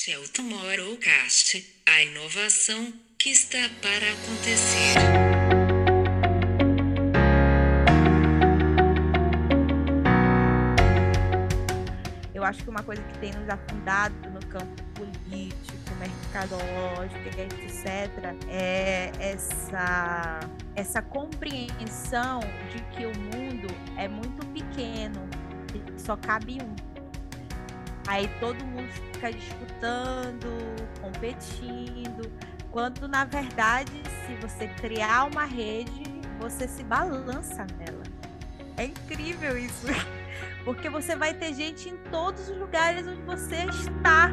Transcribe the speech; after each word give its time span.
Este 0.00 0.12
é 0.12 0.18
o 0.18 0.26
Tomorrowcast, 0.26 1.82
a 1.86 2.00
inovação 2.00 2.90
que 3.18 3.28
está 3.28 3.58
para 3.82 4.12
acontecer. 4.12 4.94
Eu 12.32 12.42
acho 12.42 12.64
que 12.64 12.70
uma 12.70 12.82
coisa 12.82 13.02
que 13.02 13.18
tem 13.18 13.30
nos 13.34 13.46
afundado 13.50 14.14
no 14.30 14.40
campo 14.46 14.82
político, 14.94 15.94
mercadológico, 15.98 17.28
etc., 17.38 17.84
é 18.48 19.12
essa, 19.18 20.40
essa 20.76 21.02
compreensão 21.02 22.40
de 22.72 22.82
que 22.96 23.04
o 23.04 23.12
mundo 23.18 23.68
é 23.98 24.08
muito 24.08 24.46
pequeno 24.46 25.28
só 25.98 26.16
cabe 26.16 26.58
um. 26.62 26.89
Aí 28.06 28.28
todo 28.40 28.64
mundo 28.64 28.88
fica 28.90 29.32
disputando, 29.32 30.46
competindo, 31.00 32.30
quando 32.70 33.06
na 33.06 33.24
verdade, 33.24 33.92
se 34.26 34.34
você 34.36 34.68
criar 34.68 35.24
uma 35.24 35.44
rede, 35.44 36.02
você 36.38 36.66
se 36.66 36.82
balança 36.82 37.66
nela. 37.78 38.02
É 38.76 38.84
incrível 38.84 39.58
isso, 39.58 39.86
porque 40.64 40.88
você 40.88 41.14
vai 41.14 41.34
ter 41.34 41.52
gente 41.54 41.88
em 41.88 41.96
todos 42.10 42.48
os 42.48 42.56
lugares 42.56 43.06
onde 43.06 43.22
você 43.22 43.64
está. 43.66 44.30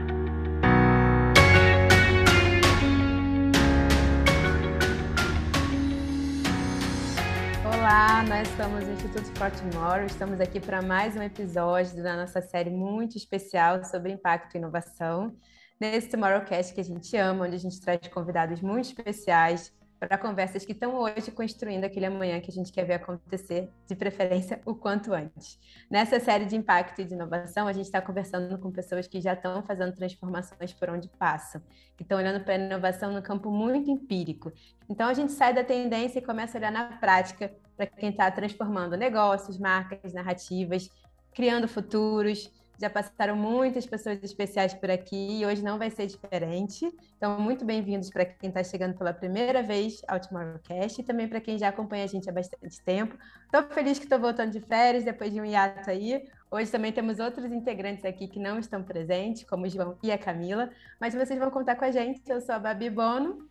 Olá, 7.88 8.22
nós 8.24 8.50
somos 8.50 8.84
o 8.84 8.92
Instituto 8.92 9.32
for 9.38 9.50
Tomorrow, 9.50 10.06
estamos 10.08 10.42
aqui 10.42 10.60
para 10.60 10.82
mais 10.82 11.16
um 11.16 11.22
episódio 11.22 12.04
da 12.04 12.18
nossa 12.18 12.42
série 12.42 12.70
muito 12.70 13.16
especial 13.16 13.82
sobre 13.86 14.12
impacto 14.12 14.56
e 14.56 14.58
inovação. 14.58 15.34
Nesse 15.80 16.10
Tomorrowcast 16.10 16.74
que 16.74 16.82
a 16.82 16.84
gente 16.84 17.16
ama, 17.16 17.46
onde 17.46 17.56
a 17.56 17.60
gente 17.60 17.80
traz 17.80 18.06
convidados 18.10 18.60
muito 18.60 18.88
especiais 18.88 19.74
para 20.00 20.18
conversas 20.18 20.64
que 20.66 20.72
estão 20.72 20.96
hoje 20.96 21.32
construindo 21.32 21.84
aquele 21.84 22.06
amanhã 22.06 22.40
que 22.40 22.52
a 22.52 22.54
gente 22.54 22.72
quer 22.72 22.86
ver 22.86 22.94
acontecer, 22.94 23.70
de 23.88 23.96
preferência 23.96 24.62
o 24.66 24.76
quanto 24.76 25.14
antes. 25.14 25.60
Nessa 25.90 26.20
série 26.20 26.46
de 26.46 26.56
impacto 26.56 27.02
e 27.02 27.06
de 27.06 27.14
inovação, 27.14 27.68
a 27.68 27.74
gente 27.74 27.86
está 27.86 28.02
conversando 28.02 28.58
com 28.60 28.72
pessoas 28.72 29.08
que 29.08 29.20
já 29.20 29.34
estão 29.34 29.64
fazendo 29.64 29.94
transformações 29.96 30.74
por 30.74 30.90
onde 30.90 31.10
passam, 31.10 31.62
que 31.96 32.04
estão 32.04 32.18
olhando 32.18 32.44
para 32.44 32.54
a 32.54 32.58
inovação 32.58 33.12
no 33.12 33.22
campo 33.22 33.50
muito 33.50 33.90
empírico. 33.90 34.52
Então 34.88 35.08
a 35.08 35.14
gente 35.14 35.32
sai 35.32 35.54
da 35.54 35.64
tendência 35.64 36.20
e 36.20 36.22
começa 36.22 36.58
a 36.58 36.60
olhar 36.60 36.72
na 36.72 36.98
prática 36.98 37.52
para 37.76 37.88
quem 37.88 38.10
está 38.10 38.30
transformando 38.30 38.96
negócios, 38.96 39.58
marcas, 39.58 40.14
narrativas, 40.14 40.90
criando 41.34 41.68
futuros, 41.68 42.52
já 42.80 42.90
passaram 42.90 43.36
muitas 43.36 43.86
pessoas 43.86 44.24
especiais 44.24 44.74
por 44.74 44.90
aqui 44.92 45.40
e 45.40 45.46
hoje 45.46 45.64
não 45.64 45.80
vai 45.80 45.90
ser 45.90 46.06
diferente. 46.06 46.86
Então, 47.18 47.40
muito 47.40 47.66
bem-vindos 47.66 48.10
para 48.10 48.24
quem 48.26 48.50
está 48.50 48.64
chegando 48.64 48.96
pela 48.96 49.12
primeira 49.12 49.64
vez 49.64 50.02
ao 50.08 50.20
Tomorrowcast 50.20 51.02
e 51.02 51.04
também 51.04 51.28
para 51.28 51.42
quem 51.42 51.58
já 51.58 51.70
acompanha 51.70 52.04
a 52.04 52.08
gente 52.08 52.30
há 52.30 52.32
bastante 52.32 52.80
tempo. 52.82 53.18
Estou 53.46 53.64
feliz 53.74 53.98
que 53.98 54.06
estou 54.06 54.20
voltando 54.20 54.52
de 54.52 54.60
férias 54.60 55.04
depois 55.04 55.34
de 55.34 55.42
um 55.42 55.46
hiato 55.46 55.90
aí. 55.90 56.24
Hoje 56.52 56.72
também 56.72 56.92
temos 56.92 57.20
outros 57.20 57.52
integrantes 57.52 58.06
aqui 58.06 58.28
que 58.28 58.40
não 58.40 58.60
estão 58.60 58.84
presentes, 58.84 59.44
como 59.44 59.66
o 59.66 59.70
João 59.70 59.98
e 60.04 60.12
a 60.12 60.18
Camila, 60.18 60.70
mas 61.00 61.16
vocês 61.16 61.40
vão 61.40 61.50
contar 61.50 61.76
com 61.76 61.86
a 61.86 61.92
gente. 61.92 62.22
Eu 62.28 62.40
sou 62.40 62.54
a 62.54 62.60
Babi 62.60 62.90
Bono. 62.92 63.50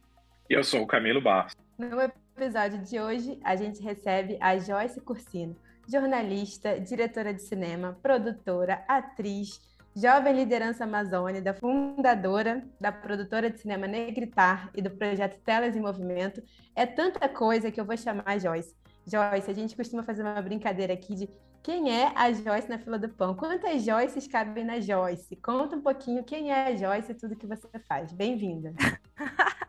E 0.48 0.54
eu 0.54 0.62
sou 0.62 0.82
o 0.82 0.86
Camilo 0.86 1.20
Barros. 1.20 1.52
No 1.77 2.00
episódio 2.00 2.78
de 2.78 3.00
hoje, 3.00 3.41
a 3.42 3.56
gente 3.56 3.82
recebe 3.82 4.38
a 4.41 4.56
Joyce 4.56 5.00
Cursino 5.00 5.56
jornalista, 5.87 6.81
diretora 6.81 7.33
de 7.33 7.42
cinema, 7.42 7.98
produtora, 8.03 8.84
atriz, 8.89 9.61
jovem 9.95 10.34
liderança 10.34 10.84
amazônica, 10.84 11.55
fundadora 11.55 12.62
da 12.81 12.93
produtora 12.93 13.51
de 13.51 13.59
cinema 13.59 13.87
Negritar 13.87 14.70
e 14.75 14.83
do 14.83 14.91
projeto 14.91 15.41
Telas 15.43 15.75
em 15.75 15.81
Movimento. 15.81 16.43
É 16.75 16.84
tanta 16.84 17.28
coisa 17.28 17.70
que 17.70 17.81
eu 17.81 17.84
vou 17.84 17.97
chamar 17.97 18.39
Joyce. 18.39 18.75
Joyce, 19.06 19.51
a 19.51 19.55
gente 19.55 19.77
costuma 19.77 20.03
fazer 20.03 20.22
uma 20.22 20.43
brincadeira 20.43 20.93
aqui 20.93 21.15
de 21.15 21.31
quem 21.62 21.91
é 21.91 22.12
a 22.15 22.33
Joyce 22.33 22.69
na 22.69 22.78
fila 22.78 22.99
do 22.99 23.09
pão? 23.09 23.34
Quantas 23.34 23.83
Joyces 23.83 24.28
cabem 24.28 24.65
na 24.65 24.81
Joyce? 24.81 25.34
Conta 25.37 25.77
um 25.77 25.81
pouquinho 25.81 26.22
quem 26.22 26.53
é 26.53 26.66
a 26.66 26.77
Joyce 26.77 27.12
e 27.12 27.15
tudo 27.15 27.34
que 27.34 27.47
você 27.47 27.69
faz. 27.89 28.12
Bem-vinda. 28.12 28.72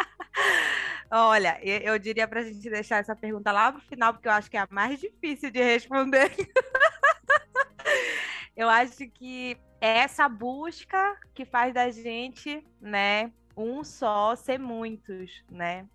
Olha, 1.09 1.59
eu 1.63 1.97
diria 1.97 2.27
para 2.27 2.41
a 2.41 2.43
gente 2.43 2.69
deixar 2.69 2.97
essa 2.97 3.15
pergunta 3.15 3.51
lá 3.51 3.71
no 3.71 3.79
final, 3.79 4.13
porque 4.13 4.27
eu 4.27 4.33
acho 4.33 4.51
que 4.51 4.57
é 4.57 4.61
a 4.61 4.67
mais 4.69 4.99
difícil 4.99 5.49
de 5.49 5.63
responder. 5.63 6.31
eu 8.55 8.69
acho 8.69 9.07
que 9.11 9.57
é 9.79 9.99
essa 9.99 10.27
busca 10.27 11.17
que 11.33 11.45
faz 11.45 11.73
da 11.73 11.89
gente, 11.89 12.65
né, 12.81 13.31
um 13.55 13.83
só 13.83 14.35
ser 14.35 14.59
muitos, 14.59 15.43
né? 15.49 15.87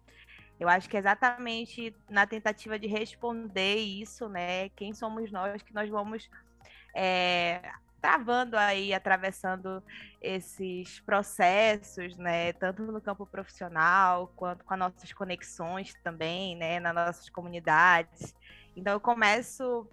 Eu 0.59 0.69
acho 0.69 0.89
que 0.89 0.97
é 0.97 1.01
exatamente 1.01 1.95
na 2.09 2.27
tentativa 2.27 2.79
de 2.79 2.87
responder 2.87 3.77
isso, 3.77 4.29
né? 4.29 4.71
Quem 4.71 4.95
somos 4.95 5.31
nós 5.31 5.61
que 5.61 5.75
nós 5.75 5.91
vamos 5.91 6.31
é, 6.95 7.61
travando 8.03 8.57
aí, 8.57 8.93
atravessando 8.93 9.81
esses 10.21 10.99
processos, 11.01 12.19
né, 12.19 12.53
tanto 12.55 12.83
no 12.83 13.01
campo 13.01 13.25
profissional 13.25 14.27
quanto 14.35 14.65
com 14.65 14.75
as 14.75 14.81
nossas 14.81 15.13
conexões 15.13 15.95
também, 16.03 16.57
né, 16.57 16.81
nas 16.81 16.93
nossas 16.93 17.31
comunidades. 17.31 18.35
Então 18.77 18.93
eu 18.93 19.01
começo 19.01 19.89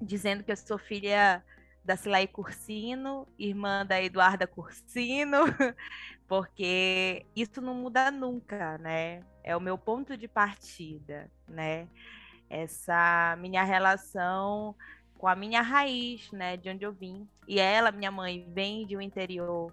dizendo 0.00 0.44
que 0.44 0.52
eu 0.52 0.56
sou 0.56 0.78
filha 0.78 1.44
da 1.84 1.96
Cilai 1.96 2.28
Cursino, 2.28 3.26
irmã 3.36 3.84
da 3.84 4.00
Eduarda 4.00 4.46
Cursino, 4.46 5.38
porque 6.28 7.26
isso 7.34 7.60
não 7.60 7.74
muda 7.74 8.08
nunca, 8.12 8.78
né? 8.78 9.24
É 9.42 9.56
o 9.56 9.60
meu 9.60 9.76
ponto 9.76 10.16
de 10.16 10.28
partida, 10.28 11.28
né? 11.48 11.88
Essa 12.48 13.34
minha 13.40 13.64
relação 13.64 14.76
com 15.22 15.28
a 15.28 15.36
minha 15.36 15.62
raiz, 15.62 16.32
né, 16.32 16.56
de 16.56 16.68
onde 16.68 16.84
eu 16.84 16.92
vim. 16.92 17.28
E 17.46 17.60
ela, 17.60 17.92
minha 17.92 18.10
mãe, 18.10 18.44
vem 18.48 18.84
de 18.84 18.96
um 18.96 19.00
interior 19.00 19.72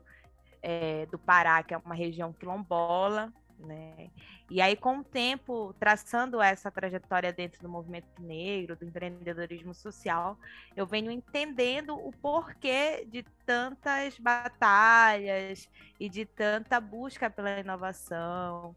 é, 0.61 1.07
do 1.07 1.17
Pará, 1.17 1.63
que 1.63 1.73
é 1.73 1.77
uma 1.79 1.95
região 1.95 2.31
quilombola, 2.31 3.33
né? 3.57 4.11
E 4.47 4.61
aí, 4.61 4.75
com 4.75 4.99
o 4.99 5.03
tempo, 5.03 5.73
traçando 5.79 6.39
essa 6.39 6.69
trajetória 6.69 7.33
dentro 7.33 7.63
do 7.63 7.67
movimento 7.67 8.21
negro, 8.21 8.75
do 8.75 8.85
empreendedorismo 8.85 9.73
social, 9.73 10.37
eu 10.75 10.85
venho 10.85 11.09
entendendo 11.09 11.95
o 11.95 12.11
porquê 12.11 13.03
de 13.09 13.23
tantas 13.43 14.19
batalhas 14.19 15.67
e 15.99 16.07
de 16.07 16.25
tanta 16.25 16.79
busca 16.79 17.27
pela 17.27 17.59
inovação, 17.59 18.75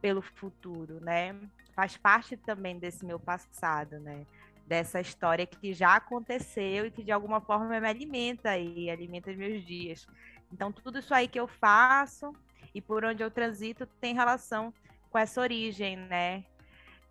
pelo 0.00 0.20
futuro, 0.20 0.98
né? 1.00 1.36
Faz 1.76 1.96
parte 1.96 2.36
também 2.36 2.76
desse 2.76 3.06
meu 3.06 3.20
passado, 3.20 4.00
né? 4.00 4.26
Dessa 4.68 5.00
história 5.00 5.46
que 5.46 5.72
já 5.72 5.96
aconteceu 5.96 6.86
e 6.86 6.90
que 6.90 7.02
de 7.02 7.10
alguma 7.10 7.40
forma 7.40 7.80
me 7.80 7.88
alimenta 7.88 8.56
e 8.58 8.90
alimenta 8.90 9.30
os 9.30 9.36
meus 9.36 9.64
dias. 9.64 10.06
Então, 10.52 10.70
tudo 10.70 10.98
isso 10.98 11.14
aí 11.14 11.26
que 11.26 11.40
eu 11.40 11.48
faço 11.48 12.32
e 12.74 12.80
por 12.80 13.02
onde 13.04 13.22
eu 13.22 13.30
transito 13.30 13.86
tem 14.00 14.14
relação 14.14 14.72
com 15.10 15.18
essa 15.18 15.40
origem, 15.40 15.96
né? 15.96 16.44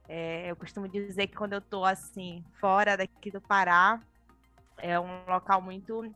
É, 0.07 0.49
eu 0.49 0.55
costumo 0.55 0.87
dizer 0.87 1.27
que 1.27 1.35
quando 1.35 1.53
eu 1.53 1.59
estou 1.59 1.83
assim, 1.83 2.45
fora 2.59 2.95
daqui 2.95 3.31
do 3.31 3.41
Pará, 3.41 3.99
é 4.77 4.97
um 4.99 5.25
local 5.25 5.59
muito 5.59 6.13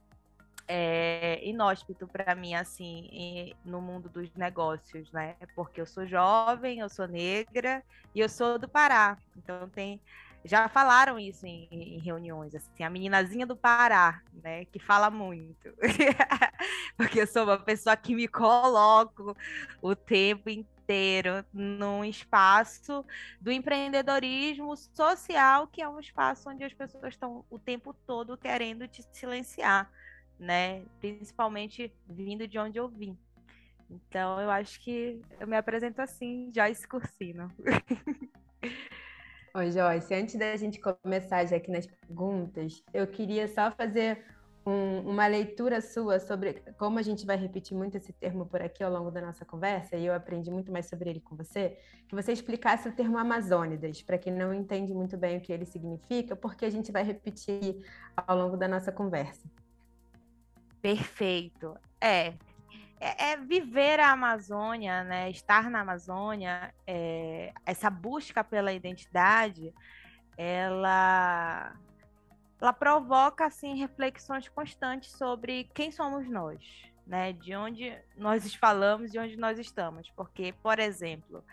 é, 0.67 1.41
inóspito 1.43 2.07
para 2.07 2.35
mim, 2.35 2.53
assim, 2.53 3.09
em, 3.11 3.55
no 3.65 3.81
mundo 3.81 4.07
dos 4.07 4.31
negócios, 4.35 5.11
né? 5.11 5.35
Porque 5.55 5.81
eu 5.81 5.87
sou 5.87 6.05
jovem, 6.05 6.79
eu 6.79 6.87
sou 6.87 7.07
negra 7.07 7.83
e 8.13 8.19
eu 8.19 8.29
sou 8.29 8.59
do 8.59 8.69
Pará. 8.69 9.17
Então, 9.35 9.67
tem 9.69 9.99
já 10.43 10.67
falaram 10.67 11.19
isso 11.19 11.45
em, 11.45 11.67
em, 11.71 11.99
reuniões, 11.99 12.55
assim, 12.55 12.83
a 12.83 12.89
meninazinha 12.89 13.45
do 13.45 13.55
Pará, 13.55 14.21
né, 14.43 14.65
que 14.65 14.79
fala 14.79 15.09
muito. 15.09 15.73
Porque 16.97 17.21
eu 17.21 17.27
sou 17.27 17.43
uma 17.43 17.59
pessoa 17.59 17.95
que 17.95 18.15
me 18.15 18.27
coloco 18.27 19.35
o 19.81 19.95
tempo 19.95 20.49
inteiro 20.49 21.45
num 21.53 22.03
espaço 22.03 23.05
do 23.39 23.51
empreendedorismo 23.51 24.75
social, 24.75 25.67
que 25.67 25.81
é 25.81 25.87
um 25.87 25.99
espaço 25.99 26.49
onde 26.49 26.63
as 26.63 26.73
pessoas 26.73 27.13
estão 27.13 27.45
o 27.49 27.59
tempo 27.59 27.93
todo 27.93 28.37
querendo 28.37 28.87
te 28.87 29.03
silenciar, 29.13 29.91
né, 30.39 30.83
principalmente 30.99 31.93
vindo 32.07 32.47
de 32.47 32.57
onde 32.57 32.79
eu 32.79 32.87
vim. 32.89 33.17
Então, 33.89 34.39
eu 34.39 34.49
acho 34.49 34.79
que 34.79 35.21
eu 35.39 35.45
me 35.45 35.57
apresento 35.57 36.01
assim, 36.01 36.49
Joyce 36.53 36.87
Cursino. 36.87 37.51
Oi, 39.53 39.69
Joyce, 39.69 40.13
antes 40.13 40.35
da 40.35 40.55
gente 40.55 40.79
começar 40.79 41.45
já 41.45 41.57
aqui 41.57 41.69
nas 41.69 41.85
perguntas, 41.85 42.81
eu 42.93 43.05
queria 43.05 43.49
só 43.49 43.69
fazer 43.69 44.23
um, 44.65 45.01
uma 45.01 45.27
leitura 45.27 45.81
sua 45.81 46.21
sobre 46.21 46.63
como 46.77 46.97
a 46.97 47.01
gente 47.01 47.25
vai 47.25 47.35
repetir 47.35 47.75
muito 47.75 47.97
esse 47.97 48.13
termo 48.13 48.45
por 48.45 48.61
aqui 48.61 48.81
ao 48.81 48.89
longo 48.89 49.11
da 49.11 49.19
nossa 49.19 49.43
conversa, 49.43 49.97
e 49.97 50.05
eu 50.05 50.13
aprendi 50.13 50.49
muito 50.49 50.71
mais 50.71 50.85
sobre 50.85 51.09
ele 51.09 51.19
com 51.19 51.35
você, 51.35 51.77
que 52.07 52.15
você 52.15 52.31
explicasse 52.31 52.87
o 52.87 52.93
termo 52.93 53.17
Amazônidas, 53.17 54.01
para 54.01 54.17
quem 54.17 54.31
não 54.31 54.53
entende 54.53 54.93
muito 54.93 55.17
bem 55.17 55.37
o 55.37 55.41
que 55.41 55.51
ele 55.51 55.65
significa, 55.65 56.33
porque 56.33 56.63
a 56.63 56.69
gente 56.69 56.89
vai 56.89 57.03
repetir 57.03 57.85
ao 58.15 58.37
longo 58.37 58.55
da 58.55 58.69
nossa 58.69 58.89
conversa. 58.89 59.45
Perfeito. 60.81 61.75
É, 61.99 62.35
é, 63.01 63.31
é, 63.31 63.37
viver 63.37 63.99
a 63.99 64.11
Amazônia, 64.11 65.03
né? 65.03 65.27
Estar 65.31 65.71
na 65.71 65.81
Amazônia, 65.81 66.71
é, 66.85 67.51
essa 67.65 67.89
busca 67.89 68.43
pela 68.43 68.71
identidade, 68.71 69.73
ela, 70.37 71.75
ela 72.61 72.71
provoca 72.71 73.47
assim 73.47 73.75
reflexões 73.75 74.47
constantes 74.47 75.11
sobre 75.13 75.63
quem 75.73 75.91
somos 75.91 76.29
nós, 76.29 76.63
né? 77.07 77.33
De 77.33 77.55
onde 77.55 77.97
nós 78.15 78.53
falamos, 78.53 79.11
de 79.11 79.17
onde 79.17 79.35
nós 79.35 79.57
estamos, 79.57 80.11
porque, 80.11 80.53
por 80.61 80.77
exemplo, 80.77 81.43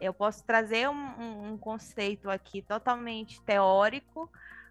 eu 0.00 0.12
posso 0.12 0.44
trazer 0.44 0.88
um, 0.88 1.52
um 1.52 1.56
conceito 1.56 2.28
aqui 2.28 2.62
totalmente 2.62 3.40
teórico, 3.42 4.28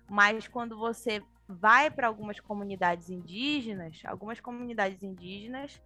mas 0.10 0.50
quando 0.50 0.78
você 0.78 1.24
vai 1.48 1.90
para 1.90 2.08
algumas 2.08 2.42
comunidades 2.42 3.10
indígenas, 3.10 4.02
algumas 4.04 4.42
comunidades 4.42 5.02
indígenas, 5.02 5.80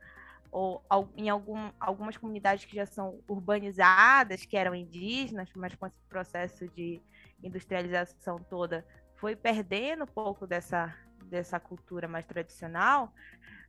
ou 0.52 0.84
em 1.16 1.30
algum, 1.30 1.72
algumas 1.80 2.18
comunidades 2.18 2.66
que 2.66 2.76
já 2.76 2.86
são 2.86 3.20
urbanizadas, 3.28 4.46
que 4.46 4.58
eram 4.58 4.74
indígenas, 4.74 5.50
mas 5.56 5.76
com 5.76 5.86
esse 5.86 6.00
processo 6.10 6.68
de 6.70 7.02
industrialização 7.44 8.40
toda, 8.50 8.86
foi 9.16 9.36
perdendo 9.36 10.04
um 10.04 10.08
pouco 10.08 10.48
dessa, 10.48 10.96
dessa 11.26 11.60
cultura 11.60 12.08
mais 12.08 12.26
tradicional, 12.26 13.14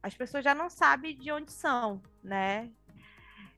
as 0.02 0.14
pessoas 0.14 0.42
já 0.42 0.54
não 0.54 0.70
sabem 0.70 1.16
de 1.16 1.30
onde 1.30 1.52
são, 1.52 2.00
né? 2.22 2.70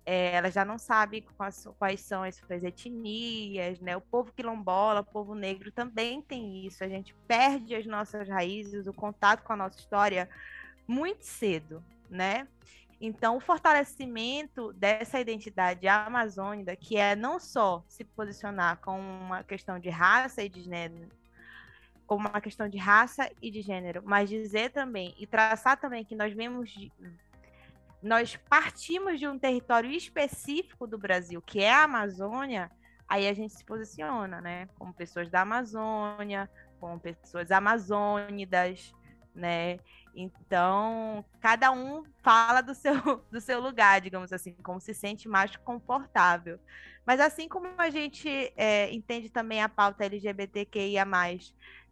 É, 0.04 0.34
ela 0.34 0.50
já 0.50 0.64
não 0.64 0.78
sabe 0.78 1.20
quais, 1.36 1.64
quais, 1.78 2.00
são 2.00 2.24
as 2.24 2.34
suas 2.34 2.64
etnias, 2.64 3.78
né? 3.78 3.96
O 3.96 4.00
povo 4.00 4.32
quilombola, 4.32 5.00
o 5.00 5.04
povo 5.04 5.32
negro 5.32 5.70
também 5.70 6.20
tem 6.20 6.66
isso. 6.66 6.82
A 6.82 6.88
gente 6.88 7.14
perde 7.28 7.76
as 7.76 7.86
nossas 7.86 8.28
raízes, 8.28 8.88
o 8.88 8.92
contato 8.92 9.44
com 9.44 9.52
a 9.52 9.56
nossa 9.56 9.78
história 9.78 10.28
muito 10.88 11.24
cedo, 11.24 11.84
né? 12.10 12.48
Então, 13.04 13.36
o 13.36 13.40
fortalecimento 13.40 14.72
dessa 14.74 15.18
identidade 15.18 15.88
amazônica, 15.88 16.76
que 16.76 16.96
é 16.96 17.16
não 17.16 17.40
só 17.40 17.84
se 17.88 18.04
posicionar 18.04 18.76
com 18.76 18.96
uma 18.96 19.42
questão 19.42 19.76
de 19.80 19.90
raça 19.90 20.40
e 20.40 20.48
de 20.48 20.62
gênero, 20.62 21.08
como 22.06 22.28
uma 22.28 22.40
questão 22.40 22.68
de 22.68 22.78
raça 22.78 23.28
e 23.42 23.50
de 23.50 23.60
gênero, 23.60 24.02
mas 24.04 24.28
dizer 24.28 24.70
também 24.70 25.16
e 25.18 25.26
traçar 25.26 25.80
também 25.80 26.04
que 26.04 26.14
nós 26.14 26.32
vemos 26.32 26.72
nós 28.00 28.36
partimos 28.48 29.18
de 29.18 29.26
um 29.26 29.36
território 29.36 29.90
específico 29.90 30.86
do 30.86 30.96
Brasil, 30.96 31.42
que 31.42 31.60
é 31.60 31.72
a 31.72 31.82
Amazônia, 31.82 32.70
aí 33.08 33.26
a 33.26 33.32
gente 33.32 33.52
se 33.52 33.64
posiciona, 33.64 34.40
né? 34.40 34.68
Como 34.78 34.94
pessoas 34.94 35.28
da 35.28 35.40
Amazônia, 35.40 36.48
como 36.78 37.00
pessoas 37.00 37.50
amazônidas, 37.50 38.94
né? 39.34 39.80
Então, 40.14 41.24
cada 41.40 41.72
um 41.72 42.04
fala 42.22 42.60
do 42.60 42.74
seu, 42.74 42.94
do 43.30 43.40
seu 43.40 43.60
lugar, 43.60 44.00
digamos 44.00 44.32
assim, 44.32 44.54
como 44.62 44.80
se 44.80 44.94
sente 44.94 45.28
mais 45.28 45.56
confortável. 45.56 46.58
Mas 47.04 47.18
assim 47.18 47.48
como 47.48 47.68
a 47.78 47.90
gente 47.90 48.28
é, 48.56 48.92
entende 48.92 49.28
também 49.28 49.60
a 49.60 49.68
pauta 49.68 50.04
LGBTQIA+, 50.04 51.04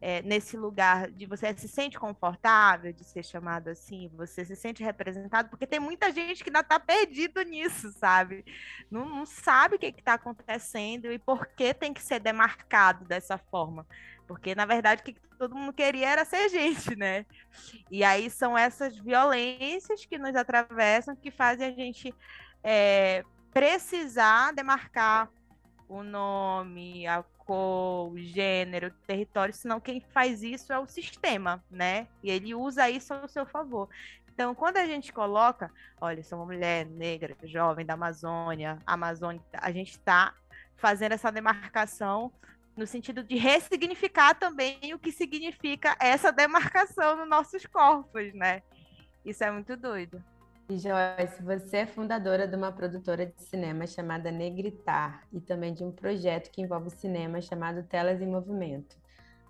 é, 0.00 0.22
nesse 0.22 0.56
lugar 0.56 1.10
de 1.10 1.26
você 1.26 1.54
se 1.56 1.68
sente 1.68 1.98
confortável 1.98 2.92
de 2.92 3.04
ser 3.04 3.22
chamado 3.24 3.68
assim, 3.68 4.08
você 4.14 4.44
se 4.44 4.56
sente 4.56 4.82
representado, 4.82 5.50
porque 5.50 5.66
tem 5.66 5.80
muita 5.80 6.10
gente 6.12 6.42
que 6.42 6.48
ainda 6.48 6.60
está 6.60 6.80
perdido 6.80 7.42
nisso, 7.42 7.92
sabe? 7.92 8.44
Não, 8.90 9.04
não 9.04 9.26
sabe 9.26 9.76
o 9.76 9.78
que 9.78 9.86
está 9.86 10.14
acontecendo 10.14 11.12
e 11.12 11.18
por 11.18 11.46
que 11.48 11.74
tem 11.74 11.92
que 11.92 12.02
ser 12.02 12.20
demarcado 12.20 13.04
dessa 13.04 13.36
forma. 13.36 13.86
Porque, 14.30 14.54
na 14.54 14.64
verdade, 14.64 15.02
o 15.02 15.04
que 15.04 15.16
todo 15.36 15.56
mundo 15.56 15.72
queria 15.72 16.08
era 16.08 16.24
ser 16.24 16.48
gente, 16.50 16.94
né? 16.94 17.26
E 17.90 18.04
aí 18.04 18.30
são 18.30 18.56
essas 18.56 18.96
violências 18.96 20.06
que 20.06 20.16
nos 20.16 20.36
atravessam 20.36 21.16
que 21.16 21.32
fazem 21.32 21.66
a 21.66 21.72
gente 21.72 22.14
é, 22.62 23.24
precisar 23.52 24.52
demarcar 24.52 25.28
o 25.88 26.04
nome, 26.04 27.08
a 27.08 27.24
cor, 27.38 28.12
o 28.12 28.18
gênero, 28.20 28.86
o 28.86 29.04
território, 29.04 29.52
senão 29.52 29.80
quem 29.80 30.00
faz 30.00 30.44
isso 30.44 30.72
é 30.72 30.78
o 30.78 30.86
sistema, 30.86 31.60
né? 31.68 32.06
E 32.22 32.30
ele 32.30 32.54
usa 32.54 32.88
isso 32.88 33.12
ao 33.12 33.26
seu 33.26 33.44
favor. 33.44 33.88
Então, 34.32 34.54
quando 34.54 34.76
a 34.76 34.86
gente 34.86 35.12
coloca, 35.12 35.72
olha, 36.00 36.22
sou 36.22 36.38
uma 36.38 36.46
mulher 36.46 36.86
negra, 36.86 37.36
jovem 37.42 37.84
da 37.84 37.94
Amazônia, 37.94 38.78
Amazônia, 38.86 39.42
a 39.54 39.72
gente 39.72 39.90
está 39.90 40.32
fazendo 40.76 41.14
essa 41.14 41.32
demarcação 41.32 42.30
no 42.76 42.86
sentido 42.86 43.22
de 43.22 43.36
ressignificar 43.36 44.34
também 44.34 44.94
o 44.94 44.98
que 44.98 45.12
significa 45.12 45.96
essa 46.00 46.32
demarcação 46.32 47.16
nos 47.16 47.28
nossos 47.28 47.66
corpos, 47.66 48.32
né? 48.34 48.62
Isso 49.24 49.44
é 49.44 49.50
muito 49.50 49.76
doido. 49.76 50.22
E 50.68 50.78
Joyce, 50.78 51.42
você 51.42 51.78
é 51.78 51.86
fundadora 51.86 52.46
de 52.46 52.54
uma 52.54 52.70
produtora 52.70 53.26
de 53.26 53.42
cinema 53.42 53.86
chamada 53.86 54.30
Negritar 54.30 55.26
e 55.32 55.40
também 55.40 55.74
de 55.74 55.82
um 55.82 55.90
projeto 55.90 56.50
que 56.50 56.62
envolve 56.62 56.90
cinema 56.90 57.40
chamado 57.40 57.82
Telas 57.82 58.22
em 58.22 58.26
Movimento. 58.26 58.96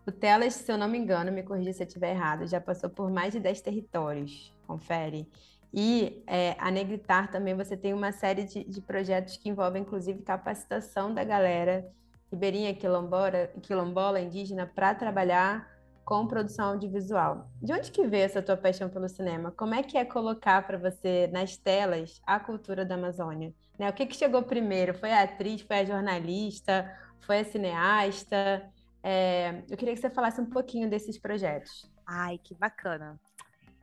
O 0.06 0.10
Telas, 0.10 0.54
se 0.54 0.72
eu 0.72 0.78
não 0.78 0.88
me 0.88 0.96
engano, 0.96 1.30
me 1.30 1.42
corrija 1.42 1.74
se 1.74 1.82
eu 1.82 1.86
estiver 1.86 2.12
errado, 2.12 2.46
já 2.46 2.58
passou 2.58 2.88
por 2.88 3.10
mais 3.10 3.34
de 3.34 3.38
10 3.38 3.60
territórios, 3.60 4.54
confere. 4.66 5.28
E 5.72 6.24
é, 6.26 6.56
a 6.58 6.70
Negritar 6.70 7.30
também 7.30 7.54
você 7.54 7.76
tem 7.76 7.92
uma 7.92 8.12
série 8.12 8.44
de, 8.44 8.64
de 8.64 8.80
projetos 8.80 9.36
que 9.36 9.48
envolvem, 9.48 9.82
inclusive, 9.82 10.22
capacitação 10.22 11.12
da 11.12 11.22
galera 11.22 11.86
ribeirinha 12.30 12.74
quilombola, 12.74 14.20
indígena 14.20 14.66
para 14.66 14.94
trabalhar 14.94 15.68
com 16.04 16.26
produção 16.26 16.70
audiovisual. 16.70 17.48
De 17.62 17.72
onde 17.72 17.90
que 17.90 18.06
veio 18.06 18.24
essa 18.24 18.42
tua 18.42 18.56
paixão 18.56 18.88
pelo 18.88 19.08
cinema? 19.08 19.52
Como 19.52 19.74
é 19.74 19.82
que 19.82 19.96
é 19.96 20.04
colocar 20.04 20.66
para 20.66 20.76
você 20.76 21.28
nas 21.32 21.56
telas 21.56 22.20
a 22.26 22.40
cultura 22.40 22.84
da 22.84 22.96
Amazônia? 22.96 23.54
Né? 23.78 23.88
O 23.88 23.92
que, 23.92 24.06
que 24.06 24.16
chegou 24.16 24.42
primeiro? 24.42 24.92
Foi 24.92 25.12
a 25.12 25.22
atriz? 25.22 25.62
Foi 25.62 25.78
a 25.78 25.84
jornalista? 25.84 26.92
Foi 27.20 27.40
a 27.40 27.44
cineasta? 27.44 28.68
É, 29.02 29.62
eu 29.70 29.76
queria 29.76 29.94
que 29.94 30.00
você 30.00 30.10
falasse 30.10 30.40
um 30.40 30.46
pouquinho 30.46 30.90
desses 30.90 31.18
projetos. 31.18 31.90
Ai, 32.06 32.38
que 32.38 32.54
bacana. 32.54 33.18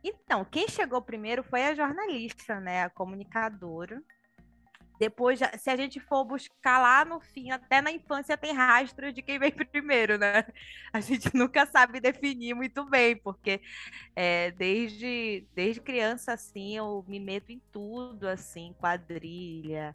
Então, 0.04 0.44
quem 0.44 0.68
chegou 0.68 1.02
primeiro 1.02 1.42
foi 1.42 1.64
a 1.64 1.74
jornalista, 1.74 2.60
né? 2.60 2.84
A 2.84 2.90
comunicadora, 2.90 4.02
depois, 4.98 5.38
se 5.58 5.70
a 5.70 5.76
gente 5.76 6.00
for 6.00 6.24
buscar 6.24 6.80
lá 6.80 7.04
no 7.04 7.20
fim, 7.20 7.50
até 7.50 7.80
na 7.80 7.92
infância 7.92 8.36
tem 8.36 8.52
rastro 8.52 9.12
de 9.12 9.22
quem 9.22 9.38
veio 9.38 9.54
primeiro, 9.70 10.18
né? 10.18 10.44
A 10.92 11.00
gente 11.00 11.34
nunca 11.36 11.64
sabe 11.66 12.00
definir 12.00 12.54
muito 12.54 12.84
bem, 12.84 13.16
porque 13.16 13.60
é, 14.16 14.50
desde, 14.52 15.46
desde 15.54 15.80
criança, 15.80 16.32
assim, 16.32 16.76
eu 16.76 17.04
me 17.06 17.20
meto 17.20 17.52
em 17.52 17.62
tudo, 17.72 18.26
assim, 18.26 18.74
quadrilha, 18.78 19.94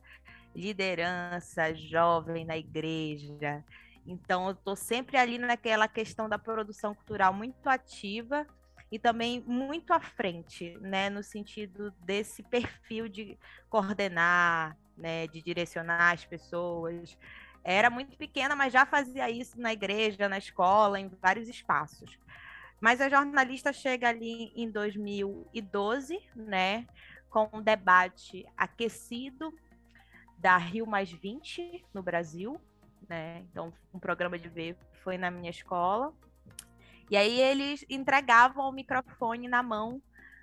liderança, 0.56 1.74
jovem 1.74 2.46
na 2.46 2.58
igreja. 2.58 3.64
Então, 4.06 4.48
eu 4.48 4.54
estou 4.54 4.76
sempre 4.76 5.18
ali 5.18 5.38
naquela 5.38 5.88
questão 5.88 6.30
da 6.30 6.40
produção 6.40 6.96
cultural 6.96 7.34
muito 7.34 7.68
ativa 7.68 8.48
e 8.92 9.00
também 9.00 9.42
muito 9.42 9.92
à 9.92 10.00
frente, 10.00 10.78
né, 10.80 11.10
no 11.10 11.24
sentido 11.24 11.92
desse 12.06 12.44
perfil 12.44 13.08
de 13.10 13.38
coordenar, 13.68 14.78
né, 15.04 15.28
de 15.28 15.42
direcionar 15.42 16.14
as 16.14 16.24
pessoas. 16.24 17.18
Era 17.62 17.90
muito 17.90 18.16
pequena, 18.18 18.56
mas 18.56 18.72
já 18.72 18.86
fazia 18.86 19.30
isso 19.30 19.60
na 19.60 19.74
igreja, 19.74 20.30
na 20.30 20.38
escola, 20.38 20.98
em 20.98 21.10
vários 21.22 21.50
espaços. 21.50 22.18
Mas 22.80 23.02
a 23.02 23.10
jornalista 23.10 23.74
chega 23.74 24.08
ali 24.08 24.54
em 24.56 24.72
2012, 24.72 26.22
né, 26.34 26.88
com 27.30 27.50
um 27.52 27.62
debate 27.62 28.46
aquecido 28.56 29.54
da 30.38 30.56
Rio 30.58 30.88
Mais 30.88 31.12
20 31.12 31.86
no 31.94 32.02
Brasil, 32.02 32.60
né? 33.08 33.44
Então, 33.52 33.74
um 33.94 34.00
programa 34.00 34.38
de 34.38 34.48
ver 34.48 34.78
foi 35.04 35.18
na 35.18 35.32
minha 35.32 35.50
escola. 35.50 36.14
E 37.10 37.18
aí 37.18 37.42
eles 37.42 37.86
entregavam 37.90 38.68
o 38.70 38.72
microfone 38.72 39.48
na 39.48 39.64
mão 39.64 40.02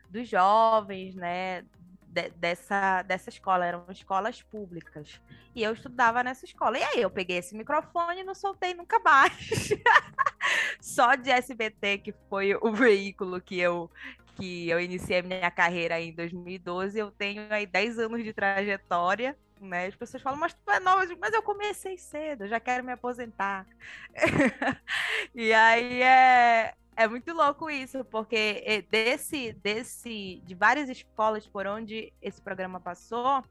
dos 0.09 0.29
jovens, 0.29 1.15
né, 1.15 1.65
de, 2.11 2.29
dessa, 2.31 3.03
dessa 3.03 3.29
escola, 3.29 3.65
eram 3.65 3.85
escolas 3.89 4.43
públicas. 4.43 5.21
E 5.55 5.63
eu 5.63 5.73
estudava 5.73 6.23
nessa 6.23 6.45
escola. 6.45 6.79
E 6.79 6.83
aí 6.83 7.03
eu 7.03 7.11
peguei 7.11 7.39
esse 7.39 7.57
microfone 7.57 8.21
e 8.21 8.25
não 8.25 8.35
soltei 8.35 8.75
nunca 8.75 8.99
mais. 8.99 9.71
Só 10.81 11.15
de 11.15 11.31
SBT, 11.31 11.99
que 11.99 12.15
foi 12.29 12.55
o 12.55 12.73
veículo 12.73 13.41
que 13.41 13.59
eu 13.59 13.91
que 14.37 14.71
eu 14.71 14.81
iniciei 14.81 15.21
minha 15.21 15.51
carreira 15.51 16.01
em 16.01 16.15
2012, 16.15 16.99
eu 16.99 17.11
tenho 17.11 17.43
aí 17.51 17.67
10 17.67 17.99
anos 17.99 18.25
de 18.25 18.33
trajetória, 18.33 19.37
né? 19.61 19.87
As 19.87 19.95
pessoas 19.95 20.23
falam, 20.23 20.39
mas 20.39 20.55
tu 20.55 20.71
é 20.71 20.81
nova, 20.81 21.05
mas 21.21 21.35
eu 21.35 21.43
comecei 21.43 21.99
cedo, 21.99 22.49
já 22.49 22.59
quero 22.59 22.83
me 22.83 22.93
aposentar. 22.93 23.67
e 25.35 25.53
aí 25.53 26.03
é, 26.03 26.75
é 27.01 27.09
muito 27.09 27.33
louco 27.33 27.71
isso, 27.71 28.05
porque 28.05 28.63
eh, 28.67 28.83
desse, 28.83 29.55
desse, 29.55 30.43
de 30.45 30.55
várias 30.55 30.87
escolas 30.91 31.47
por 31.47 31.67
onde 31.67 32.13
esse 32.21 32.43
programa 32.43 32.79
passou, 32.79 33.43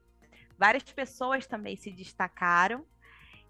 várias 0.56 0.84
pessoas 0.84 1.48
também 1.48 1.74
se 1.74 1.90
destacaram 1.90 2.86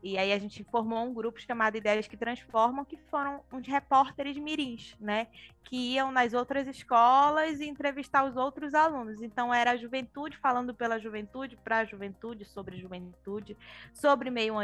E 0.03 0.17
aí 0.17 0.33
a 0.33 0.39
gente 0.39 0.65
formou 0.65 1.05
um 1.05 1.13
grupo 1.13 1.41
chamado 1.41 1.77
Ideias 1.77 2.09
que 2.09 2.17
Transformam, 2.17 2.85
que 2.85 2.97
foram 3.11 3.43
uns 3.53 3.67
repórteres 3.67 4.37
mirins, 4.39 4.97
né? 4.99 5.27
Que 5.65 5.95
iam 5.95 6.11
nas 6.11 6.33
outras 6.33 6.67
escolas 6.67 7.61
e 7.61 7.69
entrevistar 7.69 8.25
os 8.25 8.35
outros 8.37 8.75
alunos. 8.75 9.21
Então 9.21 9.53
era 9.53 9.73
a 9.73 9.77
juventude 9.77 10.39
falando 10.39 10.75
pela 10.75 10.99
juventude, 10.99 11.57
para 11.57 11.79
a 11.79 11.85
juventude, 11.85 12.47
sobre 12.47 12.79
juventude, 12.79 13.57
sobre 13.93 14.31
meio 14.31 14.55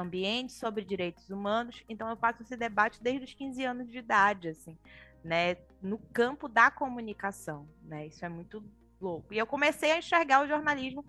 ambiente, 0.00 0.52
sobre 0.52 0.82
direitos 0.82 1.28
humanos. 1.28 1.84
Então 1.86 2.08
eu 2.08 2.16
faço 2.16 2.42
esse 2.42 2.56
debate 2.56 3.02
desde 3.02 3.24
os 3.24 3.34
15 3.34 3.64
anos 3.64 3.90
de 3.90 3.98
idade, 3.98 4.48
assim, 4.48 4.78
né? 5.22 5.56
No 5.82 5.98
campo 5.98 6.48
da 6.48 6.70
comunicação, 6.70 7.68
né? 7.82 8.06
Isso 8.06 8.24
é 8.24 8.28
muito 8.30 8.64
louco. 8.98 9.34
E 9.34 9.38
eu 9.38 9.46
comecei 9.46 9.92
a 9.92 9.98
enxergar 9.98 10.42
o 10.42 10.48
jornalismo 10.48 11.04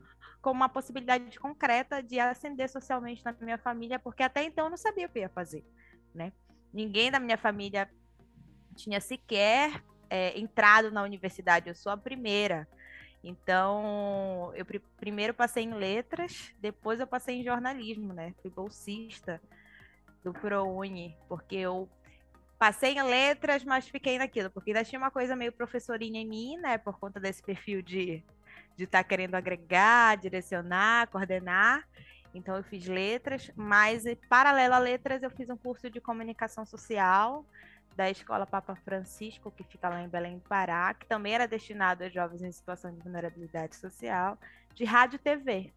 como 0.46 0.60
uma 0.60 0.70
possibilidade 0.70 1.40
concreta 1.40 2.04
de 2.04 2.20
ascender 2.20 2.70
socialmente 2.70 3.25
na 3.25 3.36
minha 3.42 3.58
família, 3.58 3.98
porque 3.98 4.22
até 4.22 4.44
então 4.44 4.66
eu 4.66 4.70
não 4.70 4.78
sabia 4.78 5.08
o 5.08 5.10
que 5.10 5.18
ia 5.18 5.28
fazer, 5.28 5.66
né? 6.14 6.32
Ninguém 6.72 7.10
da 7.10 7.20
minha 7.20 7.36
família 7.36 7.90
tinha 8.75 9.02
sequer 9.02 9.84
é, 10.08 10.40
entrado 10.40 10.92
na 10.92 11.02
universidade, 11.02 11.68
eu 11.68 11.74
sou 11.74 11.92
a 11.92 11.98
primeira. 11.98 12.68
Então, 13.24 14.52
eu 14.54 14.64
pr 14.64 14.80
primeiro 14.98 15.34
passei 15.34 15.64
em 15.64 15.74
letras, 15.74 16.54
depois 16.60 17.00
eu 17.00 17.08
passei 17.08 17.38
em 17.38 17.44
jornalismo, 17.44 18.14
né? 18.14 18.36
Fui 18.44 18.52
bolsista 18.52 19.42
do 20.24 20.32
ProUni, 20.32 21.18
porque 21.28 21.56
eu 21.56 21.90
passei 22.60 22.94
em 22.94 23.02
letras, 23.02 23.64
mas 23.64 23.88
fiquei 23.88 24.20
naquilo, 24.20 24.52
porque 24.52 24.70
ainda 24.70 24.86
tinha 24.86 25.00
uma 25.00 25.10
coisa 25.10 25.36
meio 25.36 25.52
professorinha 25.52 26.22
em 26.22 26.28
mim, 26.28 26.58
né? 26.58 26.78
Por 26.78 27.00
conta 27.00 27.20
desse 27.20 27.42
perfil 27.42 27.82
de 27.82 28.24
de 28.75 28.84
estar 28.84 29.03
tá 29.03 29.08
querendo 29.08 29.36
agregar, 29.36 30.17
direcionar, 30.17 31.08
coordenar. 31.08 31.88
Então 32.34 32.55
eu 32.58 32.63
fiz 32.63 32.86
letras, 32.86 33.50
mas 33.55 34.03
paralelo 34.27 34.74
a 34.74 34.79
letras 34.79 35.24
eu 35.24 35.29
fiz 35.29 35.50
um 35.50 35.55
curso 35.55 35.89
de 35.89 36.01
comunicação 36.01 36.65
social 36.65 37.46
da 37.96 38.10
Escola 38.10 38.46
Papa 38.46 38.75
Francisco, 38.75 39.50
que 39.50 39.63
fica 39.63 39.88
lá 39.88 40.01
em 40.01 40.10
Belém 40.10 40.38
do 40.38 40.44
Pará, 40.50 40.94
que 40.94 41.05
também 41.05 41.34
era 41.34 41.48
destinado 41.48 42.03
a 42.03 42.10
jovens 42.10 42.41
em 42.41 42.51
situação 42.51 42.94
de 42.94 43.01
vulnerabilidade 43.01 43.77
social, 43.77 44.38
de 44.74 44.84
rádio 44.84 45.15
e 45.15 45.20
TV. 45.20 45.74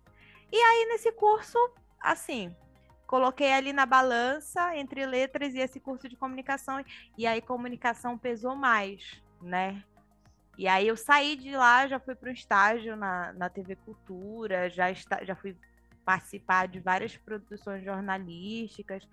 E 0.50 0.56
aí 0.56 0.86
nesse 0.88 1.12
curso, 1.12 1.56
assim, 2.00 2.54
coloquei 3.06 3.52
ali 3.52 3.72
na 3.72 3.86
balança 3.86 4.76
entre 4.76 5.06
letras 5.06 5.54
e 5.54 5.60
esse 5.60 5.78
curso 5.78 6.08
de 6.08 6.16
comunicação, 6.16 6.84
e 7.16 7.24
aí 7.24 7.40
comunicação 7.40 8.18
pesou 8.18 8.56
mais, 8.56 9.22
né? 9.40 9.84
E 10.58 10.66
aí 10.66 10.88
eu 10.88 10.96
saí 10.96 11.36
de 11.36 11.52
lá, 11.52 11.86
já 11.86 12.00
fui 12.00 12.16
para 12.16 12.30
um 12.30 12.32
estágio 12.32 12.96
na, 12.96 13.32
na 13.34 13.48
TV 13.48 13.76
Cultura, 13.76 14.68
já, 14.68 14.90
está, 14.90 15.24
já 15.24 15.36
fui 15.36 15.56
participar 16.04 16.66
de 16.66 16.80
várias 16.80 17.16
produções 17.16 17.84
jornalísticas 17.84 19.08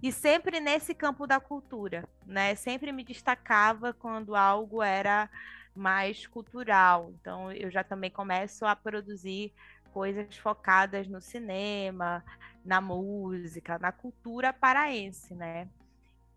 e 0.00 0.12
sempre 0.12 0.60
nesse 0.60 0.94
campo 0.94 1.26
da 1.26 1.40
cultura, 1.40 2.08
né? 2.24 2.54
Sempre 2.54 2.92
me 2.92 3.02
destacava 3.02 3.92
quando 3.92 4.36
algo 4.36 4.82
era 4.84 5.28
mais 5.74 6.28
cultural. 6.28 7.12
Então 7.20 7.50
eu 7.50 7.72
já 7.72 7.82
também 7.82 8.10
começo 8.10 8.64
a 8.64 8.76
produzir 8.76 9.52
coisas 9.92 10.36
focadas 10.36 11.08
no 11.08 11.20
cinema, 11.20 12.24
na 12.64 12.80
música, 12.80 13.80
na 13.80 13.90
cultura 13.90 14.52
paraense, 14.52 15.34
né? 15.34 15.68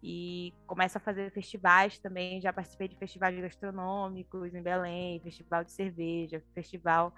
E 0.02 0.54
começo 0.66 0.98
a 0.98 1.02
fazer 1.02 1.32
festivais 1.32 1.98
também. 1.98 2.40
Já 2.42 2.54
participei 2.54 2.88
de 2.88 2.96
festivais 2.96 3.40
gastronômicos 3.40 4.54
em 4.54 4.62
Belém, 4.62 5.20
festival 5.22 5.64
de 5.64 5.72
cerveja, 5.72 6.44
festival 6.54 7.14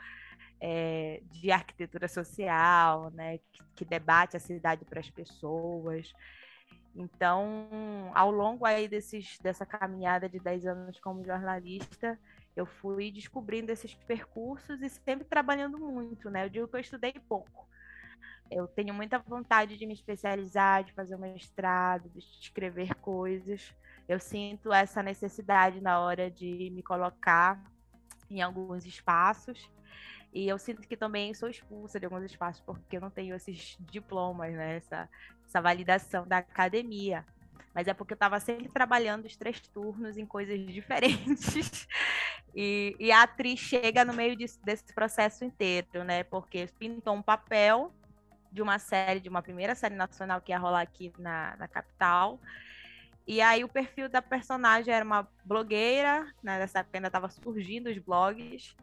é, 0.62 1.22
de 1.32 1.52
arquitetura 1.52 2.08
social, 2.08 3.12
né, 3.12 3.38
que, 3.38 3.64
que 3.76 3.86
debate 3.86 4.38
a 4.38 4.40
cidade 4.40 4.86
para 4.86 5.00
as 5.00 5.10
pessoas. 5.10 6.14
Então, 6.96 8.12
ao 8.14 8.32
longo 8.32 8.66
aí 8.66 8.88
desses, 8.88 9.38
dessa 9.40 9.66
caminhada 9.66 10.28
de 10.28 10.40
10 10.40 10.66
anos 10.66 11.00
como 11.00 11.24
jornalista, 11.24 12.20
eu 12.56 12.66
fui 12.66 13.12
descobrindo 13.12 13.72
esses 13.72 13.94
percursos 13.94 14.82
e 14.82 14.90
sempre 14.90 15.26
trabalhando 15.26 15.78
muito, 15.78 16.30
né? 16.30 16.46
Eu 16.46 16.50
digo 16.50 16.68
que 16.68 16.76
eu 16.76 16.80
estudei 16.82 17.14
pouco, 17.28 17.68
eu 18.52 18.68
tenho 18.68 18.94
muita 18.94 19.20
vontade 19.20 19.78
de 19.78 19.86
me 19.86 19.94
especializar, 19.94 20.84
de 20.84 20.94
fazer 20.94 21.16
um 21.16 21.20
mestrado, 21.20 22.10
de 22.10 22.20
escrever 22.20 22.96
coisas. 22.96 23.74
Eu 24.08 24.20
sinto 24.20 24.74
essa 24.74 25.04
necessidade 25.04 25.80
na 25.82 26.00
hora 26.00 26.32
de 26.32 26.70
me 26.72 26.82
colocar 26.82 27.62
em 28.30 28.42
alguns 28.42 28.86
espaços. 28.86 29.70
E 30.34 30.48
eu 30.48 30.58
sinto 30.58 30.88
que 30.88 30.98
também 30.98 31.34
sou 31.34 31.50
expulsa 31.50 32.00
de 32.00 32.06
alguns 32.06 32.24
espaços 32.24 32.62
porque 32.62 32.98
eu 32.98 33.02
não 33.02 33.10
tenho 33.10 33.36
esses 33.36 33.78
diplomas, 33.80 34.54
né? 34.54 34.78
Essa, 34.78 35.10
essa 35.46 35.62
validação 35.62 36.28
da 36.28 36.38
academia. 36.38 37.26
Mas 37.74 37.88
é 37.88 37.94
porque 37.94 38.14
eu 38.14 38.16
estava 38.16 38.40
sempre 38.40 38.68
trabalhando 38.68 39.26
os 39.26 39.36
três 39.36 39.60
turnos 39.60 40.18
em 40.18 40.26
coisas 40.26 40.60
diferentes. 40.66 41.88
E, 42.56 42.96
e, 43.00 43.12
a 43.12 43.24
atriz 43.24 43.60
chega 43.60 44.04
no 44.04 44.14
meio 44.14 44.36
desse 44.36 44.94
processo 44.94 45.46
inteiro, 45.46 46.04
né? 46.04 46.24
Porque 46.24 46.68
pintou 46.80 47.14
um 47.14 47.22
papel 47.22 47.94
de 48.52 48.62
uma 48.62 48.80
série, 48.80 49.20
de 49.20 49.30
uma 49.30 49.42
primeira 49.42 49.76
série 49.76 49.96
nacional 49.96 50.42
que 50.42 50.52
ia 50.52 50.58
rolar 50.58 50.82
aqui 50.82 51.12
na, 51.18 51.56
na 51.58 51.68
capital. 51.68 52.40
E 53.28 53.42
aí 53.42 53.64
o 53.64 53.70
perfil 53.70 54.10
da 54.10 54.22
personagem 54.22 54.94
era 54.94 55.06
uma 55.06 55.28
blogueira, 55.46 56.34
né, 56.42 56.58
nessa 56.58 56.80
época 56.80 56.98
ainda 56.98 57.08
estava 57.10 57.30
surgindo 57.30 57.88
os 57.90 57.98
blogs, 58.00 58.76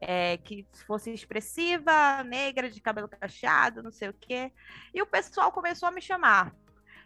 é, 0.00 0.36
que 0.36 0.64
fosse 0.86 1.12
expressiva, 1.12 2.22
negra, 2.24 2.70
de 2.70 2.80
cabelo 2.80 3.08
cacheado, 3.08 3.82
não 3.82 3.90
sei 3.90 4.08
o 4.08 4.14
quê. 4.14 4.52
E 4.94 5.02
o 5.02 5.06
pessoal 5.06 5.50
começou 5.50 5.88
a 5.88 5.92
me 5.92 6.00
chamar. 6.00 6.54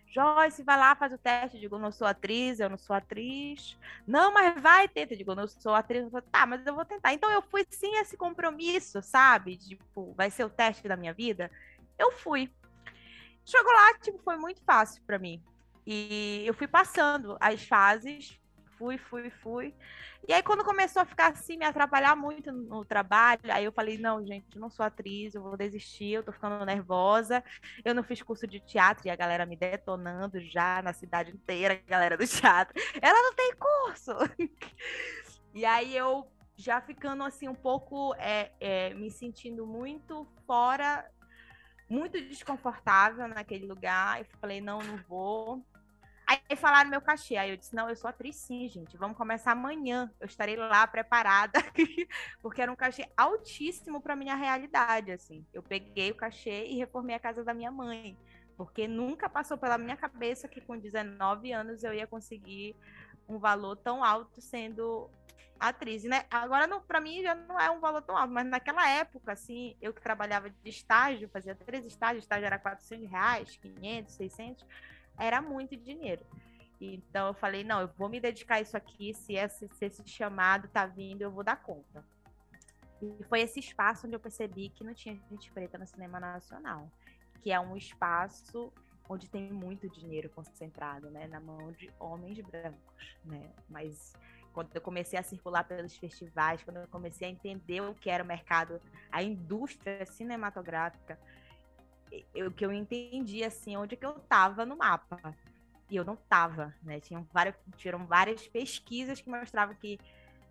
Joyce, 0.08 0.62
vai 0.62 0.78
lá, 0.78 0.94
faz 0.94 1.12
o 1.12 1.18
teste. 1.18 1.56
Eu 1.56 1.60
digo, 1.60 1.78
não 1.78 1.90
sou 1.90 2.06
atriz, 2.06 2.60
eu 2.60 2.70
não 2.70 2.78
sou 2.78 2.94
atriz. 2.94 3.76
Não, 4.06 4.32
mas 4.32 4.60
vai, 4.60 4.88
tenta. 4.88 5.12
Eu 5.12 5.18
digo, 5.18 5.34
não 5.34 5.46
sou 5.46 5.74
atriz. 5.74 6.04
Eu 6.04 6.10
falo, 6.10 6.24
tá, 6.30 6.46
mas 6.46 6.66
eu 6.66 6.74
vou 6.74 6.84
tentar. 6.84 7.12
Então 7.12 7.30
eu 7.30 7.42
fui 7.42 7.66
sim 7.68 7.96
esse 7.96 8.16
compromisso, 8.16 9.02
sabe? 9.02 9.56
Tipo, 9.56 10.14
vai 10.14 10.30
ser 10.30 10.44
o 10.44 10.50
teste 10.50 10.88
da 10.88 10.96
minha 10.96 11.12
vida 11.12 11.50
eu 11.98 12.12
fui. 12.12 12.52
Chegou 13.44 13.72
lá, 13.72 13.98
tipo, 13.98 14.18
foi 14.18 14.36
muito 14.36 14.62
fácil 14.64 15.02
para 15.04 15.18
mim. 15.18 15.42
E 15.86 16.42
eu 16.44 16.52
fui 16.52 16.66
passando 16.66 17.36
as 17.40 17.62
fases, 17.64 18.40
fui, 18.76 18.98
fui, 18.98 19.30
fui. 19.30 19.74
E 20.26 20.32
aí, 20.32 20.42
quando 20.42 20.64
começou 20.64 21.00
a 21.00 21.04
ficar 21.04 21.32
assim, 21.32 21.56
me 21.56 21.64
atrapalhar 21.64 22.16
muito 22.16 22.50
no 22.50 22.84
trabalho, 22.84 23.40
aí 23.44 23.64
eu 23.64 23.72
falei: 23.72 23.96
não, 23.98 24.24
gente, 24.26 24.58
não 24.58 24.68
sou 24.68 24.84
atriz, 24.84 25.34
eu 25.34 25.42
vou 25.42 25.56
desistir, 25.56 26.10
eu 26.10 26.24
tô 26.24 26.32
ficando 26.32 26.64
nervosa. 26.64 27.42
Eu 27.84 27.94
não 27.94 28.02
fiz 28.02 28.22
curso 28.22 28.46
de 28.46 28.58
teatro 28.60 29.06
e 29.06 29.10
a 29.10 29.16
galera 29.16 29.46
me 29.46 29.56
detonando 29.56 30.40
já 30.40 30.82
na 30.82 30.92
cidade 30.92 31.30
inteira, 31.30 31.74
a 31.74 31.90
galera 31.90 32.16
do 32.16 32.26
teatro. 32.26 32.74
Ela 33.00 33.22
não 33.22 33.34
tem 33.34 33.52
curso! 33.56 34.12
e 35.54 35.64
aí 35.64 35.96
eu 35.96 36.28
já 36.56 36.80
ficando 36.80 37.22
assim, 37.22 37.48
um 37.48 37.54
pouco 37.54 38.14
é, 38.14 38.50
é, 38.58 38.94
me 38.94 39.10
sentindo 39.10 39.66
muito 39.66 40.26
fora 40.46 41.08
muito 41.88 42.20
desconfortável 42.20 43.28
naquele 43.28 43.66
lugar. 43.66 44.20
Eu 44.20 44.26
falei, 44.40 44.60
não, 44.60 44.80
não 44.80 44.96
vou. 45.08 45.64
Aí 46.26 46.56
falaram 46.56 46.90
meu 46.90 47.00
cachê. 47.00 47.36
Aí 47.36 47.50
eu 47.50 47.56
disse, 47.56 47.74
não, 47.74 47.88
eu 47.88 47.94
sou 47.94 48.10
atriz 48.10 48.36
sim, 48.36 48.68
gente. 48.68 48.96
Vamos 48.96 49.16
começar 49.16 49.52
amanhã. 49.52 50.12
Eu 50.18 50.26
estarei 50.26 50.56
lá 50.56 50.84
preparada, 50.86 51.60
porque 52.42 52.60
era 52.60 52.72
um 52.72 52.76
cachê 52.76 53.08
altíssimo 53.16 54.00
para 54.00 54.16
minha 54.16 54.34
realidade, 54.34 55.12
assim. 55.12 55.46
Eu 55.52 55.62
peguei 55.62 56.10
o 56.10 56.16
cachê 56.16 56.66
e 56.66 56.76
reformei 56.76 57.14
a 57.14 57.20
casa 57.20 57.44
da 57.44 57.54
minha 57.54 57.70
mãe, 57.70 58.18
porque 58.56 58.88
nunca 58.88 59.28
passou 59.28 59.56
pela 59.56 59.78
minha 59.78 59.96
cabeça 59.96 60.48
que 60.48 60.60
com 60.60 60.76
19 60.76 61.52
anos 61.52 61.84
eu 61.84 61.94
ia 61.94 62.08
conseguir 62.08 62.74
um 63.28 63.38
valor 63.38 63.76
tão 63.76 64.02
alto 64.02 64.40
sendo 64.40 65.08
atriz, 65.58 66.04
né? 66.04 66.24
Agora, 66.30 66.68
para 66.80 67.00
mim, 67.00 67.22
já 67.22 67.34
não 67.34 67.58
é 67.58 67.70
um 67.70 67.80
valor 67.80 68.02
tão 68.02 68.16
alto, 68.16 68.32
mas 68.32 68.46
naquela 68.46 68.88
época, 68.88 69.32
assim, 69.32 69.76
eu 69.80 69.92
que 69.92 70.00
trabalhava 70.00 70.50
de 70.50 70.68
estágio, 70.68 71.28
fazia 71.28 71.54
três 71.54 71.84
estágios, 71.86 72.24
estágio 72.24 72.46
era 72.46 72.58
400 72.58 73.10
reais, 73.10 73.56
500, 73.56 74.14
600, 74.14 74.66
era 75.18 75.40
muito 75.40 75.76
dinheiro. 75.76 76.24
Então, 76.80 77.28
eu 77.28 77.34
falei, 77.34 77.64
não, 77.64 77.80
eu 77.80 77.88
vou 77.88 78.08
me 78.08 78.20
dedicar 78.20 78.56
a 78.56 78.60
isso 78.60 78.76
aqui, 78.76 79.14
se 79.14 79.34
esse, 79.34 79.68
se 79.68 79.84
esse 79.86 80.06
chamado 80.06 80.68
tá 80.68 80.84
vindo, 80.86 81.22
eu 81.22 81.30
vou 81.30 81.42
dar 81.42 81.56
conta. 81.56 82.04
E 83.00 83.24
foi 83.24 83.40
esse 83.40 83.60
espaço 83.60 84.06
onde 84.06 84.16
eu 84.16 84.20
percebi 84.20 84.68
que 84.68 84.84
não 84.84 84.94
tinha 84.94 85.18
gente 85.30 85.50
preta 85.52 85.78
no 85.78 85.86
cinema 85.86 86.20
nacional, 86.20 86.90
que 87.42 87.50
é 87.50 87.60
um 87.60 87.76
espaço 87.76 88.72
onde 89.08 89.28
tem 89.28 89.52
muito 89.52 89.88
dinheiro 89.88 90.28
concentrado, 90.30 91.10
né, 91.10 91.26
na 91.28 91.40
mão 91.40 91.72
de 91.72 91.92
homens 91.98 92.40
brancos, 92.40 93.16
né, 93.24 93.50
mas 93.68 94.14
quando 94.56 94.74
eu 94.74 94.80
comecei 94.80 95.18
a 95.18 95.22
circular 95.22 95.64
pelos 95.64 95.94
festivais, 95.98 96.62
quando 96.62 96.78
eu 96.78 96.88
comecei 96.88 97.28
a 97.28 97.30
entender 97.30 97.82
o 97.82 97.94
que 97.94 98.08
era 98.08 98.24
o 98.24 98.26
mercado, 98.26 98.80
a 99.12 99.22
indústria 99.22 100.06
cinematográfica, 100.06 101.20
o 102.34 102.50
que 102.50 102.64
eu 102.64 102.72
entendi 102.72 103.44
assim, 103.44 103.76
onde 103.76 103.96
que 103.96 104.06
eu 104.06 104.16
estava 104.16 104.64
no 104.64 104.74
mapa. 104.74 105.36
E 105.90 105.96
eu 105.96 106.06
não 106.06 106.14
estava, 106.14 106.74
né? 106.82 106.98
Tinham 107.00 107.28
várias, 107.34 107.54
tiveram 107.76 108.06
várias 108.06 108.48
pesquisas 108.48 109.20
que 109.20 109.28
mostravam 109.28 109.74
que 109.74 110.00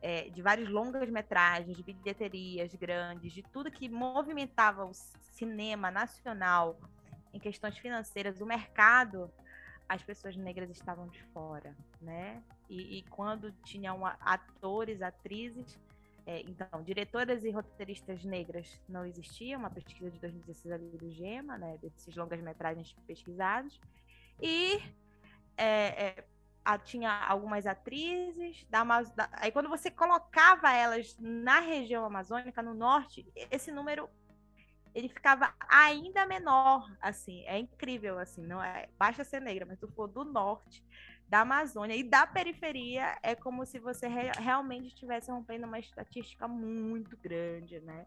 é, 0.04 0.30
de 0.30 0.40
várias 0.40 0.70
longas 0.70 1.10
metragens, 1.10 1.76
de 1.76 1.82
bilheterias 1.82 2.76
grandes, 2.76 3.34
de 3.34 3.42
tudo 3.42 3.72
que 3.72 3.90
movimentava 3.90 4.86
o 4.86 4.94
cinema 5.32 5.90
nacional 5.90 6.80
em 7.34 7.40
questões 7.40 7.76
financeiras, 7.80 8.40
o 8.40 8.46
mercado, 8.46 9.32
as 9.90 10.04
pessoas 10.04 10.38
negras 10.38 10.70
estavam 10.70 11.08
de 11.08 11.24
fora, 11.34 11.76
né? 12.00 12.44
E, 12.70 13.00
e 13.00 13.02
quando 13.04 13.52
tinham 13.64 14.06
atores, 14.06 15.02
atrizes, 15.02 15.78
é, 16.26 16.42
então, 16.42 16.82
diretoras 16.82 17.44
e 17.44 17.52
roteiristas 17.52 18.24
negras 18.24 18.82
não 18.90 19.06
existiam, 19.06 19.60
uma 19.60 19.70
pesquisa 19.70 20.10
de 20.10 20.18
2016 20.20 20.74
ali 20.74 20.90
do 20.98 21.12
GEMA, 21.12 21.58
né, 21.58 21.78
desses 21.82 22.16
longas-metragens 22.16 22.96
pesquisados, 23.06 23.80
e 24.42 24.82
é, 25.56 26.08
é, 26.08 26.26
a, 26.64 26.80
tinha 26.80 27.12
algumas 27.28 27.68
atrizes, 27.68 28.66
da, 28.70 28.84
da, 28.84 29.30
aí 29.34 29.52
quando 29.52 29.70
você 29.70 29.92
colocava 29.92 30.72
elas 30.72 31.16
na 31.20 31.60
região 31.60 32.04
amazônica, 32.04 32.60
no 32.64 32.74
norte, 32.74 33.26
esse 33.52 33.72
número 33.72 34.10
ele 34.96 35.10
ficava 35.10 35.54
ainda 35.60 36.26
menor, 36.26 36.90
assim, 37.02 37.44
é 37.46 37.60
incrível, 37.60 38.18
assim, 38.18 38.42
não 38.42 38.64
é, 38.64 38.88
basta 38.98 39.26
ser 39.26 39.42
negra, 39.42 39.66
mas 39.66 39.78
tu 39.78 39.90
for 39.90 40.08
do 40.08 40.24
norte, 40.24 40.82
da 41.28 41.42
Amazônia 41.42 41.96
e 41.96 42.04
da 42.04 42.28
periferia, 42.28 43.18
é 43.24 43.36
como 43.36 43.66
se 43.66 43.80
você 43.80 44.08
re 44.08 44.32
realmente 44.38 44.88
estivesse 44.88 45.32
rompendo 45.32 45.66
uma 45.66 45.80
estatística 45.80 46.48
muito 46.48 47.18
grande, 47.18 47.80
né? 47.80 48.06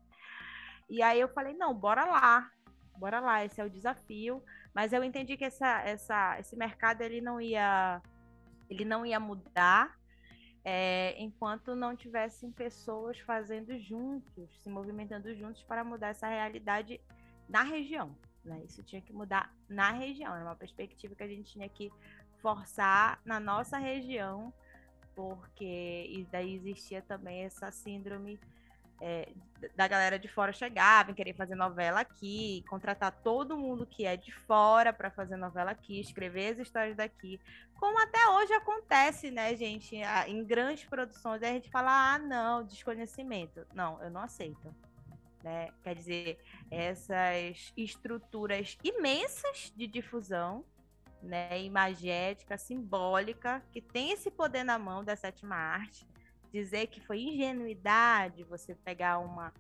E 0.88 1.02
aí 1.02 1.20
eu 1.20 1.28
falei, 1.28 1.54
não, 1.54 1.74
bora 1.74 2.04
lá, 2.04 2.50
bora 2.96 3.20
lá, 3.20 3.44
esse 3.44 3.60
é 3.60 3.64
o 3.64 3.70
desafio, 3.70 4.42
mas 4.74 4.92
eu 4.92 5.02
entendi 5.04 5.36
que 5.36 5.44
essa, 5.44 5.82
essa, 5.82 6.38
esse 6.38 6.56
mercado 6.56 7.02
ele 7.02 7.20
não 7.20 7.40
ia 7.40 8.00
ele 8.70 8.84
não 8.84 9.04
ia 9.04 9.18
mudar 9.18 9.98
é, 10.64 11.14
enquanto 11.18 11.74
não 11.74 11.96
tivessem 11.96 12.52
pessoas 12.52 13.18
fazendo 13.20 13.78
juntos, 13.78 14.50
se 14.62 14.68
movimentando 14.68 15.34
juntos 15.34 15.62
para 15.62 15.82
mudar 15.82 16.08
essa 16.08 16.28
realidade 16.28 17.00
na 17.48 17.62
região. 17.62 18.14
Né? 18.44 18.62
Isso 18.64 18.82
tinha 18.82 19.00
que 19.00 19.12
mudar 19.12 19.54
na 19.68 19.90
região, 19.92 20.34
era 20.34 20.44
uma 20.44 20.56
perspectiva 20.56 21.14
que 21.14 21.22
a 21.22 21.28
gente 21.28 21.52
tinha 21.52 21.68
que 21.68 21.90
forçar 22.40 23.20
na 23.24 23.38
nossa 23.38 23.78
região, 23.78 24.52
porque 25.14 26.26
daí 26.30 26.54
existia 26.54 27.02
também 27.02 27.44
essa 27.44 27.70
síndrome 27.70 28.38
é, 29.00 29.28
da 29.76 29.86
galera 29.86 30.18
de 30.18 30.28
fora 30.28 30.52
chegar, 30.52 31.06
vem 31.06 31.14
querer 31.14 31.34
fazer 31.34 31.54
novela 31.54 32.00
aqui, 32.00 32.64
contratar 32.68 33.12
todo 33.22 33.56
mundo 33.56 33.86
que 33.86 34.04
é 34.04 34.16
de 34.16 34.32
fora 34.32 34.92
para 34.92 35.10
fazer 35.10 35.36
novela 35.36 35.70
aqui, 35.70 36.00
escrever 36.00 36.54
as 36.54 36.58
histórias 36.58 36.96
daqui, 36.96 37.40
como 37.78 37.96
até 38.00 38.28
hoje 38.30 38.52
acontece, 38.54 39.30
né, 39.30 39.54
gente, 39.54 39.96
em 40.26 40.44
grandes 40.44 40.84
produções, 40.84 41.42
a 41.42 41.46
gente 41.46 41.70
fala, 41.70 42.14
ah, 42.14 42.18
não, 42.18 42.64
desconhecimento. 42.64 43.64
Não, 43.72 44.02
eu 44.02 44.10
não 44.10 44.20
aceito. 44.20 44.74
Né? 45.44 45.68
Quer 45.84 45.94
dizer, 45.94 46.38
essas 46.70 47.72
estruturas 47.76 48.76
imensas 48.82 49.72
de 49.76 49.86
difusão, 49.86 50.64
né, 51.22 51.60
imagética, 51.62 52.56
simbólica, 52.56 53.62
que 53.72 53.80
tem 53.80 54.12
esse 54.12 54.30
poder 54.30 54.64
na 54.64 54.78
mão 54.78 55.04
da 55.04 55.16
sétima 55.16 55.56
arte, 55.56 56.06
dizer 56.52 56.86
que 56.86 57.00
foi 57.00 57.20
ingenuidade 57.20 58.44
você 58.44 58.74
pegar 58.74 59.18
uma, 59.18 59.52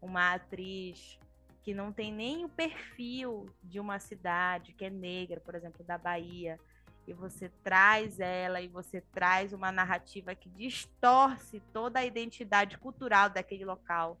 uma 0.00 0.34
atriz 0.34 1.18
que 1.62 1.72
não 1.72 1.90
tem 1.90 2.12
nem 2.12 2.44
o 2.44 2.48
perfil 2.48 3.46
de 3.62 3.80
uma 3.80 3.98
cidade 3.98 4.72
que 4.74 4.84
é 4.84 4.90
negra, 4.90 5.40
por 5.40 5.54
exemplo, 5.54 5.82
da 5.82 5.96
Bahia, 5.96 6.60
e 7.06 7.12
você 7.12 7.50
traz 7.62 8.20
ela 8.20 8.60
e 8.60 8.68
você 8.68 9.00
traz 9.00 9.52
uma 9.52 9.72
narrativa 9.72 10.34
que 10.34 10.48
distorce 10.50 11.60
toda 11.72 12.00
a 12.00 12.04
identidade 12.04 12.76
cultural 12.78 13.30
daquele 13.30 13.64
local 13.64 14.18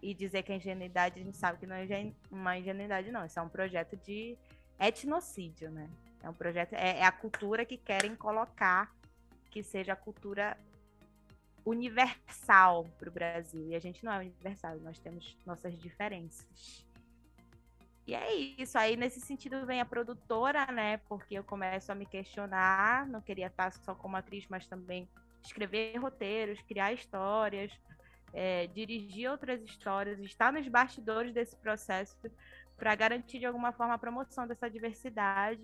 e 0.00 0.12
dizer 0.12 0.42
que 0.42 0.52
a 0.52 0.56
ingenuidade, 0.56 1.20
a 1.20 1.22
gente 1.22 1.36
sabe 1.36 1.58
que 1.58 1.66
não 1.66 1.76
é 1.76 2.12
uma 2.30 2.58
ingenuidade, 2.58 3.12
não. 3.12 3.24
Isso 3.24 3.38
é 3.38 3.42
um 3.42 3.48
projeto 3.48 3.96
de 3.96 4.36
etnocídio, 4.78 5.70
né? 5.70 5.88
É 6.22 6.30
um 6.30 6.34
projeto, 6.34 6.74
é, 6.74 7.00
é 7.00 7.04
a 7.04 7.12
cultura 7.12 7.64
que 7.64 7.76
querem 7.76 8.14
colocar 8.14 8.92
que 9.50 9.62
seja 9.62 9.92
a 9.92 9.96
cultura 9.96 10.56
universal 11.64 12.88
para 12.98 13.08
o 13.08 13.12
Brasil. 13.12 13.68
E 13.68 13.74
a 13.74 13.80
gente 13.80 14.04
não 14.04 14.12
é 14.12 14.18
universal, 14.18 14.78
nós 14.80 14.98
temos 14.98 15.36
nossas 15.44 15.78
diferenças. 15.78 16.84
E 18.06 18.14
é 18.14 18.34
isso. 18.34 18.76
Aí, 18.78 18.96
nesse 18.96 19.20
sentido, 19.20 19.64
vem 19.64 19.80
a 19.80 19.84
produtora, 19.84 20.66
né? 20.66 20.96
Porque 21.08 21.34
eu 21.34 21.44
começo 21.44 21.92
a 21.92 21.94
me 21.94 22.06
questionar. 22.06 23.06
Não 23.06 23.20
queria 23.20 23.46
estar 23.46 23.70
só 23.72 23.94
como 23.94 24.16
atriz, 24.16 24.46
mas 24.48 24.66
também 24.66 25.08
escrever 25.42 25.96
roteiros, 25.98 26.60
criar 26.62 26.92
histórias, 26.92 27.72
é, 28.32 28.66
dirigir 28.68 29.30
outras 29.30 29.62
histórias, 29.62 30.18
estar 30.20 30.52
nos 30.52 30.66
bastidores 30.66 31.32
desse 31.32 31.54
processo 31.56 32.16
para 32.76 32.94
garantir, 32.94 33.38
de 33.38 33.46
alguma 33.46 33.70
forma, 33.70 33.94
a 33.94 33.98
promoção 33.98 34.46
dessa 34.46 34.68
diversidade 34.68 35.62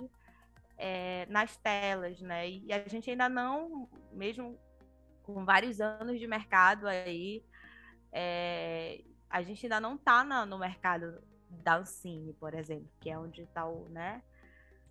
é, 0.78 1.26
nas 1.26 1.56
telas, 1.56 2.20
né? 2.20 2.48
E 2.48 2.72
a 2.72 2.86
gente 2.88 3.10
ainda 3.10 3.28
não, 3.28 3.88
mesmo 4.12 4.58
com 5.22 5.44
vários 5.44 5.80
anos 5.80 6.18
de 6.18 6.26
mercado 6.26 6.86
aí, 6.86 7.44
é, 8.12 9.02
a 9.28 9.42
gente 9.42 9.66
ainda 9.66 9.80
não 9.80 9.96
está 9.96 10.24
no 10.46 10.58
mercado 10.58 11.22
da 11.50 11.76
Ancine, 11.76 12.32
por 12.34 12.54
exemplo, 12.54 12.88
que 13.00 13.10
é 13.10 13.18
onde 13.18 13.42
está 13.42 13.66
o, 13.66 13.88
né, 13.88 14.22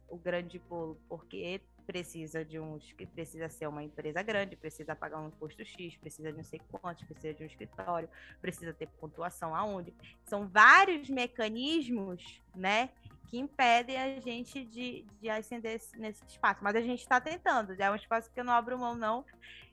o 0.07 0.17
grande 0.17 0.59
pulo, 0.59 0.99
porque 1.07 1.61
precisa 1.85 2.43
de 2.43 2.59
um 2.59 2.77
precisa 3.13 3.47
ser 3.47 3.65
uma 3.65 3.81
empresa 3.81 4.21
grande, 4.21 4.57
precisa 4.57 4.93
pagar 4.93 5.21
um 5.21 5.29
imposto 5.29 5.63
X, 5.63 5.95
precisa 5.95 6.31
de 6.31 6.37
não 6.37 6.43
sei 6.43 6.59
quantos, 6.69 7.05
precisa 7.05 7.33
de 7.33 7.43
um 7.43 7.47
escritório, 7.47 8.09
precisa 8.41 8.73
ter 8.73 8.87
pontuação 8.99 9.55
aonde. 9.55 9.93
São 10.25 10.47
vários 10.47 11.09
mecanismos, 11.09 12.41
né, 12.53 12.89
que 13.27 13.37
impedem 13.37 13.97
a 13.97 14.19
gente 14.19 14.63
de, 14.65 15.05
de 15.19 15.29
ascender 15.29 15.79
nesse 15.97 16.23
espaço. 16.25 16.63
Mas 16.63 16.75
a 16.75 16.81
gente 16.81 17.01
está 17.01 17.19
tentando, 17.19 17.75
é 17.77 17.91
um 17.91 17.95
espaço 17.95 18.31
que 18.31 18.39
eu 18.39 18.43
não 18.43 18.53
abro 18.53 18.79
mão, 18.79 18.95
não. 18.95 19.25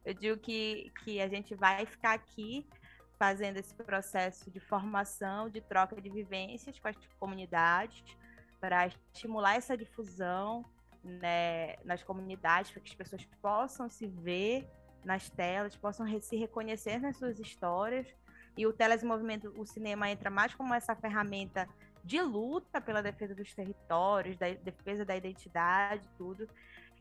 Eu 0.04 0.12
digo 0.12 0.38
que, 0.38 0.92
que 1.02 1.20
a 1.20 1.28
gente 1.28 1.54
vai 1.54 1.86
ficar 1.86 2.12
aqui 2.12 2.66
fazendo 3.18 3.56
esse 3.56 3.72
processo 3.74 4.50
de 4.50 4.60
formação, 4.60 5.48
de 5.48 5.60
troca 5.60 6.00
de 6.00 6.10
vivências 6.10 6.78
com 6.78 6.88
as 6.88 6.96
comunidades, 7.18 8.04
para 8.60 8.86
estimular 8.86 9.54
essa 9.54 9.76
difusão 9.76 10.64
né, 11.02 11.76
nas 11.84 12.02
comunidades, 12.02 12.72
para 12.72 12.80
que 12.80 12.90
as 12.90 12.94
pessoas 12.94 13.24
possam 13.40 13.88
se 13.88 14.06
ver 14.06 14.68
nas 15.04 15.30
telas, 15.30 15.76
possam 15.76 16.06
se 16.20 16.36
reconhecer 16.36 16.98
nas 16.98 17.16
suas 17.16 17.38
histórias. 17.38 18.06
E 18.56 18.66
o 18.66 18.72
Telemovimento, 18.72 19.52
o 19.56 19.64
cinema 19.64 20.10
entra 20.10 20.30
mais 20.30 20.54
como 20.54 20.74
essa 20.74 20.94
ferramenta 20.94 21.68
de 22.04 22.20
luta 22.20 22.80
pela 22.80 23.02
defesa 23.02 23.34
dos 23.34 23.54
territórios, 23.54 24.36
da 24.36 24.52
defesa 24.52 25.04
da 25.04 25.16
identidade, 25.16 26.08
tudo. 26.18 26.46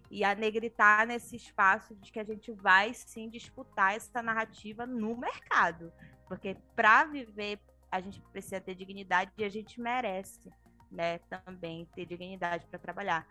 E 0.09 0.23
a 0.23 0.33
negritar 0.33 1.05
nesse 1.05 1.35
espaço 1.35 1.95
de 1.95 2.11
que 2.11 2.19
a 2.19 2.23
gente 2.23 2.51
vai 2.51 2.93
sim 2.93 3.29
disputar 3.29 3.95
essa 3.95 4.21
narrativa 4.21 4.85
no 4.85 5.17
mercado. 5.17 5.91
Porque 6.27 6.55
para 6.75 7.05
viver, 7.05 7.59
a 7.91 7.99
gente 7.99 8.21
precisa 8.31 8.61
ter 8.61 8.75
dignidade 8.75 9.31
e 9.37 9.43
a 9.43 9.49
gente 9.49 9.79
merece 9.79 10.51
né, 10.89 11.19
também 11.19 11.85
ter 11.93 12.05
dignidade 12.05 12.65
para 12.67 12.79
trabalhar. 12.79 13.27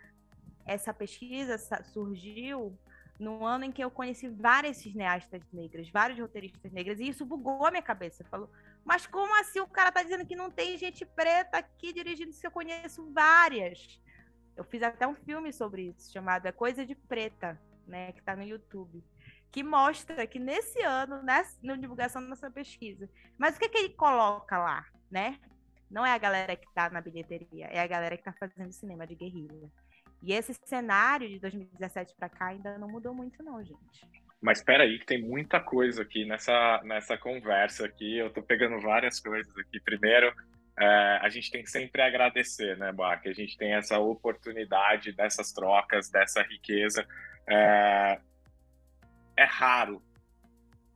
Essa 0.66 0.92
pesquisa 0.92 1.56
surgiu 1.84 2.76
no 3.18 3.44
ano 3.44 3.64
em 3.64 3.72
que 3.72 3.82
eu 3.82 3.90
conheci 3.90 4.28
várias 4.28 4.78
cineastas 4.78 5.42
negras, 5.52 5.88
vários 5.88 6.18
roteiristas 6.18 6.72
negras, 6.72 7.00
e 7.00 7.08
isso 7.08 7.24
bugou 7.24 7.64
a 7.64 7.70
minha 7.70 7.82
cabeça. 7.82 8.24
Falou, 8.24 8.50
mas 8.84 9.06
como 9.06 9.34
assim 9.40 9.60
o 9.60 9.66
cara 9.66 9.92
tá 9.92 10.02
dizendo 10.02 10.26
que 10.26 10.36
não 10.36 10.50
tem 10.50 10.76
gente 10.76 11.04
preta 11.04 11.58
aqui 11.58 11.92
dirigindo 11.92 12.32
se 12.32 12.46
eu 12.46 12.50
conheço 12.50 13.12
várias? 13.12 14.00
Eu 14.56 14.64
fiz 14.64 14.82
até 14.82 15.06
um 15.06 15.14
filme 15.14 15.52
sobre 15.52 15.88
isso, 15.88 16.12
chamado 16.12 16.46
É 16.46 16.52
Coisa 16.52 16.84
de 16.84 16.94
Preta, 16.94 17.60
né, 17.86 18.12
que 18.12 18.22
tá 18.22 18.36
no 18.36 18.42
YouTube, 18.42 19.02
que 19.50 19.62
mostra 19.62 20.26
que 20.26 20.38
nesse 20.38 20.80
ano, 20.82 21.22
nessa, 21.22 21.58
na 21.62 21.76
divulgação 21.76 22.22
da 22.22 22.28
nossa 22.28 22.50
pesquisa, 22.50 23.08
mas 23.38 23.56
o 23.56 23.58
que, 23.58 23.68
que 23.68 23.78
ele 23.78 23.90
coloca 23.90 24.58
lá, 24.58 24.86
né? 25.10 25.38
Não 25.90 26.06
é 26.06 26.12
a 26.12 26.18
galera 26.18 26.56
que 26.56 26.66
tá 26.72 26.88
na 26.88 27.02
bilheteria, 27.02 27.66
é 27.66 27.80
a 27.80 27.86
galera 27.86 28.16
que 28.16 28.24
tá 28.24 28.32
fazendo 28.32 28.72
cinema 28.72 29.06
de 29.06 29.14
guerrilha. 29.14 29.70
E 30.22 30.32
esse 30.32 30.54
cenário 30.64 31.28
de 31.28 31.38
2017 31.38 32.14
para 32.14 32.28
cá 32.28 32.46
ainda 32.46 32.78
não 32.78 32.88
mudou 32.88 33.12
muito, 33.12 33.42
não, 33.42 33.62
gente. 33.62 34.08
Mas 34.42 34.58
espera 34.58 34.82
aí, 34.82 34.98
que 34.98 35.06
tem 35.06 35.22
muita 35.22 35.60
coisa 35.60 36.02
aqui 36.02 36.24
nessa, 36.24 36.80
nessa 36.84 37.16
conversa 37.16 37.86
aqui. 37.86 38.18
Eu 38.18 38.26
estou 38.26 38.42
pegando 38.42 38.80
várias 38.80 39.20
coisas 39.20 39.56
aqui. 39.56 39.78
Primeiro, 39.78 40.34
é, 40.76 41.18
a 41.22 41.28
gente 41.28 41.48
tem 41.48 41.62
que 41.62 41.70
sempre 41.70 42.02
agradecer, 42.02 42.76
né, 42.76 42.90
Bach? 42.90 43.20
A 43.24 43.32
gente 43.32 43.56
tem 43.56 43.74
essa 43.74 43.98
oportunidade 44.00 45.12
dessas 45.12 45.52
trocas, 45.52 46.10
dessa 46.10 46.42
riqueza. 46.42 47.06
É, 47.48 48.18
é 49.36 49.44
raro, 49.44 50.02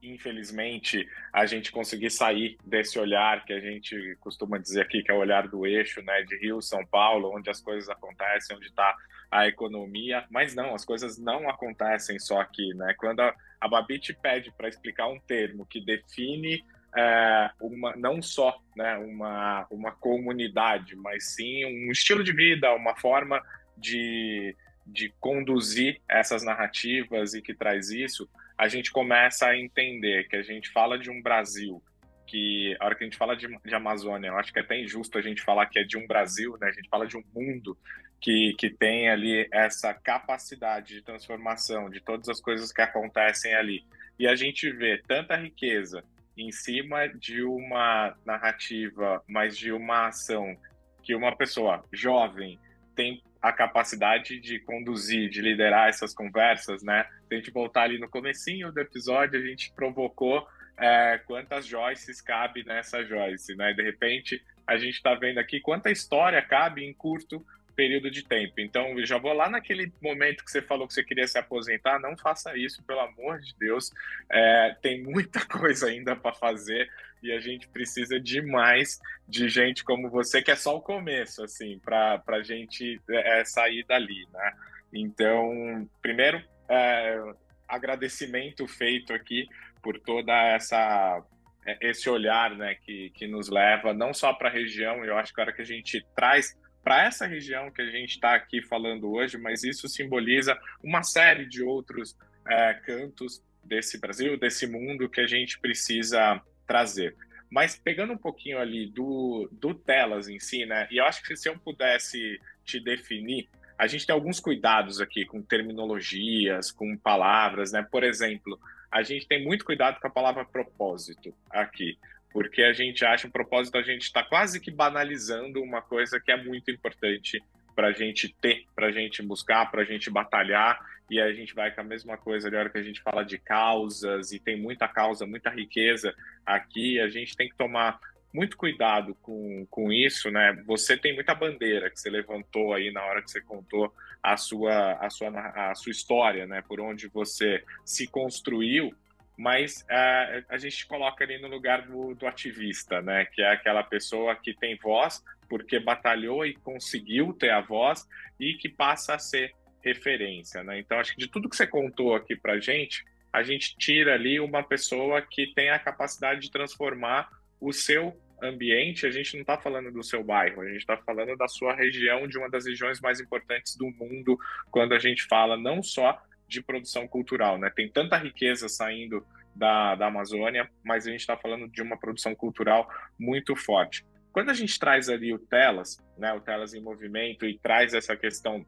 infelizmente, 0.03 1.09
a 1.33 1.47
gente 1.47 1.73
conseguir 1.73 2.11
sair 2.11 2.57
desse 2.65 2.99
olhar 2.99 3.45
que 3.45 3.53
a 3.53 3.61
gente 3.61 4.17
costuma 4.21 4.59
dizer 4.59 4.83
aqui, 4.83 5.03
que 5.03 5.11
é 5.11 5.15
o 5.15 5.19
olhar 5.19 5.49
do 5.49 5.67
eixo, 5.67 6.03
né, 6.03 6.23
de 6.23 6.37
Rio, 6.39 6.63
São 6.63 6.85
Paulo, 6.87 7.35
onde 7.35 7.51
as 7.51 7.61
coisas 7.61 7.89
acontecem, 7.89 8.57
onde 8.57 8.67
está 8.67 8.95
a 9.31 9.47
economia, 9.47 10.25
mas 10.31 10.55
não, 10.55 10.75
as 10.75 10.85
coisas 10.85 11.19
não 11.19 11.49
acontecem 11.49 12.19
só 12.19 12.41
aqui, 12.41 12.73
né? 12.75 12.95
Quando 12.97 13.21
a, 13.21 13.35
a 13.61 13.69
Babi 13.69 13.99
te 13.99 14.15
pede 14.15 14.53
para 14.53 14.69
explicar 14.69 15.09
um 15.09 15.19
termo 15.19 15.67
que 15.67 15.81
define 15.81 16.65
é, 16.97 17.51
uma, 17.61 17.95
não 17.97 18.23
só 18.23 18.59
né, 18.75 18.97
uma, 18.97 19.67
uma 19.71 19.93
comunidade, 19.93 20.97
mas 20.97 21.35
sim 21.35 21.65
um 21.65 21.91
estilo 21.91 22.25
de 22.25 22.33
vida, 22.33 22.73
uma 22.75 22.97
forma 22.97 23.43
de, 23.77 24.57
de 24.87 25.13
conduzir 25.21 26.01
essas 26.09 26.43
narrativas 26.43 27.35
e 27.35 27.43
que 27.43 27.55
traz 27.55 27.91
isso, 27.91 28.29
a 28.57 28.69
gente 28.69 28.91
começa 28.91 29.47
a 29.47 29.59
entender 29.59 30.29
que 30.29 30.37
a 30.37 30.43
gente 30.43 30.71
fala 30.71 30.99
de 30.99 31.11
um 31.11 31.21
Brasil 31.23 31.83
que 32.27 32.77
a 32.81 32.85
hora 32.85 32.95
que 32.95 33.05
a 33.05 33.07
gente 33.07 33.17
fala 33.17 33.37
de, 33.37 33.47
de 33.47 33.75
Amazônia, 33.75 34.29
eu 34.29 34.39
acho 34.39 34.53
que 34.53 34.59
é 34.59 34.63
até 34.63 34.81
injusto 34.81 35.17
a 35.17 35.23
gente 35.23 35.43
falar 35.43 35.67
que 35.67 35.79
é 35.79 35.85
de 35.85 35.97
um 35.97 36.07
Brasil, 36.07 36.57
né? 36.61 36.69
A 36.69 36.73
gente 36.73 36.89
fala 36.89 37.07
de 37.07 37.17
um 37.17 37.23
mundo 37.35 37.79
que, 38.21 38.55
que 38.59 38.69
tem 38.69 39.09
ali 39.09 39.49
essa 39.53 39.95
capacidade 39.95 40.95
de 40.95 41.03
transformação 41.03 41.89
de 41.89 42.01
todas 42.01 42.29
as 42.29 42.41
coisas 42.41 42.73
que 42.73 42.83
acontecem 42.83 43.55
ali. 43.55 43.85
E 44.19 44.27
a 44.27 44.35
gente 44.35 44.71
vê 44.73 45.01
tanta 45.07 45.37
riqueza 45.37 46.03
em 46.37 46.51
cima 46.51 47.09
de 47.09 47.43
uma 47.43 48.15
narrativa, 48.25 49.23
mas 49.29 49.57
de 49.57 49.73
uma 49.73 50.09
ação 50.09 50.57
que 51.03 51.15
uma 51.15 51.35
pessoa 51.37 51.85
jovem 51.93 52.59
tem 52.95 53.23
a 53.49 53.53
capacidade 53.53 54.41
de 54.41 54.59
conduzir, 54.59 55.31
de 55.31 55.41
liderar 55.41 55.89
essas 55.89 56.13
conversas, 56.13 56.83
né? 56.83 57.07
Se 57.29 57.35
a 57.35 57.37
gente 57.37 57.51
voltar 57.51 57.83
ali 57.83 57.99
no 57.99 58.09
comecinho 58.09 58.73
do 58.73 58.81
episódio, 58.81 59.39
a 59.39 59.47
gente 59.47 59.73
provocou 59.73 60.47
é, 60.77 61.19
quantas 61.27 61.67
Joyces 61.67 62.21
cabe 62.21 62.65
nessa 62.65 63.05
Joyce, 63.05 63.55
né? 63.55 63.73
De 63.73 63.83
repente, 63.83 64.43
a 64.67 64.77
gente 64.77 64.95
está 64.95 65.15
vendo 65.15 65.39
aqui 65.39 65.61
quanta 65.61 65.91
história 65.91 66.43
cabe 66.43 66.85
em 66.85 66.93
curto 66.93 67.45
período 67.77 68.11
de 68.11 68.25
tempo. 68.25 68.55
Então, 68.59 68.97
já 69.05 69.19
vou 69.19 69.35
lá 69.35 69.51
naquele 69.51 69.93
momento 70.03 70.43
que 70.43 70.51
você 70.51 70.63
falou 70.63 70.89
que 70.89 70.95
você 70.95 71.05
queria 71.05 71.29
se 71.29 71.39
aposentar, 71.39 72.01
não 72.01 72.17
faça 72.17 72.57
isso, 72.57 72.83
pelo 72.85 73.01
amor 73.01 73.39
de 73.39 73.55
Deus. 73.59 73.93
É, 74.31 74.75
tem 74.81 75.03
muita 75.03 75.45
coisa 75.47 75.89
ainda 75.89 76.17
para 76.17 76.33
fazer 76.33 76.91
e 77.23 77.31
a 77.31 77.39
gente 77.39 77.69
precisa 77.69 78.19
demais 78.19 78.99
de 79.29 79.49
gente 79.49 79.85
como 79.85 80.09
você, 80.09 80.41
que 80.43 80.51
é 80.51 80.57
só 80.57 80.77
o 80.77 80.81
começo, 80.81 81.45
assim, 81.45 81.79
para 81.79 82.23
a 82.27 82.43
gente 82.43 83.01
é, 83.11 83.45
sair 83.45 83.85
dali, 83.85 84.27
né? 84.33 84.53
Então, 84.93 85.89
primeiro, 86.01 86.43
é, 86.69 87.21
agradecimento 87.69 88.67
feito 88.67 89.13
aqui 89.13 89.47
por 89.83 89.99
toda 90.01 90.33
essa 90.33 91.23
é, 91.67 91.91
esse 91.91 92.09
olhar, 92.09 92.51
né, 92.57 92.77
que, 92.77 93.11
que 93.11 93.27
nos 93.27 93.49
leva 93.49 93.93
não 93.93 94.15
só 94.15 94.33
para 94.33 94.49
a 94.49 94.53
região, 94.53 95.05
eu 95.05 95.19
acho 95.19 95.35
que 95.35 95.41
a 95.41 95.45
hora 95.45 95.53
que 95.53 95.63
a 95.63 95.67
gente 95.67 96.05
traz 96.15 96.57
para 96.87 97.05
essa 97.05 97.27
região 97.27 97.69
que 97.69 97.83
a 97.83 97.91
gente 97.91 98.11
está 98.11 98.37
aqui 98.37 98.63
falando 98.63 99.11
hoje, 99.11 99.37
mas 99.37 99.65
isso 99.65 99.89
simboliza 99.89 100.57
uma 100.81 101.03
série 101.03 101.45
de 101.45 101.61
outros 101.61 102.17
é, 102.47 102.75
cantos 102.75 103.43
desse 103.65 103.99
Brasil, 103.99 104.39
desse 104.39 104.69
mundo 104.69 105.09
que 105.09 105.21
a 105.21 105.27
gente 105.27 105.59
precisa 105.59 106.41
trazer. 106.65 107.17
Mas 107.51 107.77
pegando 107.77 108.13
um 108.13 108.17
pouquinho 108.17 108.61
ali 108.61 108.87
do, 108.87 109.49
do 109.51 109.75
Telas 109.75 110.29
em 110.29 110.39
si, 110.39 110.65
né? 110.65 110.87
E 110.89 110.99
eu 110.99 111.05
acho 111.05 111.25
que 111.25 111.37
se 111.37 111.49
eu 111.49 111.59
pudesse 111.59 112.41
te 112.65 112.79
definir, 112.79 113.49
a 113.77 113.89
gente 113.89 114.07
tem 114.07 114.15
alguns 114.15 114.39
cuidados 114.39 115.01
aqui 115.01 115.25
com 115.25 115.43
terminologias, 115.43 116.71
com 116.71 116.97
palavras, 116.97 117.73
né? 117.73 117.85
Por 117.91 118.05
exemplo, 118.05 118.61
a 118.93 119.03
gente 119.03 119.27
tem 119.27 119.45
muito 119.45 119.65
cuidado 119.65 119.99
com 119.99 120.07
a 120.07 120.11
palavra 120.11 120.45
propósito 120.45 121.35
aqui 121.51 121.99
porque 122.33 122.63
a 122.63 122.73
gente 122.73 123.05
acha 123.05 123.27
o 123.27 123.31
propósito, 123.31 123.79
a 123.79 123.83
gente 123.83 124.03
está 124.03 124.23
quase 124.23 124.61
que 124.61 124.71
banalizando 124.71 125.63
uma 125.63 125.81
coisa 125.81 126.21
que 126.21 126.31
é 126.31 126.43
muito 126.43 126.71
importante 126.71 127.43
para 127.75 127.89
a 127.89 127.93
gente 127.93 128.35
ter, 128.41 128.65
para 128.75 128.87
a 128.87 128.93
gente 128.93 129.23
buscar, 129.23 129.71
para 129.71 129.83
a 129.83 129.85
gente 129.85 130.11
batalhar, 130.11 130.79
e 131.11 131.21
a 131.21 131.33
gente 131.33 131.55
vai 131.55 131.71
com 131.71 131.83
a 131.83 131.85
mesma 131.85 132.17
coisa 132.17 132.51
na 132.51 132.59
hora 132.59 132.71
que 132.71 132.79
a 132.79 132.83
gente 132.83 133.01
fala 133.01 133.23
de 133.23 133.39
causas, 133.39 134.33
e 134.33 134.39
tem 134.39 134.59
muita 134.59 134.89
causa, 134.89 135.27
muita 135.27 135.51
riqueza 135.51 136.15
aqui, 136.45 136.99
a 136.99 137.09
gente 137.09 137.37
tem 137.37 137.49
que 137.49 137.57
tomar 137.57 138.01
muito 138.33 138.57
cuidado 138.57 139.15
com, 139.23 139.67
com 139.71 139.93
isso, 139.93 140.31
né? 140.31 140.63
Você 140.67 140.97
tem 140.97 141.15
muita 141.15 141.35
bandeira 141.35 141.89
que 141.89 141.99
você 141.99 142.11
levantou 142.11 142.75
aí 142.75 142.91
na 142.91 143.03
hora 143.03 143.23
que 143.23 143.31
você 143.31 143.41
contou 143.41 143.93
a 144.23 144.37
sua, 144.37 144.93
a 144.95 145.09
sua, 145.09 145.71
a 145.71 145.75
sua 145.75 145.91
história, 145.91 146.47
né? 146.47 146.63
Por 146.67 146.81
onde 146.81 147.09
você 147.09 147.65
se 147.85 148.07
construiu, 148.07 148.95
mas 149.37 149.83
uh, 149.83 150.45
a 150.49 150.57
gente 150.57 150.87
coloca 150.87 151.23
ali 151.23 151.39
no 151.39 151.49
lugar 151.49 151.83
do, 151.83 152.15
do, 152.15 152.27
ativista, 152.27 153.03
né? 153.03 153.27
Que 153.27 153.43
é 153.43 153.53
aquela 153.53 153.83
pessoa 153.83 154.35
que 154.35 154.55
tem 154.55 154.77
voz 154.77 155.23
porque 155.49 155.79
batalhou 155.79 156.45
e 156.45 156.55
conseguiu 156.55 157.33
ter 157.33 157.51
a 157.51 157.61
voz 157.61 158.07
e 158.41 158.55
que 158.55 158.69
passa 158.69 159.15
a 159.15 159.19
ser 159.19 159.55
referência, 159.83 160.65
né? 160.65 160.79
Então 160.79 160.99
acho 160.99 161.13
que 161.13 161.21
de 161.21 161.29
tudo 161.29 161.49
que 161.49 161.57
você 161.57 161.67
contou 161.67 162.15
aqui 162.15 162.35
para 162.35 162.59
gente, 162.59 163.05
a 163.33 163.43
gente 163.43 163.77
tira 163.77 164.15
ali 164.15 164.41
uma 164.41 164.63
pessoa 164.63 165.21
que 165.23 165.53
tem 165.55 165.71
a 165.71 165.79
capacidade 165.79 166.41
de 166.41 166.51
transformar 166.51 167.29
o 167.61 167.73
seu 167.73 168.19
ambiente. 168.43 169.07
A 169.07 169.11
gente 169.11 169.35
não 169.35 169.43
está 169.43 169.57
falando 169.59 169.93
do 169.93 170.03
seu 170.03 170.25
bairro, 170.25 170.63
a 170.63 170.69
gente 170.69 170.79
está 170.79 170.97
falando 170.97 171.37
da 171.37 171.47
sua 171.47 171.75
região, 171.75 172.27
de 172.27 172.39
uma 172.39 172.49
das 172.49 172.67
regiões 172.67 173.01
mais 173.01 173.21
importantes 173.21 173.77
do 173.77 173.91
mundo, 173.91 174.39
quando 174.71 174.95
a 174.95 174.99
gente 174.99 175.25
fala 175.25 175.57
não 175.57 175.83
só 175.83 176.21
de 176.49 176.63
produção 176.63 177.07
cultural, 177.09 177.59
né? 177.59 177.71
Tem 177.75 177.91
tanta 177.91 178.17
riqueza 178.17 178.69
saindo 178.69 179.27
da, 179.55 179.95
da 179.95 180.07
Amazônia, 180.07 180.71
mas 180.85 181.07
a 181.07 181.11
gente 181.11 181.21
está 181.21 181.37
falando 181.37 181.69
de 181.69 181.83
uma 181.83 181.99
produção 181.99 182.35
cultural 182.35 182.89
muito 183.19 183.57
forte. 183.57 184.05
Quando 184.33 184.51
a 184.51 184.55
gente 184.55 184.79
traz 184.79 185.09
ali 185.09 185.33
o 185.33 185.39
Telas, 185.39 185.99
né, 186.19 186.33
o 186.33 186.41
Telas 186.41 186.75
em 186.75 186.81
movimento, 186.81 187.47
e 187.47 187.59
traz 187.59 187.95
essa 187.95 188.15
questão 188.17 188.67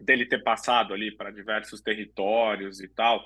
dele 0.00 0.24
ter 0.24 0.42
passado 0.42 0.94
ali 0.94 1.14
para 1.14 1.30
diversos 1.30 1.80
territórios 1.80 2.80
e 2.80 2.88
tal, 2.88 3.24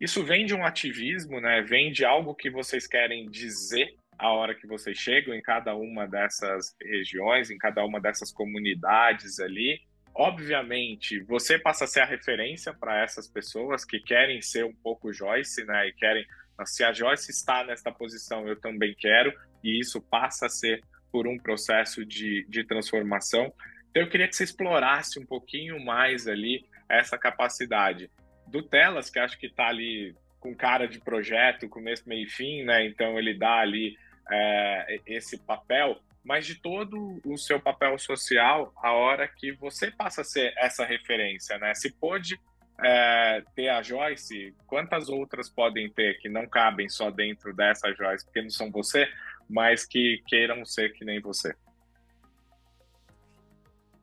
isso 0.00 0.24
vem 0.24 0.46
de 0.46 0.54
um 0.54 0.64
ativismo, 0.64 1.40
né? 1.40 1.60
Vem 1.62 1.92
de 1.92 2.04
algo 2.04 2.34
que 2.34 2.48
vocês 2.48 2.86
querem 2.86 3.28
dizer 3.28 3.94
a 4.16 4.30
hora 4.30 4.54
que 4.54 4.66
vocês 4.66 4.96
chegam 4.96 5.34
em 5.34 5.40
cada 5.40 5.74
uma 5.74 6.06
dessas 6.06 6.76
regiões, 6.80 7.50
em 7.50 7.58
cada 7.58 7.84
uma 7.84 8.00
dessas 8.00 8.30
comunidades 8.30 9.40
ali, 9.40 9.80
Obviamente, 10.14 11.20
você 11.20 11.58
passa 11.58 11.84
a 11.84 11.86
ser 11.86 12.00
a 12.00 12.04
referência 12.04 12.74
para 12.74 13.02
essas 13.02 13.28
pessoas 13.28 13.84
que 13.84 14.00
querem 14.00 14.42
ser 14.42 14.64
um 14.64 14.74
pouco 14.74 15.12
Joyce, 15.12 15.64
né? 15.64 15.88
E 15.88 15.92
querem, 15.92 16.26
se 16.64 16.84
a 16.84 16.92
Joyce 16.92 17.30
está 17.30 17.64
nesta 17.64 17.92
posição, 17.92 18.46
eu 18.46 18.60
também 18.60 18.94
quero, 18.98 19.32
e 19.62 19.78
isso 19.78 20.00
passa 20.00 20.46
a 20.46 20.50
ser 20.50 20.82
por 21.10 21.26
um 21.26 21.38
processo 21.38 22.04
de, 22.04 22.44
de 22.48 22.64
transformação. 22.64 23.52
Então, 23.90 24.02
eu 24.02 24.08
queria 24.08 24.28
que 24.28 24.36
você 24.36 24.44
explorasse 24.44 25.18
um 25.18 25.26
pouquinho 25.26 25.82
mais 25.84 26.26
ali 26.26 26.64
essa 26.88 27.16
capacidade 27.16 28.10
do 28.46 28.62
Telas, 28.62 29.10
que 29.10 29.18
acho 29.18 29.38
que 29.38 29.46
está 29.46 29.68
ali 29.68 30.14
com 30.38 30.54
cara 30.54 30.86
de 30.86 30.98
projeto, 31.00 31.68
começo, 31.68 32.08
meio 32.08 32.26
e 32.26 32.30
fim, 32.30 32.62
né? 32.64 32.84
Então, 32.84 33.18
ele 33.18 33.34
dá 33.34 33.58
ali 33.58 33.96
é, 34.30 35.00
esse 35.06 35.38
papel 35.38 36.00
mas 36.22 36.46
de 36.46 36.54
todo 36.54 37.20
o 37.24 37.36
seu 37.36 37.60
papel 37.60 37.98
social 37.98 38.72
a 38.76 38.92
hora 38.92 39.26
que 39.26 39.52
você 39.52 39.90
passa 39.90 40.20
a 40.20 40.24
ser 40.24 40.52
essa 40.56 40.84
referência, 40.84 41.58
né? 41.58 41.74
Se 41.74 41.92
pôde 41.92 42.38
é, 42.82 43.42
ter 43.54 43.68
a 43.68 43.82
Joyce, 43.82 44.54
quantas 44.66 45.08
outras 45.08 45.48
podem 45.48 45.90
ter 45.90 46.18
que 46.18 46.28
não 46.28 46.46
cabem 46.46 46.88
só 46.88 47.10
dentro 47.10 47.54
dessa 47.54 47.92
Joyce, 47.92 48.24
porque 48.24 48.42
não 48.42 48.50
são 48.50 48.70
você, 48.70 49.08
mas 49.48 49.84
que 49.84 50.22
queiram 50.26 50.64
ser 50.64 50.92
que 50.92 51.04
nem 51.04 51.20
você? 51.20 51.54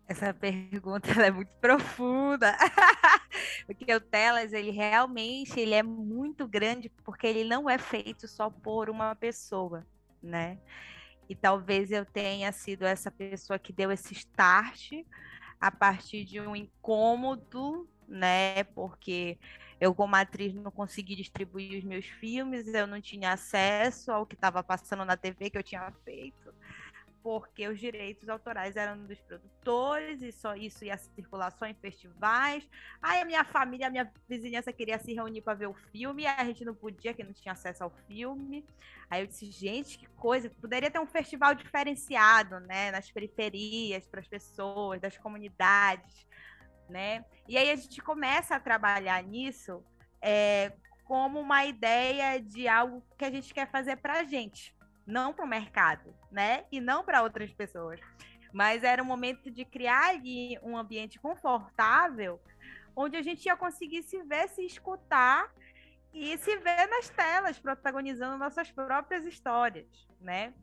Essa 0.08 0.34
pergunta 0.34 1.10
é 1.22 1.30
muito 1.30 1.52
profunda, 1.60 2.56
porque 3.66 3.94
o 3.94 4.00
Telas 4.00 4.54
ele 4.54 4.72
realmente 4.72 5.60
ele 5.60 5.74
é 5.74 5.84
muito 5.84 6.48
grande 6.48 6.90
porque 7.04 7.28
ele 7.28 7.44
não 7.44 7.70
é 7.70 7.78
feito 7.78 8.28
só 8.28 8.50
por 8.50 8.90
uma 8.90 9.16
pessoa, 9.16 9.86
né? 10.22 10.60
E 11.30 11.36
talvez 11.36 11.92
eu 11.92 12.06
tenha 12.06 12.52
sido 12.52 12.84
essa 12.86 13.12
pessoa 13.12 13.60
que 13.60 13.74
deu 13.74 13.92
esse 13.92 14.14
start 14.14 14.92
a 15.60 15.72
partir 15.72 16.24
de 16.24 16.40
um 16.40 16.56
incômodo, 16.56 17.88
né? 18.08 18.64
Porque 18.64 19.38
eu, 19.80 19.94
como 19.94 20.16
atriz, 20.16 20.54
não 20.54 20.72
consegui 20.72 21.16
distribuir 21.16 21.78
os 21.78 21.84
meus 21.84 22.06
filmes, 22.06 22.68
eu 22.68 22.88
não 22.88 23.02
tinha 23.02 23.34
acesso 23.34 24.12
ao 24.12 24.26
que 24.26 24.36
estava 24.36 24.64
passando 24.64 25.04
na 25.06 25.18
TV 25.18 25.50
que 25.50 25.58
eu 25.58 25.64
tinha 25.64 25.92
feito 26.04 26.54
porque 27.28 27.68
os 27.68 27.78
direitos 27.78 28.30
autorais 28.30 28.78
eram 28.78 29.06
dos 29.06 29.20
produtores 29.20 30.22
e 30.22 30.32
só 30.32 30.56
isso 30.56 30.86
ia 30.86 30.98
circular 30.98 31.52
só 31.52 31.66
em 31.66 31.74
festivais. 31.74 32.66
Aí 33.02 33.20
a 33.20 33.26
minha 33.26 33.44
família, 33.44 33.88
a 33.88 33.90
minha 33.90 34.10
vizinhança 34.30 34.72
queria 34.72 34.98
se 34.98 35.14
reunir 35.14 35.42
para 35.42 35.54
ver 35.54 35.68
o 35.68 35.74
filme, 35.74 36.26
a 36.26 36.46
gente 36.46 36.64
não 36.64 36.74
podia, 36.74 37.14
que 37.14 37.26
não 37.26 37.34
tinha 37.34 37.52
acesso 37.52 37.84
ao 37.84 37.90
filme. 38.08 38.66
Aí 39.10 39.24
eu 39.24 39.28
disse, 39.28 39.52
gente, 39.52 40.00
que 40.00 40.08
coisa, 40.12 40.50
poderia 40.50 40.90
ter 40.90 41.00
um 41.00 41.06
festival 41.06 41.54
diferenciado, 41.54 42.62
né, 42.62 42.92
nas 42.92 43.12
periferias, 43.12 44.08
para 44.08 44.22
as 44.22 44.28
pessoas, 44.30 45.02
das 45.02 45.18
comunidades, 45.18 46.26
né? 46.88 47.26
E 47.46 47.58
aí 47.58 47.70
a 47.70 47.76
gente 47.76 48.02
começa 48.02 48.56
a 48.56 48.60
trabalhar 48.60 49.22
nisso 49.22 49.84
é, 50.22 50.72
como 51.04 51.42
uma 51.42 51.66
ideia 51.66 52.42
de 52.42 52.70
algo 52.70 53.04
que 53.18 53.26
a 53.26 53.30
gente 53.30 53.54
quer 53.54 53.70
fazer 53.70 53.98
para 53.98 54.22
a 54.22 54.24
gente 54.24 54.77
não 55.08 55.34
para 55.34 55.46
o 55.46 55.48
mercado, 55.48 56.14
né? 56.30 56.66
E 56.72 56.82
não 56.82 57.04
para 57.04 57.24
outras 57.24 57.52
pessoas. 57.54 58.00
Mas 58.54 58.84
era 58.84 59.02
um 59.02 59.06
momento 59.06 59.50
de 59.50 59.64
criar 59.64 60.10
ali 60.10 60.60
um 60.62 60.78
ambiente 60.78 61.18
confortável, 61.20 62.40
onde 62.96 63.16
a 63.16 63.22
gente 63.22 63.46
ia 63.46 63.56
conseguir 63.56 64.04
se 64.04 64.22
ver, 64.24 64.50
se 64.50 64.66
escutar 64.66 65.50
e 66.14 66.38
se 66.38 66.58
vê 66.58 66.86
nas 66.88 67.10
telas, 67.10 67.58
protagonizando 67.60 68.38
nossas 68.38 68.70
próprias 68.72 69.26
histórias, 69.26 69.88
né? 70.20 70.54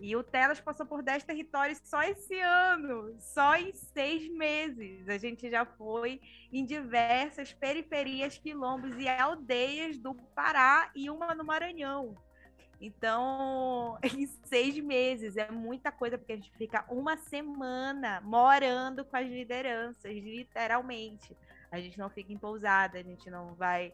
E 0.00 0.14
o 0.16 0.22
Telas 0.22 0.60
passou 0.60 0.84
por 0.84 1.02
10 1.02 1.24
territórios 1.24 1.80
só 1.84 2.02
esse 2.02 2.38
ano, 2.40 3.16
só 3.20 3.56
em 3.56 3.72
seis 3.72 4.28
meses. 4.28 5.08
A 5.08 5.16
gente 5.18 5.48
já 5.48 5.64
foi 5.64 6.20
em 6.52 6.64
diversas 6.64 7.52
periferias, 7.52 8.36
quilombos 8.36 8.96
e 8.98 9.08
aldeias 9.08 9.98
do 9.98 10.14
Pará 10.34 10.90
e 10.94 11.08
uma 11.08 11.34
no 11.34 11.44
Maranhão. 11.44 12.16
Então, 12.80 13.98
em 14.02 14.26
seis 14.44 14.78
meses 14.78 15.36
é 15.36 15.50
muita 15.50 15.90
coisa, 15.92 16.18
porque 16.18 16.32
a 16.32 16.36
gente 16.36 16.50
fica 16.56 16.84
uma 16.88 17.16
semana 17.16 18.20
morando 18.22 19.04
com 19.04 19.16
as 19.16 19.26
lideranças, 19.26 20.12
literalmente. 20.12 21.36
A 21.70 21.80
gente 21.80 21.98
não 21.98 22.08
fica 22.08 22.32
em 22.32 22.38
pousada, 22.38 22.98
a 22.98 23.02
gente 23.02 23.30
não 23.30 23.54
vai. 23.54 23.92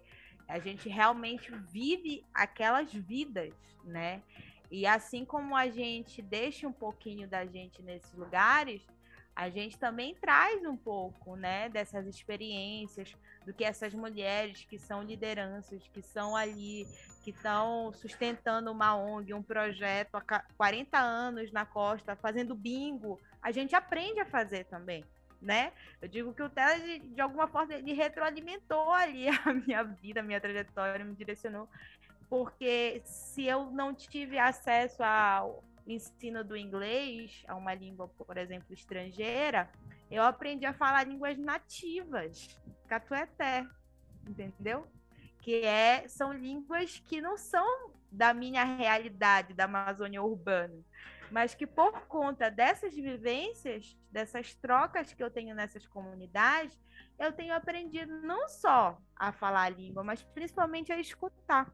A 0.48 0.58
gente 0.58 0.88
realmente 0.88 1.50
vive 1.72 2.24
aquelas 2.34 2.92
vidas, 2.92 3.54
né? 3.84 4.22
E 4.70 4.86
assim 4.86 5.24
como 5.24 5.56
a 5.56 5.68
gente 5.68 6.22
deixa 6.22 6.66
um 6.68 6.72
pouquinho 6.72 7.26
da 7.28 7.44
gente 7.44 7.82
nesses 7.82 8.12
lugares, 8.14 8.82
a 9.34 9.48
gente 9.48 9.78
também 9.78 10.14
traz 10.14 10.64
um 10.64 10.76
pouco, 10.76 11.36
né, 11.36 11.68
dessas 11.68 12.06
experiências, 12.06 13.16
do 13.44 13.54
que 13.54 13.64
essas 13.64 13.94
mulheres 13.94 14.64
que 14.64 14.78
são 14.78 15.02
lideranças, 15.02 15.82
que 15.88 16.02
são 16.02 16.36
ali, 16.36 16.86
que 17.22 17.30
estão 17.30 17.92
sustentando 17.92 18.70
uma 18.70 18.94
ONG, 18.94 19.32
um 19.32 19.42
projeto 19.42 20.16
há 20.16 20.44
40 20.56 20.98
anos 20.98 21.50
na 21.52 21.64
costa, 21.64 22.16
fazendo 22.16 22.54
bingo, 22.54 23.18
a 23.42 23.50
gente 23.50 23.74
aprende 23.74 24.20
a 24.20 24.26
fazer 24.26 24.64
também, 24.64 25.04
né? 25.40 25.72
Eu 26.02 26.08
digo 26.08 26.34
que 26.34 26.42
o 26.42 26.50
Teles, 26.50 26.82
de, 26.82 26.98
de 26.98 27.20
alguma 27.20 27.48
forma, 27.48 27.74
ele 27.74 27.92
retroalimentou 27.92 28.92
ali 28.92 29.26
a 29.44 29.54
minha 29.54 29.82
vida, 29.82 30.20
a 30.20 30.22
minha 30.22 30.40
trajetória, 30.40 31.04
me 31.04 31.14
direcionou, 31.14 31.68
porque 32.28 33.00
se 33.04 33.46
eu 33.46 33.70
não 33.70 33.94
tive 33.94 34.38
acesso 34.38 35.02
ao 35.02 35.64
ensino 35.86 36.44
do 36.44 36.56
inglês, 36.56 37.42
a 37.46 37.54
uma 37.54 37.74
língua, 37.74 38.08
por 38.08 38.36
exemplo, 38.36 38.72
estrangeira, 38.72 39.70
eu 40.10 40.22
aprendi 40.22 40.66
a 40.66 40.72
falar 40.72 41.06
línguas 41.06 41.38
nativas, 41.38 42.58
catueté, 42.88 43.66
entendeu? 44.26 44.86
Que 45.40 45.64
é, 45.64 46.06
são 46.08 46.32
línguas 46.32 46.98
que 46.98 47.20
não 47.20 47.36
são 47.36 47.92
da 48.10 48.34
minha 48.34 48.64
realidade 48.64 49.54
da 49.54 49.64
Amazônia 49.64 50.22
urbana, 50.22 50.84
mas 51.30 51.54
que 51.54 51.66
por 51.66 52.06
conta 52.06 52.50
dessas 52.50 52.94
vivências, 52.94 53.96
dessas 54.10 54.54
trocas 54.54 55.12
que 55.12 55.22
eu 55.22 55.30
tenho 55.30 55.54
nessas 55.54 55.86
comunidades, 55.86 56.76
eu 57.18 57.32
tenho 57.32 57.54
aprendido 57.54 58.20
não 58.22 58.48
só 58.48 59.00
a 59.14 59.30
falar 59.30 59.64
a 59.64 59.68
língua, 59.68 60.02
mas 60.02 60.22
principalmente 60.22 60.92
a 60.92 60.98
escutar 60.98 61.72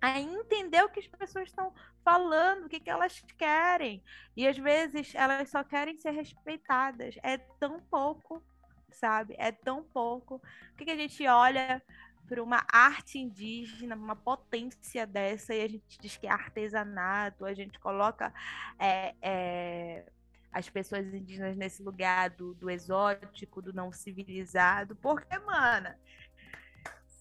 a 0.00 0.20
entender 0.20 0.82
o 0.82 0.88
que 0.88 1.00
as 1.00 1.06
pessoas 1.06 1.48
estão 1.48 1.72
falando, 2.04 2.66
o 2.66 2.68
que, 2.68 2.80
que 2.80 2.90
elas 2.90 3.20
querem. 3.38 4.02
E 4.36 4.46
às 4.46 4.58
vezes 4.58 5.14
elas 5.14 5.48
só 5.50 5.64
querem 5.64 5.96
ser 5.96 6.10
respeitadas. 6.10 7.16
É 7.22 7.38
tão 7.38 7.80
pouco, 7.80 8.44
sabe? 8.90 9.34
É 9.38 9.50
tão 9.50 9.82
pouco. 9.82 10.36
O 10.36 10.76
que, 10.76 10.84
que 10.84 10.90
a 10.90 10.96
gente 10.96 11.26
olha 11.26 11.82
para 12.26 12.42
uma 12.42 12.64
arte 12.70 13.18
indígena, 13.18 13.94
uma 13.94 14.16
potência 14.16 15.06
dessa, 15.06 15.54
e 15.54 15.62
a 15.62 15.68
gente 15.68 15.98
diz 16.00 16.16
que 16.16 16.26
é 16.26 16.30
artesanato, 16.30 17.44
a 17.44 17.54
gente 17.54 17.78
coloca 17.78 18.32
é, 18.78 19.14
é, 19.20 20.06
as 20.52 20.68
pessoas 20.70 21.12
indígenas 21.12 21.56
nesse 21.56 21.82
lugar 21.82 22.30
do, 22.30 22.54
do 22.54 22.70
exótico, 22.70 23.60
do 23.60 23.72
não 23.72 23.92
civilizado, 23.92 24.96
porque, 24.96 25.38
mana, 25.40 25.98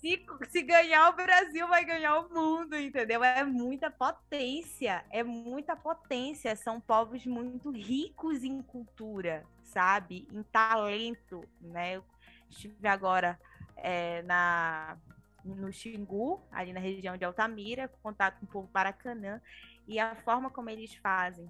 se, 0.03 0.25
se 0.49 0.61
ganhar 0.61 1.09
o 1.09 1.15
Brasil, 1.15 1.65
vai 1.69 1.85
ganhar 1.85 2.19
o 2.19 2.29
mundo, 2.29 2.75
entendeu? 2.75 3.23
É 3.23 3.41
muita 3.45 3.89
potência, 3.89 5.05
é 5.09 5.23
muita 5.23 5.77
potência. 5.77 6.53
São 6.57 6.81
povos 6.81 7.25
muito 7.25 7.71
ricos 7.71 8.43
em 8.43 8.61
cultura, 8.61 9.45
sabe? 9.63 10.27
Em 10.29 10.43
talento, 10.43 11.47
né? 11.61 11.95
Eu 11.95 12.03
estive 12.49 12.85
agora 12.85 13.39
é, 13.77 14.21
na, 14.23 14.97
no 15.45 15.71
Xingu, 15.71 16.41
ali 16.51 16.73
na 16.73 16.81
região 16.81 17.15
de 17.15 17.23
Altamira, 17.23 17.87
contato 18.03 18.39
com 18.41 18.45
o 18.45 18.49
povo 18.49 18.67
Paracanã, 18.67 19.41
e 19.87 19.99
a 19.99 20.15
forma 20.15 20.49
como 20.49 20.69
eles 20.69 20.93
fazem 20.95 21.49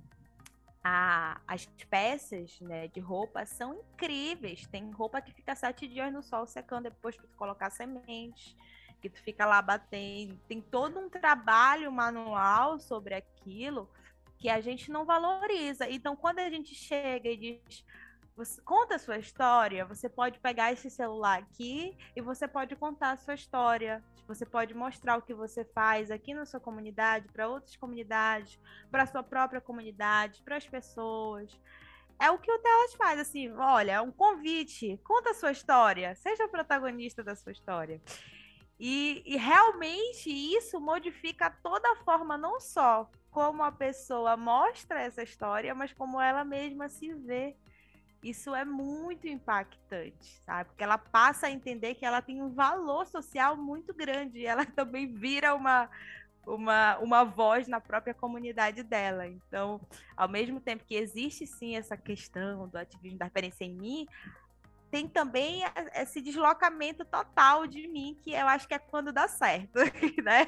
a, 0.83 1.39
as 1.47 1.65
peças 1.89 2.59
né, 2.59 2.87
de 2.89 2.99
roupa 2.99 3.45
são 3.45 3.73
incríveis. 3.73 4.67
Tem 4.67 4.91
roupa 4.91 5.21
que 5.21 5.31
fica 5.31 5.55
sete 5.55 5.87
dias 5.87 6.11
no 6.11 6.21
sol 6.21 6.45
secando 6.45 6.83
depois 6.83 7.15
que 7.15 7.25
tu 7.25 7.37
colocar 7.37 7.69
sementes, 7.69 8.55
que 9.01 9.09
tu 9.09 9.21
fica 9.21 9.45
lá 9.45 9.61
batendo. 9.61 10.37
Tem 10.47 10.59
todo 10.59 10.99
um 10.99 11.09
trabalho 11.09 11.91
manual 11.91 12.79
sobre 12.79 13.15
aquilo 13.15 13.89
que 14.37 14.49
a 14.49 14.59
gente 14.59 14.91
não 14.91 15.05
valoriza. 15.05 15.89
Então, 15.89 16.17
quando 16.17 16.39
a 16.39 16.49
gente 16.49 16.75
chega 16.75 17.29
e 17.29 17.37
diz 17.37 17.85
você 18.35 18.61
conta 18.61 18.95
a 18.95 18.99
sua 18.99 19.17
história, 19.17 19.85
você 19.85 20.09
pode 20.09 20.39
pegar 20.39 20.71
esse 20.71 20.89
celular 20.89 21.39
aqui 21.39 21.95
e 22.15 22.21
você 22.21 22.47
pode 22.47 22.75
contar 22.75 23.11
a 23.11 23.17
sua 23.17 23.35
história. 23.35 24.03
Você 24.27 24.45
pode 24.45 24.73
mostrar 24.73 25.17
o 25.17 25.21
que 25.21 25.33
você 25.33 25.65
faz 25.65 26.09
aqui 26.09 26.33
na 26.33 26.45
sua 26.45 26.59
comunidade, 26.59 27.27
para 27.27 27.47
outras 27.47 27.75
comunidades, 27.75 28.57
para 28.89 29.05
sua 29.05 29.21
própria 29.21 29.59
comunidade, 29.59 30.41
para 30.43 30.55
as 30.55 30.65
pessoas. 30.65 31.59
É 32.19 32.31
o 32.31 32.39
que 32.39 32.51
o 32.51 32.59
Telas 32.59 32.93
faz, 32.93 33.19
assim, 33.19 33.51
olha, 33.51 33.93
é 33.93 34.01
um 34.01 34.11
convite, 34.11 34.99
conta 35.03 35.31
a 35.31 35.33
sua 35.33 35.51
história, 35.51 36.15
seja 36.15 36.45
o 36.45 36.49
protagonista 36.49 37.21
da 37.21 37.35
sua 37.35 37.51
história. 37.51 38.01
E, 38.79 39.21
e 39.25 39.37
realmente 39.37 40.29
isso 40.29 40.79
modifica 40.79 41.51
toda 41.61 41.91
a 41.91 41.95
forma, 41.97 42.37
não 42.37 42.59
só 42.59 43.09
como 43.29 43.63
a 43.63 43.71
pessoa 43.71 44.37
mostra 44.37 45.01
essa 45.01 45.21
história, 45.21 45.75
mas 45.75 45.91
como 45.91 46.21
ela 46.21 46.45
mesma 46.45 46.87
se 46.87 47.13
vê 47.13 47.57
isso 48.23 48.55
é 48.55 48.63
muito 48.63 49.27
impactante, 49.27 50.41
sabe? 50.45 50.69
Porque 50.69 50.83
ela 50.83 50.97
passa 50.97 51.47
a 51.47 51.51
entender 51.51 51.95
que 51.95 52.05
ela 52.05 52.21
tem 52.21 52.41
um 52.41 52.53
valor 52.53 53.05
social 53.05 53.57
muito 53.57 53.93
grande 53.93 54.39
e 54.39 54.45
ela 54.45 54.65
também 54.73 55.13
vira 55.13 55.53
uma, 55.53 55.89
uma, 56.47 56.97
uma 56.99 57.23
voz 57.23 57.67
na 57.67 57.81
própria 57.81 58.13
comunidade 58.13 58.81
dela. 58.81 59.27
Então, 59.27 59.81
ao 60.15 60.29
mesmo 60.29 60.61
tempo 60.61 60.85
que 60.85 60.95
existe 60.95 61.45
sim 61.45 61.75
essa 61.75 61.97
questão 61.97 62.67
do 62.67 62.77
ativismo 62.77 63.19
da 63.19 63.25
referência 63.25 63.65
em 63.65 63.73
mim, 63.73 64.07
tem 64.89 65.07
também 65.07 65.63
esse 65.95 66.21
deslocamento 66.21 67.03
total 67.03 67.65
de 67.65 67.87
mim, 67.87 68.15
que 68.21 68.31
eu 68.31 68.47
acho 68.47 68.67
que 68.67 68.75
é 68.75 68.79
quando 68.79 69.11
dá 69.11 69.27
certo, 69.27 69.79
né? 70.23 70.45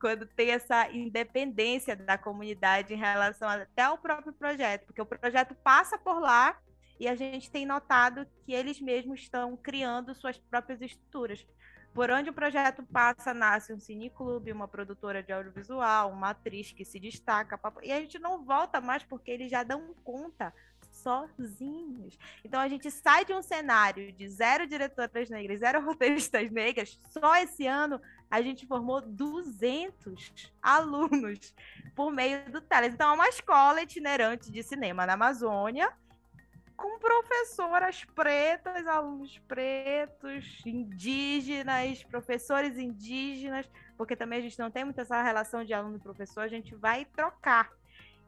Quando 0.00 0.26
tem 0.26 0.50
essa 0.50 0.90
independência 0.90 1.94
da 1.94 2.18
comunidade 2.18 2.92
em 2.92 2.96
relação 2.96 3.48
até 3.48 3.82
ao 3.82 3.96
próprio 3.96 4.32
projeto, 4.32 4.84
porque 4.86 5.00
o 5.00 5.06
projeto 5.06 5.54
passa 5.54 5.96
por 5.96 6.18
lá 6.18 6.58
e 6.98 7.08
a 7.08 7.14
gente 7.14 7.50
tem 7.50 7.66
notado 7.66 8.26
que 8.44 8.52
eles 8.52 8.80
mesmos 8.80 9.20
estão 9.20 9.56
criando 9.56 10.14
suas 10.14 10.38
próprias 10.38 10.80
estruturas. 10.80 11.46
Por 11.92 12.10
onde 12.10 12.28
o 12.28 12.34
projeto 12.34 12.82
passa, 12.82 13.32
nasce 13.32 13.72
um 13.72 13.78
cineclube, 13.78 14.50
uma 14.50 14.66
produtora 14.66 15.22
de 15.22 15.32
audiovisual, 15.32 16.10
uma 16.10 16.30
atriz 16.30 16.72
que 16.72 16.84
se 16.84 16.98
destaca, 16.98 17.60
e 17.82 17.92
a 17.92 18.00
gente 18.00 18.18
não 18.18 18.44
volta 18.44 18.80
mais 18.80 19.04
porque 19.04 19.30
eles 19.30 19.48
já 19.48 19.62
dão 19.62 19.94
conta 20.02 20.52
sozinhos. 20.90 22.18
Então 22.44 22.60
a 22.60 22.68
gente 22.68 22.90
sai 22.90 23.24
de 23.24 23.32
um 23.32 23.42
cenário 23.42 24.12
de 24.12 24.28
zero 24.28 24.66
diretoras 24.66 25.28
negras, 25.30 25.60
zero 25.60 25.80
roteiristas 25.86 26.50
negras. 26.50 26.98
Só 27.10 27.36
esse 27.36 27.66
ano 27.66 28.00
a 28.30 28.40
gente 28.42 28.66
formou 28.66 29.00
200 29.00 30.52
alunos 30.62 31.54
por 31.94 32.10
meio 32.10 32.50
do 32.50 32.60
Teles. 32.60 32.94
Então 32.94 33.10
é 33.10 33.14
uma 33.14 33.28
escola 33.28 33.82
itinerante 33.82 34.50
de 34.50 34.62
cinema 34.62 35.06
na 35.06 35.14
Amazônia 35.14 35.92
com 36.76 36.98
professoras 36.98 38.04
pretas, 38.04 38.86
alunos 38.86 39.38
pretos, 39.46 40.62
indígenas, 40.66 42.02
professores 42.04 42.78
indígenas, 42.78 43.68
porque 43.96 44.16
também 44.16 44.38
a 44.40 44.42
gente 44.42 44.58
não 44.58 44.70
tem 44.70 44.84
muita 44.84 45.02
essa 45.02 45.22
relação 45.22 45.64
de 45.64 45.72
aluno 45.72 45.96
e 45.96 46.00
professor, 46.00 46.40
a 46.42 46.48
gente 46.48 46.74
vai 46.74 47.04
trocar. 47.04 47.70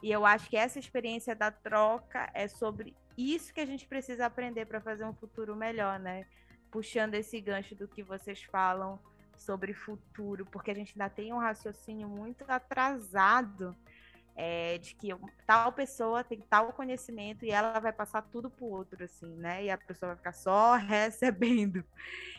E 0.02 0.10
eu 0.10 0.24
acho 0.24 0.48
que 0.48 0.56
essa 0.56 0.78
experiência 0.78 1.34
da 1.34 1.50
troca 1.50 2.30
é 2.34 2.46
sobre 2.46 2.94
isso 3.16 3.52
que 3.52 3.60
a 3.60 3.66
gente 3.66 3.86
precisa 3.86 4.26
aprender 4.26 4.66
para 4.66 4.80
fazer 4.80 5.04
um 5.04 5.14
futuro 5.14 5.56
melhor, 5.56 5.98
né? 5.98 6.26
Puxando 6.70 7.14
esse 7.14 7.40
gancho 7.40 7.74
do 7.74 7.88
que 7.88 8.02
vocês 8.02 8.42
falam 8.44 9.00
sobre 9.36 9.72
futuro, 9.72 10.46
porque 10.46 10.70
a 10.70 10.74
gente 10.74 10.92
ainda 10.94 11.12
tem 11.12 11.32
um 11.32 11.38
raciocínio 11.38 12.08
muito 12.08 12.44
atrasado 12.48 13.74
é, 14.36 14.76
de 14.76 14.94
que 14.94 15.08
tal 15.46 15.72
pessoa 15.72 16.22
tem 16.22 16.40
tal 16.42 16.70
conhecimento 16.74 17.44
e 17.44 17.50
ela 17.50 17.80
vai 17.80 17.92
passar 17.92 18.20
tudo 18.20 18.50
pro 18.50 18.66
outro, 18.66 19.02
assim, 19.02 19.34
né? 19.36 19.64
E 19.64 19.70
a 19.70 19.78
pessoa 19.78 20.10
vai 20.10 20.16
ficar 20.16 20.32
só 20.34 20.76
recebendo. 20.76 21.82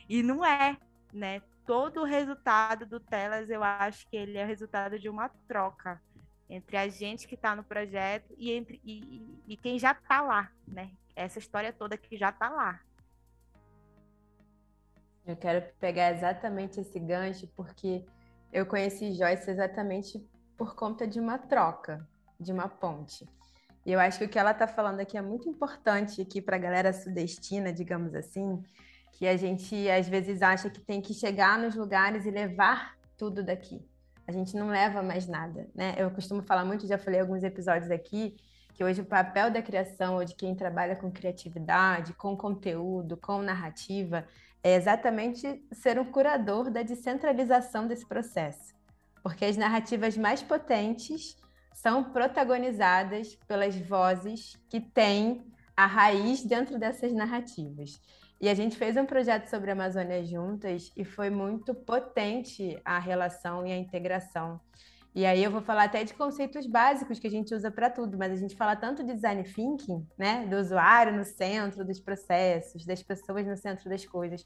E 0.08 0.22
não 0.22 0.46
é, 0.46 0.78
né? 1.12 1.42
Todo 1.66 2.02
o 2.02 2.06
resultado 2.06 2.86
do 2.86 3.00
Telas, 3.00 3.50
eu 3.50 3.64
acho 3.64 4.08
que 4.08 4.16
ele 4.16 4.38
é 4.38 4.46
resultado 4.46 5.00
de 5.00 5.10
uma 5.10 5.28
troca 5.48 6.00
entre 6.50 6.78
a 6.78 6.88
gente 6.88 7.28
que 7.28 7.36
está 7.36 7.56
no 7.56 7.64
projeto 7.64 8.34
e, 8.38 8.52
entre, 8.52 8.80
e, 8.86 9.42
e 9.48 9.58
quem 9.58 9.78
já 9.80 9.92
está 9.92 10.22
lá, 10.22 10.52
né? 10.68 10.92
Essa 11.16 11.40
história 11.40 11.74
toda 11.74 11.98
que 11.98 12.16
já 12.16 12.30
está 12.30 12.48
lá. 12.48 12.80
Eu 15.26 15.36
quero 15.36 15.68
pegar 15.80 16.14
exatamente 16.14 16.80
esse 16.80 16.98
gancho, 17.00 17.48
porque 17.48 18.06
eu 18.54 18.66
conheci 18.66 19.12
Joyce 19.14 19.50
exatamente 19.50 20.26
por 20.58 20.76
conta 20.76 21.08
de 21.08 21.20
uma 21.20 21.38
troca, 21.38 22.06
de 22.40 22.52
uma 22.52 22.68
ponte. 22.68 23.28
E 23.86 23.92
eu 23.92 24.00
acho 24.00 24.18
que 24.18 24.26
o 24.26 24.30
que 24.30 24.38
ela 24.38 24.52
está 24.52 24.68
falando 24.68 25.00
aqui 25.00 25.18
é 25.18 25.22
muito 25.22 25.48
importante 25.48 26.22
aqui 26.22 26.42
para 26.42 26.58
a 26.58 26.60
galera 26.60 26.92
sudestina, 26.92 27.72
digamos 27.72 28.14
assim, 28.14 28.62
que 29.14 29.26
a 29.28 29.38
gente 29.38 29.90
às 29.90 30.10
vezes 30.10 30.42
acha 30.42 30.70
que 30.70 30.82
tem 30.82 31.02
que 31.02 31.14
chegar 31.14 31.58
nos 31.58 31.76
lugares 31.76 32.26
e 32.26 32.32
levar 32.32 32.98
tudo 33.16 33.42
daqui. 33.44 33.82
A 34.28 34.32
gente 34.32 34.56
não 34.58 34.68
leva 34.68 35.02
mais 35.02 35.26
nada, 35.26 35.70
né? 35.74 35.96
Eu 35.98 36.12
costumo 36.12 36.42
falar 36.42 36.66
muito, 36.66 36.86
já 36.86 36.98
falei 36.98 37.22
alguns 37.22 37.44
episódios 37.44 37.90
aqui, 37.90 38.36
que 38.74 38.84
hoje 38.84 39.02
o 39.02 39.06
papel 39.06 39.50
da 39.50 39.62
criação 39.62 40.16
ou 40.16 40.26
de 40.26 40.36
quem 40.36 40.54
trabalha 40.54 40.96
com 40.96 41.10
criatividade, 41.10 42.14
com 42.14 42.36
conteúdo, 42.36 43.16
com 43.16 43.42
narrativa, 43.42 44.28
é 44.62 44.76
exatamente 44.76 45.66
ser 45.72 45.98
um 45.98 46.06
curador 46.12 46.70
da 46.70 46.84
descentralização 46.84 47.88
desse 47.88 48.06
processo. 48.06 48.77
Porque 49.28 49.44
as 49.44 49.58
narrativas 49.58 50.16
mais 50.16 50.42
potentes 50.42 51.36
são 51.74 52.02
protagonizadas 52.02 53.36
pelas 53.46 53.76
vozes 53.76 54.58
que 54.70 54.80
têm 54.80 55.46
a 55.76 55.86
raiz 55.86 56.46
dentro 56.46 56.80
dessas 56.80 57.12
narrativas. 57.12 58.02
E 58.40 58.48
a 58.48 58.54
gente 58.54 58.78
fez 58.78 58.96
um 58.96 59.06
projeto 59.06 59.48
sobre 59.48 59.70
a 59.70 59.74
Amazônia 59.74 60.24
juntas 60.24 60.94
e 60.96 61.04
foi 61.04 61.30
muito 61.30 61.76
potente 61.76 62.80
a 62.86 63.00
relação 63.00 63.68
e 63.68 63.74
a 63.74 63.78
integração. 63.78 64.62
E 65.14 65.26
aí 65.26 65.44
eu 65.44 65.52
vou 65.52 65.62
falar 65.62 65.84
até 65.84 66.06
de 66.06 66.14
conceitos 66.14 66.66
básicos 66.66 67.20
que 67.20 67.28
a 67.28 67.32
gente 67.32 67.54
usa 67.54 67.70
para 67.70 67.90
tudo, 67.90 68.18
mas 68.18 68.32
a 68.32 68.38
gente 68.38 68.56
fala 68.56 68.78
tanto 68.78 69.04
de 69.04 69.14
design 69.14 69.44
thinking, 69.44 70.08
né, 70.18 70.46
do 70.46 70.56
usuário 70.56 71.14
no 71.14 71.26
centro 71.26 71.84
dos 71.84 72.00
processos, 72.00 72.86
das 72.86 73.04
pessoas 73.04 73.46
no 73.46 73.58
centro 73.58 73.90
das 73.90 74.06
coisas. 74.06 74.46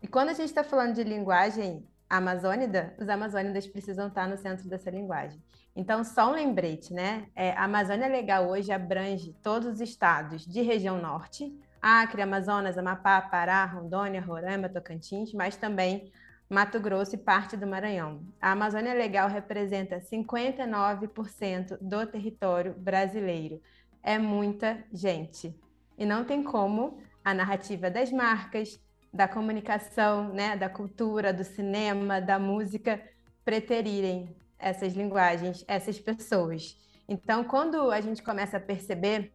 E 0.00 0.06
quando 0.06 0.28
a 0.28 0.34
gente 0.34 0.46
está 0.46 0.62
falando 0.62 0.94
de 0.94 1.02
linguagem 1.02 1.84
amazônida, 2.18 2.94
os 2.98 3.08
amazônidas 3.08 3.66
precisam 3.66 4.08
estar 4.08 4.28
no 4.28 4.36
centro 4.36 4.68
dessa 4.68 4.90
linguagem. 4.90 5.42
Então, 5.74 6.04
só 6.04 6.30
um 6.30 6.34
lembrete, 6.34 6.92
né? 6.92 7.26
É, 7.34 7.52
a 7.52 7.64
Amazônia 7.64 8.06
Legal 8.06 8.48
hoje 8.48 8.70
abrange 8.70 9.34
todos 9.42 9.66
os 9.68 9.80
estados 9.80 10.44
de 10.44 10.60
região 10.60 11.00
norte, 11.00 11.58
Acre, 11.80 12.20
Amazonas, 12.20 12.76
Amapá, 12.76 13.20
Pará, 13.22 13.64
Rondônia, 13.64 14.20
Roraima, 14.20 14.68
Tocantins, 14.68 15.32
mas 15.32 15.56
também 15.56 16.12
Mato 16.48 16.78
Grosso 16.78 17.14
e 17.14 17.18
parte 17.18 17.56
do 17.56 17.66
Maranhão. 17.66 18.22
A 18.38 18.52
Amazônia 18.52 18.92
Legal 18.92 19.28
representa 19.28 19.98
59% 19.98 21.78
do 21.80 22.06
território 22.06 22.74
brasileiro. 22.74 23.58
É 24.02 24.18
muita 24.18 24.84
gente. 24.92 25.58
E 25.96 26.04
não 26.04 26.24
tem 26.24 26.42
como 26.42 26.98
a 27.24 27.32
narrativa 27.32 27.90
das 27.90 28.12
marcas, 28.12 28.78
da 29.12 29.28
comunicação, 29.28 30.32
né, 30.32 30.56
da 30.56 30.68
cultura, 30.68 31.32
do 31.32 31.44
cinema, 31.44 32.20
da 32.20 32.38
música 32.38 33.00
preterirem 33.44 34.34
essas 34.58 34.94
linguagens, 34.94 35.64
essas 35.68 35.98
pessoas. 35.98 36.78
Então, 37.08 37.44
quando 37.44 37.90
a 37.90 38.00
gente 38.00 38.22
começa 38.22 38.56
a 38.56 38.60
perceber 38.60 39.32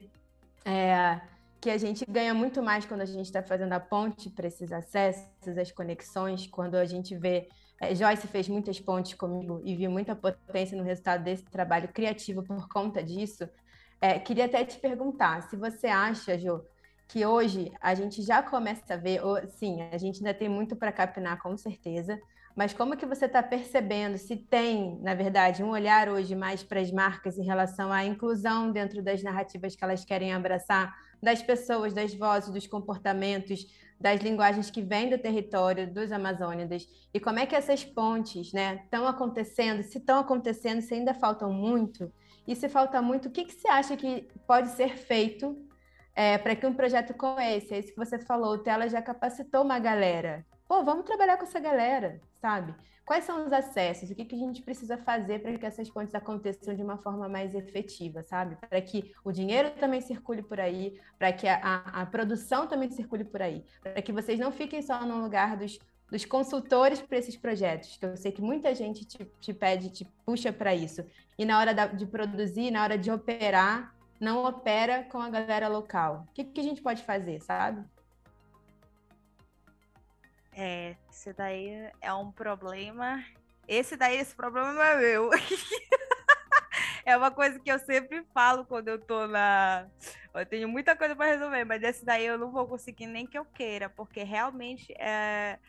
é, 0.65 1.21
que 1.59 1.69
a 1.69 1.77
gente 1.77 2.05
ganha 2.05 2.33
muito 2.33 2.61
mais 2.61 2.85
quando 2.85 3.01
a 3.01 3.05
gente 3.05 3.25
está 3.25 3.43
fazendo 3.43 3.73
a 3.73 3.79
ponte 3.79 4.29
para 4.29 4.47
esses 4.47 4.71
acessos, 4.71 5.57
as 5.57 5.71
conexões, 5.71 6.47
quando 6.47 6.75
a 6.75 6.85
gente 6.85 7.15
vê. 7.15 7.49
É, 7.79 7.93
Joyce 7.93 8.27
fez 8.27 8.47
muitas 8.47 8.79
pontes 8.79 9.13
comigo 9.13 9.61
e 9.63 9.75
viu 9.75 9.91
muita 9.91 10.15
potência 10.15 10.77
no 10.77 10.83
resultado 10.83 11.23
desse 11.23 11.43
trabalho 11.43 11.87
criativo 11.89 12.41
por 12.43 12.67
conta 12.67 13.03
disso. 13.03 13.47
É, 13.99 14.19
queria 14.19 14.45
até 14.45 14.63
te 14.63 14.79
perguntar 14.79 15.43
se 15.43 15.55
você 15.55 15.87
acha, 15.87 16.37
Jo, 16.37 16.63
que 17.07 17.25
hoje 17.25 17.71
a 17.81 17.95
gente 17.95 18.21
já 18.21 18.43
começa 18.43 18.93
a 18.93 18.97
ver, 18.97 19.23
ou, 19.23 19.37
sim, 19.47 19.81
a 19.91 19.97
gente 19.97 20.17
ainda 20.17 20.33
tem 20.33 20.49
muito 20.49 20.75
para 20.75 20.91
capinar, 20.91 21.41
com 21.41 21.55
certeza, 21.55 22.19
mas 22.55 22.73
como 22.73 22.97
que 22.97 23.05
você 23.05 23.25
está 23.25 23.41
percebendo 23.41 24.17
se 24.17 24.35
tem, 24.35 24.99
na 25.01 25.13
verdade, 25.13 25.63
um 25.63 25.69
olhar 25.69 26.09
hoje 26.09 26.35
mais 26.35 26.63
para 26.63 26.81
as 26.81 26.91
marcas 26.91 27.37
em 27.37 27.45
relação 27.45 27.93
à 27.93 28.03
inclusão 28.03 28.71
dentro 28.71 29.01
das 29.01 29.21
narrativas 29.21 29.75
que 29.75 29.83
elas 29.83 30.03
querem 30.03 30.33
abraçar, 30.33 30.93
das 31.21 31.41
pessoas, 31.41 31.93
das 31.93 32.13
vozes, 32.13 32.49
dos 32.49 32.65
comportamentos, 32.67 33.65
das 33.99 34.21
linguagens 34.21 34.69
que 34.69 34.81
vêm 34.81 35.09
do 35.09 35.17
território 35.17 35.91
dos 35.91 36.11
amazônidas, 36.11 36.87
e 37.13 37.19
como 37.19 37.39
é 37.39 37.45
que 37.45 37.55
essas 37.55 37.83
pontes 37.83 38.47
estão 38.47 39.03
né, 39.03 39.07
acontecendo, 39.07 39.83
se 39.83 39.97
estão 39.97 40.19
acontecendo, 40.19 40.81
se 40.81 40.93
ainda 40.93 41.13
faltam 41.13 41.51
muito, 41.53 42.11
e 42.47 42.55
se 42.55 42.69
falta 42.69 43.01
muito, 43.01 43.27
o 43.27 43.31
que, 43.31 43.45
que 43.45 43.53
você 43.53 43.67
acha 43.67 43.97
que 43.97 44.27
pode 44.47 44.69
ser 44.69 44.97
feito 44.97 45.66
é, 46.17 46.35
para 46.35 46.55
que 46.55 46.65
um 46.65 46.73
projeto 46.73 47.13
como 47.13 47.39
esse, 47.39 47.75
esse 47.75 47.91
que 47.91 47.97
você 47.97 48.17
falou, 48.17 48.55
o 48.55 48.57
Tela 48.57 48.89
já 48.89 48.99
capacitou 48.99 49.61
uma 49.61 49.77
galera, 49.77 50.43
pô, 50.67 50.83
vamos 50.83 51.05
trabalhar 51.05 51.37
com 51.37 51.43
essa 51.43 51.59
galera, 51.59 52.19
sabe? 52.41 52.73
Quais 53.05 53.23
são 53.23 53.45
os 53.45 53.53
acessos? 53.53 54.09
O 54.09 54.15
que, 54.15 54.25
que 54.25 54.35
a 54.35 54.39
gente 54.39 54.63
precisa 54.63 54.97
fazer 54.97 55.43
para 55.43 55.55
que 55.55 55.65
essas 55.65 55.87
pontes 55.91 56.15
aconteçam 56.15 56.73
de 56.73 56.81
uma 56.81 56.97
forma 56.97 57.29
mais 57.29 57.53
efetiva, 57.53 58.23
sabe? 58.23 58.55
Para 58.55 58.81
que 58.81 59.13
o 59.23 59.31
dinheiro 59.31 59.69
também 59.79 60.01
circule 60.01 60.41
por 60.41 60.59
aí, 60.59 60.99
para 61.19 61.31
que 61.31 61.47
a, 61.47 61.59
a, 61.61 62.01
a, 62.01 62.05
produção 62.07 62.65
também 62.65 62.89
circule 62.89 63.23
por 63.23 63.43
aí, 63.43 63.63
para 63.83 64.01
que 64.01 64.11
vocês 64.11 64.39
não 64.39 64.51
fiquem 64.51 64.81
só 64.81 65.05
no 65.05 65.21
lugar 65.21 65.55
dos, 65.55 65.77
dos 66.09 66.25
consultores 66.25 66.99
para 66.99 67.19
esses 67.19 67.37
projetos, 67.37 67.95
que 67.95 68.05
eu 68.07 68.17
sei 68.17 68.31
que 68.31 68.41
muita 68.41 68.73
gente 68.73 69.05
te, 69.05 69.23
te 69.39 69.53
pede, 69.53 69.91
te 69.91 70.05
puxa 70.25 70.51
para 70.51 70.73
isso. 70.73 71.05
E 71.37 71.45
na 71.45 71.59
hora 71.59 71.75
da, 71.75 71.85
de 71.85 72.07
produzir, 72.07 72.71
na 72.71 72.81
hora 72.81 72.97
de 72.97 73.11
operar, 73.11 73.95
não 74.19 74.43
opera 74.43 75.03
com 75.03 75.19
a 75.19 75.29
galera 75.29 75.67
local. 75.67 76.25
O 76.29 76.33
que, 76.33 76.43
que 76.43 76.59
a 76.59 76.63
gente 76.63 76.81
pode 76.81 77.03
fazer, 77.03 77.41
sabe? 77.41 77.83
É, 80.53 80.95
esse 81.09 81.31
daí 81.33 81.91
é 82.01 82.11
um 82.13 82.31
problema. 82.31 83.23
Esse 83.67 83.95
daí, 83.95 84.17
esse 84.17 84.35
problema 84.35 84.73
não 84.73 84.81
é 84.81 84.97
meu. 84.97 85.29
é 87.05 87.15
uma 87.15 87.29
coisa 87.29 87.59
que 87.59 87.71
eu 87.71 87.77
sempre 87.77 88.23
falo 88.33 88.65
quando 88.65 88.87
eu 88.87 88.99
tô 88.99 89.27
na. 89.27 89.87
Eu 90.33 90.45
tenho 90.45 90.67
muita 90.67 90.95
coisa 90.95 91.15
para 91.15 91.31
resolver, 91.31 91.63
mas 91.63 91.83
esse 91.83 92.03
daí 92.03 92.25
eu 92.25 92.37
não 92.37 92.51
vou 92.51 92.67
conseguir 92.67 93.07
nem 93.07 93.25
que 93.25 93.37
eu 93.37 93.45
queira, 93.45 93.89
porque 93.89 94.23
realmente 94.23 94.93
é, 94.99 95.59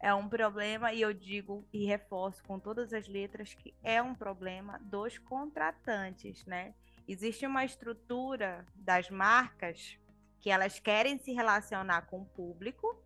é 0.00 0.14
um 0.14 0.28
problema, 0.28 0.92
e 0.92 1.00
eu 1.00 1.12
digo 1.12 1.64
e 1.72 1.84
reforço 1.84 2.42
com 2.44 2.58
todas 2.58 2.92
as 2.92 3.06
letras 3.06 3.54
que 3.54 3.74
é 3.82 4.02
um 4.02 4.14
problema 4.14 4.78
dos 4.82 5.18
contratantes, 5.18 6.44
né? 6.46 6.74
Existe 7.08 7.46
uma 7.46 7.64
estrutura 7.64 8.64
das 8.76 9.10
marcas 9.10 9.98
que 10.38 10.50
elas 10.50 10.78
querem 10.78 11.18
se 11.18 11.32
relacionar 11.32 12.02
com 12.02 12.20
o 12.20 12.26
público 12.26 13.02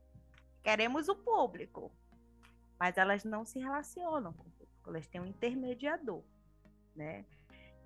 queremos 0.62 1.08
o 1.08 1.16
público, 1.16 1.92
mas 2.78 2.96
elas 2.96 3.24
não 3.24 3.44
se 3.44 3.58
relacionam 3.58 4.32
com 4.32 4.42
o 4.42 4.52
público, 4.52 4.88
elas 4.90 5.06
têm 5.08 5.20
um 5.20 5.26
intermediador, 5.26 6.22
né? 6.94 7.24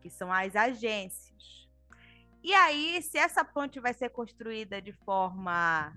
Que 0.00 0.10
são 0.10 0.32
as 0.32 0.54
agências. 0.54 1.68
E 2.42 2.54
aí, 2.54 3.02
se 3.02 3.18
essa 3.18 3.44
ponte 3.44 3.80
vai 3.80 3.92
ser 3.92 4.10
construída 4.10 4.80
de 4.80 4.92
forma 4.92 5.92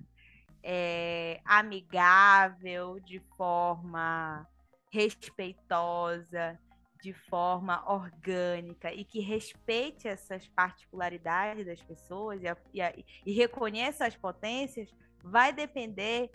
é, 0.63 1.41
amigável, 1.45 2.99
de 2.99 3.19
forma 3.37 4.47
respeitosa, 4.91 6.59
de 7.01 7.13
forma 7.13 7.83
orgânica 7.91 8.93
e 8.93 9.05
que 9.05 9.19
respeite 9.19 10.07
essas 10.07 10.47
particularidades 10.49 11.65
das 11.65 11.81
pessoas 11.81 12.41
e, 12.41 12.47
a, 12.47 12.57
e, 12.73 12.81
a, 12.81 12.93
e 13.25 13.31
reconheça 13.31 14.05
as 14.05 14.15
potências, 14.15 14.93
vai 15.23 15.53
depender 15.53 16.29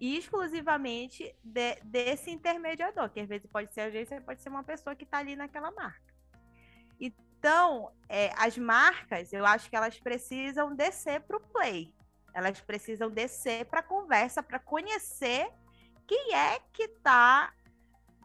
exclusivamente 0.00 1.34
de, 1.42 1.74
desse 1.84 2.30
intermediador, 2.30 3.10
que 3.10 3.20
às 3.20 3.28
vezes 3.28 3.46
pode 3.50 3.72
ser 3.72 3.82
agência, 3.82 4.20
pode 4.20 4.42
ser 4.42 4.48
uma 4.48 4.64
pessoa 4.64 4.94
que 4.94 5.04
está 5.04 5.18
ali 5.18 5.36
naquela 5.36 5.70
marca. 5.70 6.14
Então, 6.98 7.90
é, 8.08 8.32
as 8.36 8.56
marcas, 8.58 9.32
eu 9.32 9.44
acho 9.46 9.68
que 9.68 9.76
elas 9.76 9.98
precisam 9.98 10.74
descer 10.74 11.20
para 11.22 11.36
o 11.36 11.40
play. 11.40 11.94
Elas 12.34 12.60
precisam 12.60 13.10
descer 13.10 13.64
para 13.66 13.80
a 13.80 13.82
conversa, 13.82 14.42
para 14.42 14.58
conhecer 14.58 15.50
quem 16.06 16.34
é 16.34 16.58
que 16.72 16.84
está 16.84 17.52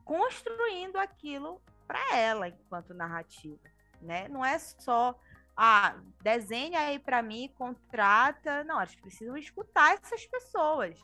construindo 0.03 0.97
aquilo 0.97 1.61
para 1.87 2.17
ela 2.17 2.47
enquanto 2.47 2.93
narrativa, 2.93 3.59
né? 4.01 4.27
Não 4.27 4.43
é 4.43 4.57
só 4.59 5.17
ah, 5.55 5.95
desenha 6.21 6.79
aí 6.79 6.99
para 6.99 7.21
mim, 7.21 7.51
contrata. 7.55 8.63
Não, 8.63 8.75
elas 8.75 8.95
precisam 8.95 9.37
escutar 9.37 9.93
essas 9.93 10.25
pessoas. 10.25 10.97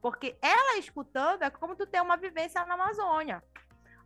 Porque 0.00 0.36
ela 0.40 0.78
escutando 0.78 1.42
é 1.42 1.50
como 1.50 1.76
tu 1.76 1.86
ter 1.86 2.00
uma 2.00 2.16
vivência 2.16 2.64
na 2.64 2.74
Amazônia. 2.74 3.42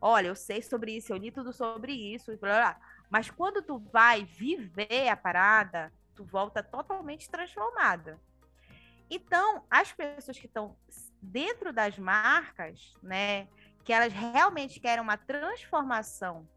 Olha, 0.01 0.27
eu 0.27 0.35
sei 0.35 0.61
sobre 0.61 0.97
isso, 0.97 1.13
eu 1.13 1.17
li 1.17 1.31
tudo 1.31 1.53
sobre 1.53 1.93
isso, 1.93 2.37
blá, 2.37 2.57
blá. 2.57 2.81
mas 3.09 3.31
quando 3.31 3.63
tu 3.63 3.79
vai 3.79 4.25
viver 4.25 5.09
a 5.09 5.17
parada, 5.17 5.91
tu 6.15 6.25
volta 6.25 6.63
totalmente 6.63 7.31
transformada. 7.31 8.21
Então, 9.09 9.65
as 9.71 9.93
pessoas 9.93 10.39
que 10.39 10.47
estão 10.47 10.77
dentro 11.23 11.73
das 11.73 11.99
marcas, 11.99 12.93
né, 13.03 13.49
que 13.85 13.93
elas 13.93 14.13
realmente 14.13 14.81
querem 14.81 15.03
uma 15.03 15.17
transformação 15.17 16.49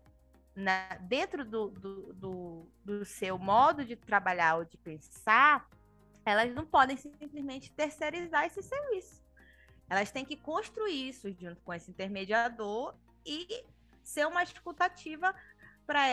na, 0.56 0.96
dentro 1.02 1.46
do, 1.46 1.70
do, 1.70 2.14
do, 2.14 2.72
do 2.84 3.06
seu 3.06 3.38
modo 3.38 3.86
de 3.86 3.96
trabalhar 3.96 4.58
ou 4.58 4.66
de 4.66 4.78
pensar, 4.78 5.70
elas 6.26 6.54
não 6.54 6.66
podem 6.66 6.98
simplesmente 6.98 7.72
terceirizar 7.72 8.46
esse 8.46 8.64
serviço. 8.64 9.22
Elas 9.90 10.12
têm 10.12 10.26
que 10.26 10.36
construir 10.36 11.10
isso 11.10 11.32
junto 11.32 11.62
com 11.62 11.74
esse 11.74 11.92
intermediador 11.92 12.96
e 13.26 13.66
ser 14.02 14.26
uma 14.26 14.42
escutativa 14.42 15.36
para 15.88 16.06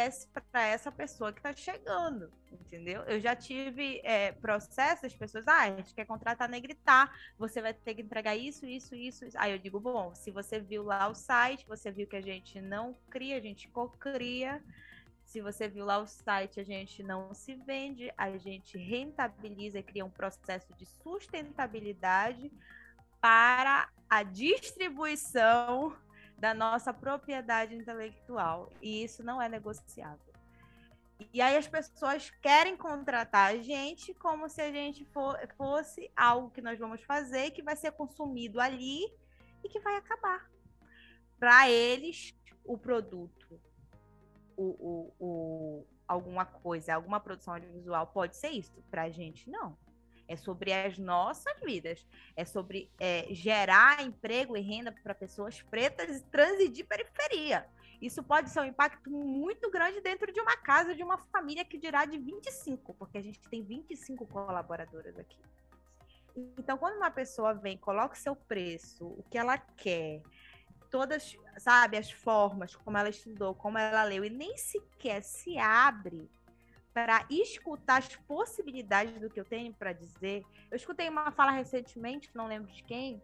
essa, 0.62 0.92
pessoa 0.92 1.32
que 1.32 1.40
está 1.40 1.52
chegando, 1.52 2.32
entendeu? 2.52 3.02
Eu 3.02 3.20
já 3.20 3.34
tive 3.34 4.00
é, 4.04 4.30
processos, 4.30 5.06
as 5.06 5.14
pessoas, 5.14 5.48
ah, 5.48 5.62
a 5.62 5.76
gente 5.76 5.92
quer 5.92 6.06
contratar 6.06 6.48
negritar, 6.48 7.12
você 7.36 7.60
vai 7.60 7.74
ter 7.74 7.96
que 7.96 8.02
entregar 8.02 8.36
isso, 8.36 8.64
isso, 8.64 8.94
isso. 8.94 9.24
Aí 9.34 9.50
eu 9.50 9.58
digo, 9.58 9.80
bom, 9.80 10.14
se 10.14 10.30
você 10.30 10.60
viu 10.60 10.84
lá 10.84 11.08
o 11.08 11.14
site, 11.14 11.66
você 11.66 11.90
viu 11.90 12.06
que 12.06 12.14
a 12.14 12.22
gente 12.22 12.60
não 12.60 12.96
cria, 13.10 13.36
a 13.36 13.40
gente 13.40 13.68
co-cria. 13.68 14.62
Se 15.24 15.40
você 15.40 15.66
viu 15.66 15.84
lá 15.84 15.98
o 15.98 16.06
site, 16.06 16.60
a 16.60 16.64
gente 16.64 17.02
não 17.02 17.34
se 17.34 17.56
vende, 17.56 18.12
a 18.16 18.38
gente 18.38 18.78
rentabiliza 18.78 19.80
e 19.80 19.82
cria 19.82 20.04
um 20.04 20.10
processo 20.10 20.72
de 20.74 20.86
sustentabilidade 20.86 22.52
para 23.20 23.88
a 24.08 24.22
distribuição 24.22 25.96
da 26.38 26.52
nossa 26.52 26.92
propriedade 26.92 27.74
intelectual. 27.74 28.70
E 28.82 29.04
isso 29.04 29.22
não 29.22 29.40
é 29.40 29.48
negociável. 29.48 30.34
E 31.32 31.40
aí 31.40 31.56
as 31.56 31.68
pessoas 31.68 32.30
querem 32.42 32.76
contratar 32.76 33.52
a 33.52 33.56
gente 33.56 34.12
como 34.14 34.48
se 34.48 34.60
a 34.60 34.70
gente 34.70 35.04
for, 35.06 35.38
fosse 35.56 36.10
algo 36.16 36.50
que 36.50 36.60
nós 36.60 36.78
vamos 36.78 37.02
fazer, 37.02 37.52
que 37.52 37.62
vai 37.62 37.76
ser 37.76 37.92
consumido 37.92 38.60
ali 38.60 39.04
e 39.62 39.68
que 39.68 39.80
vai 39.80 39.96
acabar. 39.96 40.50
Para 41.38 41.70
eles, 41.70 42.34
o 42.64 42.76
produto, 42.76 43.60
o, 44.56 44.64
o, 44.64 45.14
o, 45.20 45.86
alguma 46.06 46.44
coisa, 46.44 46.94
alguma 46.94 47.20
produção 47.20 47.54
audiovisual 47.54 48.08
pode 48.08 48.36
ser 48.36 48.50
isso. 48.50 48.82
Para 48.90 49.02
a 49.02 49.10
gente, 49.10 49.48
não 49.48 49.76
é 50.28 50.36
sobre 50.36 50.72
as 50.72 50.98
nossas 50.98 51.58
vidas, 51.60 52.06
é 52.36 52.44
sobre 52.44 52.90
é, 52.98 53.26
gerar 53.30 54.02
emprego 54.02 54.56
e 54.56 54.60
renda 54.60 54.92
para 55.02 55.14
pessoas 55.14 55.60
pretas 55.62 56.16
e 56.16 56.24
trans 56.24 56.70
de 56.72 56.84
periferia. 56.84 57.66
Isso 58.00 58.22
pode 58.22 58.50
ser 58.50 58.60
um 58.60 58.64
impacto 58.64 59.10
muito 59.10 59.70
grande 59.70 60.00
dentro 60.00 60.32
de 60.32 60.40
uma 60.40 60.56
casa, 60.56 60.94
de 60.94 61.02
uma 61.02 61.16
família 61.16 61.64
que 61.64 61.78
dirá 61.78 62.04
de 62.04 62.18
25, 62.18 62.94
porque 62.94 63.18
a 63.18 63.22
gente 63.22 63.40
tem 63.48 63.62
25 63.62 64.26
colaboradoras 64.26 65.18
aqui. 65.18 65.38
Então, 66.58 66.76
quando 66.76 66.96
uma 66.96 67.10
pessoa 67.10 67.54
vem, 67.54 67.78
coloca 67.78 68.14
o 68.14 68.18
seu 68.18 68.34
preço, 68.34 69.06
o 69.06 69.24
que 69.30 69.38
ela 69.38 69.56
quer, 69.56 70.20
todas, 70.90 71.36
sabe, 71.58 71.96
as 71.96 72.10
formas, 72.10 72.74
como 72.74 72.98
ela 72.98 73.08
estudou, 73.08 73.54
como 73.54 73.78
ela 73.78 74.02
leu, 74.04 74.24
e 74.24 74.30
nem 74.30 74.56
sequer 74.56 75.22
se 75.22 75.56
abre 75.58 76.28
para 76.94 77.26
escutar 77.28 77.98
as 77.98 78.14
possibilidades 78.14 79.20
do 79.20 79.28
que 79.28 79.40
eu 79.40 79.44
tenho 79.44 79.74
para 79.74 79.92
dizer. 79.92 80.44
Eu 80.70 80.76
escutei 80.76 81.08
uma 81.08 81.32
fala 81.32 81.50
recentemente, 81.50 82.30
não 82.32 82.46
lembro 82.46 82.72
de 82.72 82.84
quem, 82.84 83.20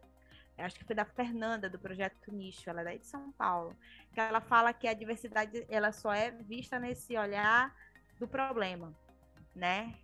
acho 0.58 0.76
que 0.76 0.84
foi 0.84 0.94
da 0.94 1.04
Fernanda 1.04 1.70
do 1.70 1.78
projeto 1.78 2.32
Nicho, 2.32 2.68
ela 2.68 2.80
é 2.80 2.84
daí 2.84 2.98
de 2.98 3.06
São 3.06 3.32
Paulo, 3.32 3.74
que 4.12 4.20
ela 4.20 4.40
fala 4.40 4.72
que 4.72 4.88
a 4.88 4.92
diversidade 4.92 5.64
ela 5.68 5.92
só 5.92 6.12
é 6.12 6.32
vista 6.32 6.78
nesse 6.78 7.16
olhar 7.16 7.74
do 8.18 8.26
problema, 8.26 8.92
né? 9.54 9.94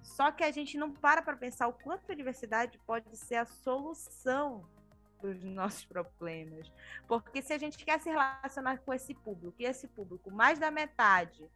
Só 0.00 0.30
que 0.30 0.44
a 0.44 0.50
gente 0.50 0.78
não 0.78 0.92
para 0.92 1.22
para 1.22 1.36
pensar 1.36 1.68
o 1.68 1.72
quanto 1.72 2.10
a 2.10 2.14
diversidade 2.14 2.78
pode 2.86 3.16
ser 3.16 3.36
a 3.36 3.44
solução 3.44 4.64
dos 5.20 5.42
nossos 5.44 5.84
problemas. 5.84 6.72
Porque 7.06 7.42
se 7.42 7.52
a 7.52 7.58
gente 7.58 7.84
quer 7.84 8.00
se 8.00 8.10
relacionar 8.10 8.78
com 8.78 8.92
esse 8.92 9.14
público, 9.14 9.56
e 9.60 9.64
esse 9.64 9.86
público, 9.86 10.30
mais 10.30 10.58
da 10.58 10.70
metade 10.70 11.48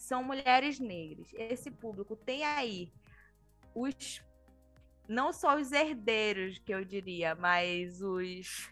são 0.00 0.22
mulheres 0.22 0.78
negras. 0.78 1.28
Esse 1.34 1.70
público 1.70 2.16
tem 2.16 2.44
aí 2.44 2.92
os 3.74 4.22
não 5.08 5.32
só 5.32 5.56
os 5.56 5.72
herdeiros, 5.72 6.58
que 6.58 6.72
eu 6.72 6.84
diria, 6.84 7.34
mas 7.34 8.02
os 8.02 8.70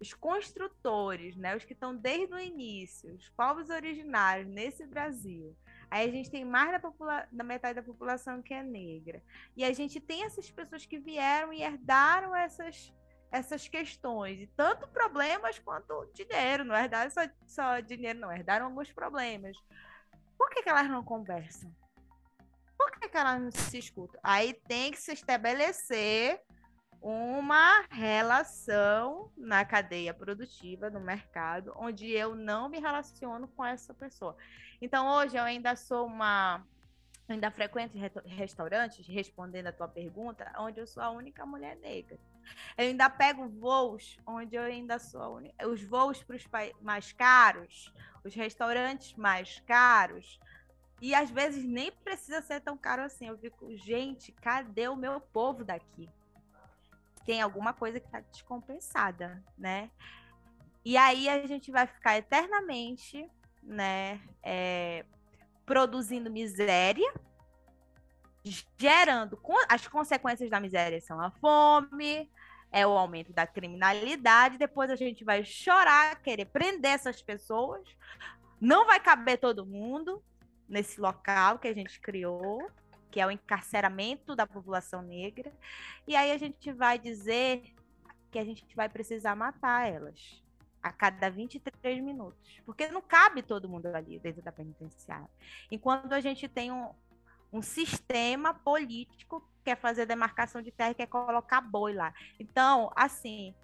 os 0.00 0.14
construtores, 0.14 1.36
né, 1.36 1.54
os 1.54 1.64
que 1.64 1.74
estão 1.74 1.94
desde 1.94 2.34
o 2.34 2.38
início, 2.38 3.14
os 3.14 3.28
povos 3.28 3.68
originários 3.68 4.48
nesse 4.48 4.86
Brasil. 4.86 5.54
Aí 5.90 6.08
a 6.08 6.10
gente 6.10 6.30
tem 6.30 6.42
mais 6.42 6.70
da, 6.70 6.80
popula 6.80 7.28
da 7.30 7.44
metade 7.44 7.74
da 7.74 7.82
população 7.82 8.40
que 8.40 8.54
é 8.54 8.62
negra. 8.62 9.22
E 9.54 9.62
a 9.62 9.72
gente 9.72 10.00
tem 10.00 10.24
essas 10.24 10.50
pessoas 10.50 10.86
que 10.86 10.98
vieram 10.98 11.52
e 11.52 11.62
herdaram 11.62 12.34
essas, 12.34 12.94
essas 13.30 13.68
questões, 13.68 14.40
e 14.40 14.46
tanto 14.56 14.88
problemas 14.88 15.58
quanto 15.58 16.10
dinheiro, 16.14 16.64
não 16.64 16.74
herdaram 16.74 17.10
só, 17.10 17.20
só 17.46 17.80
dinheiro, 17.80 18.20
não, 18.20 18.32
herdaram 18.32 18.66
alguns 18.66 18.90
problemas. 18.90 19.54
Por 20.40 20.48
que, 20.48 20.62
que 20.62 20.70
elas 20.70 20.88
não 20.88 21.04
conversam? 21.04 21.70
Por 22.78 22.90
que, 22.92 23.10
que 23.10 23.16
elas 23.18 23.38
não 23.42 23.50
se 23.50 23.76
escutam? 23.76 24.18
Aí 24.24 24.54
tem 24.54 24.90
que 24.90 24.96
se 24.96 25.12
estabelecer 25.12 26.40
uma 27.02 27.84
relação 27.90 29.30
na 29.36 29.66
cadeia 29.66 30.14
produtiva, 30.14 30.88
no 30.88 30.98
mercado, 30.98 31.74
onde 31.76 32.10
eu 32.10 32.34
não 32.34 32.70
me 32.70 32.80
relaciono 32.80 33.48
com 33.48 33.62
essa 33.62 33.92
pessoa. 33.92 34.34
Então, 34.80 35.08
hoje 35.08 35.36
eu 35.36 35.42
ainda 35.42 35.76
sou 35.76 36.06
uma. 36.06 36.64
Ainda 37.30 37.48
frequento 37.48 37.96
restaurantes, 38.26 39.06
respondendo 39.06 39.68
a 39.68 39.72
tua 39.72 39.86
pergunta, 39.86 40.52
onde 40.58 40.80
eu 40.80 40.86
sou 40.86 41.00
a 41.00 41.10
única 41.10 41.46
mulher 41.46 41.76
negra. 41.76 42.18
Eu 42.76 42.86
ainda 42.86 43.08
pego 43.08 43.48
voos 43.48 44.18
onde 44.26 44.56
eu 44.56 44.62
ainda 44.62 44.98
sou 44.98 45.36
única. 45.36 45.68
Os 45.68 45.80
voos 45.80 46.20
para 46.24 46.34
os 46.34 46.44
mais 46.80 47.12
caros, 47.12 47.94
os 48.24 48.34
restaurantes 48.34 49.14
mais 49.14 49.60
caros. 49.60 50.40
E 51.00 51.14
às 51.14 51.30
vezes 51.30 51.64
nem 51.64 51.92
precisa 51.92 52.42
ser 52.42 52.60
tão 52.60 52.76
caro 52.76 53.02
assim. 53.02 53.28
Eu 53.28 53.38
fico, 53.38 53.76
gente, 53.76 54.32
cadê 54.32 54.88
o 54.88 54.96
meu 54.96 55.20
povo 55.20 55.64
daqui? 55.64 56.10
Tem 57.24 57.40
alguma 57.40 57.72
coisa 57.72 58.00
que 58.00 58.06
está 58.06 58.18
descompensada, 58.20 59.40
né? 59.56 59.88
E 60.84 60.96
aí 60.96 61.28
a 61.28 61.46
gente 61.46 61.70
vai 61.70 61.86
ficar 61.86 62.16
eternamente, 62.16 63.30
né, 63.62 64.20
é, 64.42 65.04
produzindo 65.70 66.28
miséria, 66.28 67.14
gerando 68.76 69.40
as 69.68 69.86
consequências 69.86 70.50
da 70.50 70.58
miséria 70.58 71.00
são 71.00 71.20
a 71.20 71.30
fome, 71.30 72.28
é 72.72 72.84
o 72.84 72.98
aumento 72.98 73.32
da 73.32 73.46
criminalidade. 73.46 74.58
Depois 74.58 74.90
a 74.90 74.96
gente 74.96 75.22
vai 75.22 75.44
chorar, 75.44 76.20
querer 76.22 76.46
prender 76.46 76.90
essas 76.90 77.22
pessoas. 77.22 77.86
Não 78.60 78.84
vai 78.84 78.98
caber 78.98 79.38
todo 79.38 79.64
mundo 79.64 80.20
nesse 80.68 81.00
local 81.00 81.60
que 81.60 81.68
a 81.68 81.72
gente 81.72 82.00
criou, 82.00 82.68
que 83.08 83.20
é 83.20 83.26
o 83.26 83.30
encarceramento 83.30 84.34
da 84.34 84.48
população 84.48 85.02
negra. 85.02 85.52
E 86.04 86.16
aí 86.16 86.32
a 86.32 86.36
gente 86.36 86.72
vai 86.72 86.98
dizer 86.98 87.62
que 88.32 88.40
a 88.40 88.44
gente 88.44 88.74
vai 88.74 88.88
precisar 88.88 89.36
matar 89.36 89.88
elas 89.88 90.42
a 90.82 90.92
cada 90.92 91.30
23 91.30 92.02
minutos, 92.02 92.60
porque 92.64 92.88
não 92.88 93.02
cabe 93.02 93.42
todo 93.42 93.68
mundo 93.68 93.86
ali 93.86 94.18
dentro 94.18 94.42
da 94.42 94.52
penitenciária. 94.52 95.28
Enquanto 95.70 96.12
a 96.12 96.20
gente 96.20 96.48
tem 96.48 96.72
um, 96.72 96.90
um 97.52 97.62
sistema 97.62 98.54
político 98.54 99.46
quer 99.64 99.76
fazer 99.76 100.06
demarcação 100.06 100.62
de 100.62 100.70
terra, 100.70 100.94
quer 100.94 101.06
colocar 101.06 101.60
boi 101.60 101.92
lá. 101.92 102.12
Então, 102.38 102.90
assim, 102.96 103.54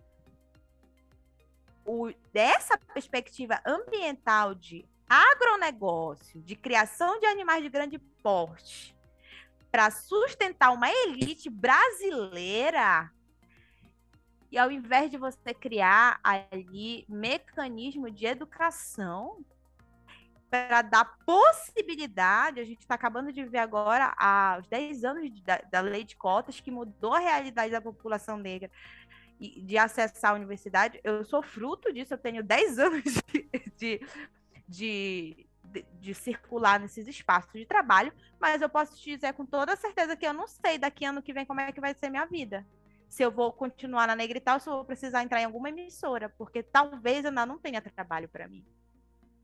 o, 1.85 2.13
dessa 2.33 2.77
perspectiva 2.79 3.61
ambiental 3.65 4.55
de 4.55 4.87
agronegócio, 5.09 6.43
de 6.43 6.57
criação 6.57 7.19
de 7.21 7.27
animais 7.27 7.63
de 7.63 7.69
grande 7.69 7.99
porte, 7.99 8.97
para 9.71 9.91
sustentar 9.91 10.73
uma 10.73 10.91
elite 10.91 11.49
brasileira, 11.49 13.11
e 14.57 14.59
ao 14.59 14.73
invés 14.73 15.11
de 15.11 15.19
você 15.19 15.53
criar 15.53 16.19
ali 16.25 17.05
mecanismo 17.11 18.11
de 18.11 18.25
educação, 18.25 19.45
para 20.49 20.81
dar 20.81 21.05
possibilidade, 21.27 22.59
a 22.59 22.65
gente 22.65 22.81
está 22.81 22.95
acabando 22.95 23.31
de 23.31 23.45
ver 23.45 23.59
agora, 23.59 24.15
aos 24.17 24.67
10 24.69 25.05
anos 25.05 25.31
de, 25.31 25.43
da, 25.43 25.59
da, 25.71 25.81
lei 25.83 26.05
de 26.05 26.17
cotas, 26.17 26.59
que 26.59 26.71
mudou 26.71 27.13
a 27.13 27.19
realidade 27.19 27.71
da 27.71 27.83
população 27.83 28.39
negra 28.39 28.71
de 29.39 29.77
acessar 29.77 30.31
a 30.31 30.35
universidade. 30.35 30.99
Eu 31.05 31.23
sou 31.23 31.43
fruto 31.43 31.93
disso, 31.93 32.15
eu 32.15 32.19
tenho 32.19 32.43
10 32.43 32.79
anos 32.81 33.05
de, 33.05 33.51
de, 33.77 34.01
de, 34.67 35.47
de 36.01 36.15
circular 36.15 36.81
nesses 36.81 37.07
espaços 37.07 37.53
de 37.53 37.67
trabalho, 37.67 38.11
mas 38.41 38.63
eu 38.63 38.71
posso 38.71 38.97
te 38.97 39.15
dizer 39.17 39.35
com 39.35 39.45
toda 39.45 39.77
certeza 39.77 40.17
que 40.17 40.27
eu 40.27 40.33
não 40.33 40.49
sei 40.49 40.79
daqui 40.79 41.05
ano 41.05 41.21
que 41.21 41.35
vem 41.35 41.45
como 41.45 41.61
é 41.61 41.71
que 41.73 41.81
vai 41.81 41.93
ser 41.93 42.09
minha 42.09 42.25
vida 42.25 42.67
se 43.09 43.23
eu 43.23 43.31
vou 43.31 43.53
continuar 43.53 44.07
na 44.07 44.17
Negrital, 44.17 44.61
se 44.61 44.69
eu 44.69 44.75
vou 44.75 44.85
precisar 44.85 45.23
entrar 45.23 45.41
em 45.41 45.45
alguma 45.45 45.69
emissora, 45.69 46.29
porque 46.29 46.63
talvez 46.63 47.25
eu 47.25 47.33
não 47.33 47.59
tenha 47.59 47.81
trabalho 47.81 48.29
para 48.29 48.49
mim. 48.49 48.65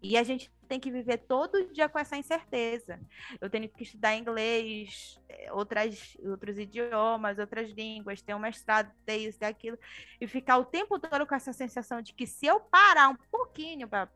E 0.02 0.16
a 0.16 0.24
gente 0.24 0.52
tem 0.66 0.80
que 0.80 0.90
viver 0.90 1.18
todo 1.18 1.72
dia 1.72 1.88
com 1.88 1.96
essa 1.96 2.16
incerteza. 2.16 2.98
Eu 3.40 3.48
tenho 3.48 3.68
que 3.68 3.84
estudar 3.84 4.16
inglês, 4.16 5.20
eh, 5.28 5.52
outras, 5.52 6.16
outros 6.24 6.58
idiomas, 6.58 7.38
outras 7.38 7.70
línguas, 7.70 8.20
ter 8.20 8.34
um 8.34 8.40
mestrado, 8.40 8.92
ter 9.06 9.18
isso, 9.18 9.38
ter 9.38 9.46
aquilo, 9.46 9.78
e 10.20 10.26
ficar 10.26 10.58
o 10.58 10.64
tempo 10.64 10.98
todo 10.98 11.24
com 11.24 11.34
essa 11.36 11.52
sensação 11.52 12.02
de 12.02 12.12
que 12.12 12.26
se 12.26 12.46
eu 12.46 12.58
parar 12.58 13.10
um 13.10 13.16
pouquinho 13.30 13.86
para 13.86 14.08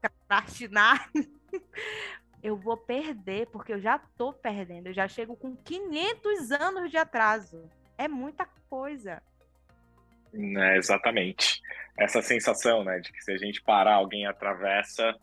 procrastinar, 0.00 1.10
eu 2.40 2.56
vou 2.56 2.76
perder, 2.76 3.48
porque 3.48 3.72
eu 3.72 3.80
já 3.80 3.96
estou 3.96 4.32
perdendo, 4.32 4.86
eu 4.86 4.94
já 4.94 5.08
chego 5.08 5.34
com 5.34 5.56
500 5.56 6.52
anos 6.52 6.90
de 6.92 6.96
atraso. 6.96 7.68
É 7.98 8.08
muita 8.08 8.46
coisa. 8.68 9.22
É, 10.34 10.76
exatamente. 10.76 11.60
Essa 11.96 12.22
sensação, 12.22 12.82
né, 12.84 13.00
de 13.00 13.12
que 13.12 13.22
se 13.22 13.32
a 13.32 13.36
gente 13.36 13.62
parar, 13.62 13.94
alguém 13.94 14.26
atravessa. 14.26 15.14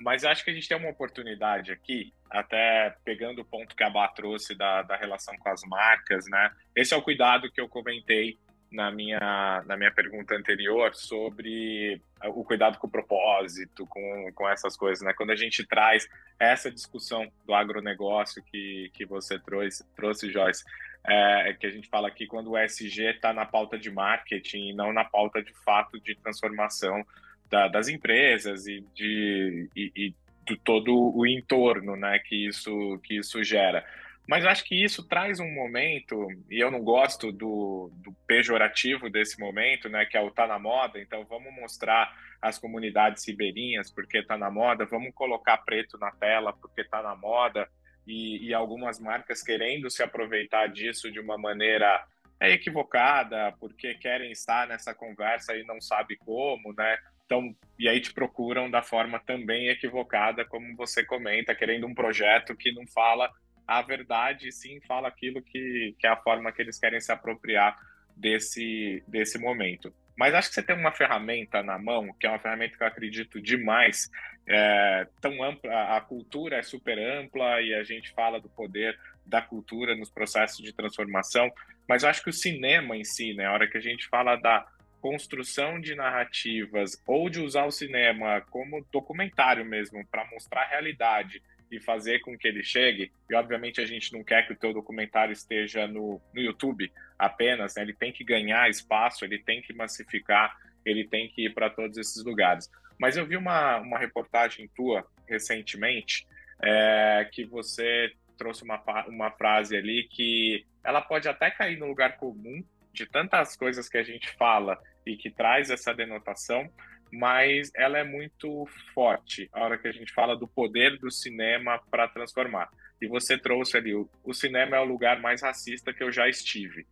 Mas 0.00 0.24
acho 0.24 0.44
que 0.44 0.50
a 0.50 0.54
gente 0.54 0.68
tem 0.68 0.76
uma 0.76 0.90
oportunidade 0.90 1.72
aqui, 1.72 2.12
até 2.30 2.94
pegando 3.04 3.40
o 3.40 3.44
ponto 3.44 3.74
que 3.74 3.82
a 3.82 3.90
Bá 3.90 4.06
trouxe 4.08 4.54
da, 4.54 4.82
da 4.82 4.96
relação 4.96 5.36
com 5.38 5.48
as 5.48 5.62
marcas, 5.64 6.24
né? 6.28 6.52
Esse 6.76 6.94
é 6.94 6.96
o 6.96 7.02
cuidado 7.02 7.50
que 7.50 7.60
eu 7.60 7.68
comentei 7.68 8.38
na 8.70 8.90
minha, 8.92 9.62
na 9.66 9.76
minha 9.76 9.90
pergunta 9.90 10.34
anterior 10.34 10.94
sobre 10.94 12.00
o 12.26 12.44
cuidado 12.44 12.78
com 12.78 12.86
o 12.86 12.90
propósito, 12.90 13.86
com, 13.86 14.30
com 14.34 14.48
essas 14.48 14.76
coisas, 14.76 15.04
né? 15.04 15.12
Quando 15.14 15.30
a 15.30 15.36
gente 15.36 15.66
traz 15.66 16.06
essa 16.38 16.70
discussão 16.70 17.26
do 17.44 17.54
agronegócio 17.54 18.42
que, 18.44 18.90
que 18.94 19.04
você 19.04 19.38
trouxe, 19.38 19.84
trouxe 19.96 20.30
Joyce, 20.30 20.64
é, 21.06 21.54
que 21.58 21.66
a 21.66 21.70
gente 21.70 21.88
fala 21.88 22.08
aqui 22.08 22.26
quando 22.26 22.50
o 22.50 22.58
ESG 22.58 23.04
está 23.04 23.32
na 23.32 23.46
pauta 23.46 23.78
de 23.78 23.90
marketing 23.90 24.70
e 24.70 24.74
não 24.74 24.92
na 24.92 25.04
pauta 25.04 25.42
de 25.42 25.52
fato 25.64 25.98
de 26.00 26.14
transformação 26.16 27.04
da, 27.48 27.68
das 27.68 27.88
empresas 27.88 28.66
e 28.66 28.84
de 28.94 29.68
e, 29.74 29.92
e 29.96 30.14
do 30.46 30.56
todo 30.56 31.16
o 31.16 31.26
entorno, 31.26 31.96
né? 31.96 32.18
Que 32.18 32.46
isso 32.46 32.98
que 33.04 33.18
isso 33.18 33.42
gera. 33.44 33.84
Mas 34.28 34.44
acho 34.44 34.62
que 34.64 34.74
isso 34.74 35.02
traz 35.08 35.40
um 35.40 35.50
momento, 35.50 36.28
e 36.50 36.62
eu 36.62 36.70
não 36.70 36.84
gosto 36.84 37.32
do, 37.32 37.90
do, 37.94 38.12
pejorativo 38.26 39.08
desse 39.08 39.40
momento, 39.40 39.88
né, 39.88 40.04
que 40.04 40.18
é 40.18 40.20
o 40.20 40.30
tá 40.30 40.46
na 40.46 40.58
moda, 40.58 41.00
então 41.00 41.24
vamos 41.24 41.50
mostrar 41.54 42.14
as 42.40 42.58
comunidades 42.58 43.26
ribeirinhas 43.26 43.90
porque 43.90 44.22
tá 44.22 44.36
na 44.36 44.50
moda, 44.50 44.84
vamos 44.84 45.14
colocar 45.14 45.56
preto 45.56 45.96
na 45.96 46.10
tela 46.10 46.52
porque 46.52 46.84
tá 46.84 47.02
na 47.02 47.16
moda, 47.16 47.66
e, 48.08 48.48
e 48.48 48.54
algumas 48.54 48.98
marcas 48.98 49.42
querendo 49.42 49.90
se 49.90 50.02
aproveitar 50.02 50.66
disso 50.68 51.12
de 51.12 51.20
uma 51.20 51.36
maneira 51.36 52.04
é, 52.40 52.50
equivocada, 52.50 53.54
porque 53.60 53.94
querem 53.94 54.32
estar 54.32 54.66
nessa 54.66 54.94
conversa 54.94 55.54
e 55.54 55.64
não 55.64 55.80
sabe 55.80 56.16
como, 56.16 56.72
né? 56.72 56.96
Então, 57.26 57.54
e 57.78 57.86
aí 57.86 58.00
te 58.00 58.14
procuram 58.14 58.70
da 58.70 58.82
forma 58.82 59.20
também 59.20 59.68
equivocada, 59.68 60.46
como 60.46 60.74
você 60.74 61.04
comenta, 61.04 61.54
querendo 61.54 61.86
um 61.86 61.94
projeto 61.94 62.56
que 62.56 62.72
não 62.72 62.86
fala 62.86 63.30
a 63.66 63.82
verdade, 63.82 64.50
sim 64.50 64.80
fala 64.80 65.08
aquilo 65.08 65.42
que, 65.42 65.94
que 65.98 66.06
é 66.06 66.10
a 66.10 66.16
forma 66.16 66.50
que 66.50 66.62
eles 66.62 66.78
querem 66.78 67.00
se 67.02 67.12
apropriar 67.12 67.76
desse, 68.16 69.04
desse 69.06 69.38
momento. 69.38 69.92
Mas 70.18 70.34
acho 70.34 70.48
que 70.48 70.56
você 70.56 70.62
tem 70.64 70.74
uma 70.74 70.90
ferramenta 70.90 71.62
na 71.62 71.78
mão, 71.78 72.12
que 72.18 72.26
é 72.26 72.28
uma 72.28 72.40
ferramenta 72.40 72.76
que 72.76 72.82
eu 72.82 72.88
acredito 72.88 73.40
demais, 73.40 74.10
é, 74.48 75.06
tão 75.20 75.40
ampla, 75.44 75.96
a 75.96 76.00
cultura 76.00 76.56
é 76.56 76.62
super 76.62 76.98
ampla 76.98 77.62
e 77.62 77.72
a 77.72 77.84
gente 77.84 78.10
fala 78.10 78.40
do 78.40 78.48
poder 78.48 78.98
da 79.24 79.40
cultura 79.40 79.94
nos 79.94 80.10
processos 80.10 80.58
de 80.58 80.72
transformação, 80.72 81.48
mas 81.88 82.02
acho 82.02 82.24
que 82.24 82.30
o 82.30 82.32
cinema 82.32 82.96
em 82.96 83.04
si, 83.04 83.32
né, 83.32 83.46
a 83.46 83.52
hora 83.52 83.68
que 83.68 83.78
a 83.78 83.80
gente 83.80 84.08
fala 84.08 84.34
da 84.34 84.66
construção 85.00 85.80
de 85.80 85.94
narrativas 85.94 87.00
ou 87.06 87.30
de 87.30 87.40
usar 87.40 87.66
o 87.66 87.70
cinema 87.70 88.40
como 88.50 88.84
documentário 88.90 89.64
mesmo 89.64 90.04
para 90.10 90.28
mostrar 90.32 90.62
a 90.62 90.68
realidade 90.68 91.40
e 91.70 91.80
fazer 91.80 92.20
com 92.20 92.36
que 92.36 92.48
ele 92.48 92.62
chegue. 92.62 93.12
E 93.30 93.34
obviamente 93.34 93.80
a 93.80 93.86
gente 93.86 94.12
não 94.12 94.24
quer 94.24 94.46
que 94.46 94.52
o 94.52 94.56
teu 94.56 94.72
documentário 94.72 95.32
esteja 95.32 95.86
no, 95.86 96.20
no 96.34 96.40
YouTube 96.40 96.90
apenas, 97.18 97.74
né? 97.74 97.82
ele 97.82 97.94
tem 97.94 98.12
que 98.12 98.24
ganhar 98.24 98.68
espaço, 98.68 99.24
ele 99.24 99.38
tem 99.38 99.60
que 99.60 99.72
massificar, 99.72 100.56
ele 100.84 101.06
tem 101.06 101.28
que 101.28 101.46
ir 101.46 101.54
para 101.54 101.68
todos 101.68 101.98
esses 101.98 102.24
lugares. 102.24 102.70
Mas 102.98 103.16
eu 103.16 103.26
vi 103.26 103.36
uma, 103.36 103.78
uma 103.78 103.98
reportagem 103.98 104.68
tua 104.74 105.06
recentemente 105.26 106.26
é, 106.62 107.28
que 107.32 107.44
você 107.44 108.12
trouxe 108.36 108.62
uma, 108.62 108.82
uma 109.08 109.30
frase 109.30 109.76
ali 109.76 110.04
que 110.04 110.64
ela 110.84 111.00
pode 111.00 111.28
até 111.28 111.50
cair 111.50 111.76
no 111.76 111.86
lugar 111.86 112.16
comum 112.16 112.64
de 112.92 113.06
tantas 113.06 113.56
coisas 113.56 113.88
que 113.88 113.98
a 113.98 114.02
gente 114.02 114.30
fala 114.36 114.78
e 115.04 115.16
que 115.16 115.30
traz 115.30 115.70
essa 115.70 115.92
denotação, 115.94 116.70
mas 117.12 117.70
ela 117.74 117.98
é 117.98 118.04
muito 118.04 118.66
forte 118.94 119.48
a 119.52 119.64
hora 119.64 119.78
que 119.78 119.88
a 119.88 119.92
gente 119.92 120.12
fala 120.12 120.36
do 120.36 120.46
poder 120.46 120.98
do 120.98 121.10
cinema 121.10 121.80
para 121.90 122.08
transformar. 122.08 122.68
E 123.00 123.06
você 123.06 123.38
trouxe 123.38 123.76
ali, 123.76 123.94
o, 123.94 124.08
o, 124.24 124.34
cinema 124.34 124.76
é 124.76 124.80
o 124.80 124.84
lugar 124.84 125.20
mais 125.20 125.42
racista 125.42 125.92
que 125.92 126.02
eu 126.02 126.10
já 126.10 126.28
estive. 126.28 126.86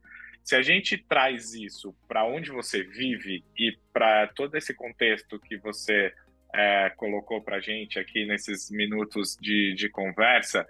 Se 0.45 0.55
a 0.55 0.63
gente 0.63 0.97
traz 0.97 1.55
isso 1.55 1.95
para 2.07 2.25
onde 2.25 2.51
você 2.53 2.83
vive 2.83 3.45
e 3.59 3.77
para 3.93 4.29
todo 4.29 4.57
esse 4.57 4.73
contexto 4.73 5.41
que 5.41 5.57
você 5.57 6.15
é, 6.55 6.91
colocou 6.97 7.43
para 7.43 7.61
gente 7.61 7.99
aqui 7.99 8.25
nesses 8.25 8.71
minutos 8.71 9.37
de, 9.41 9.75
de 9.75 9.89
conversa, 9.89 10.65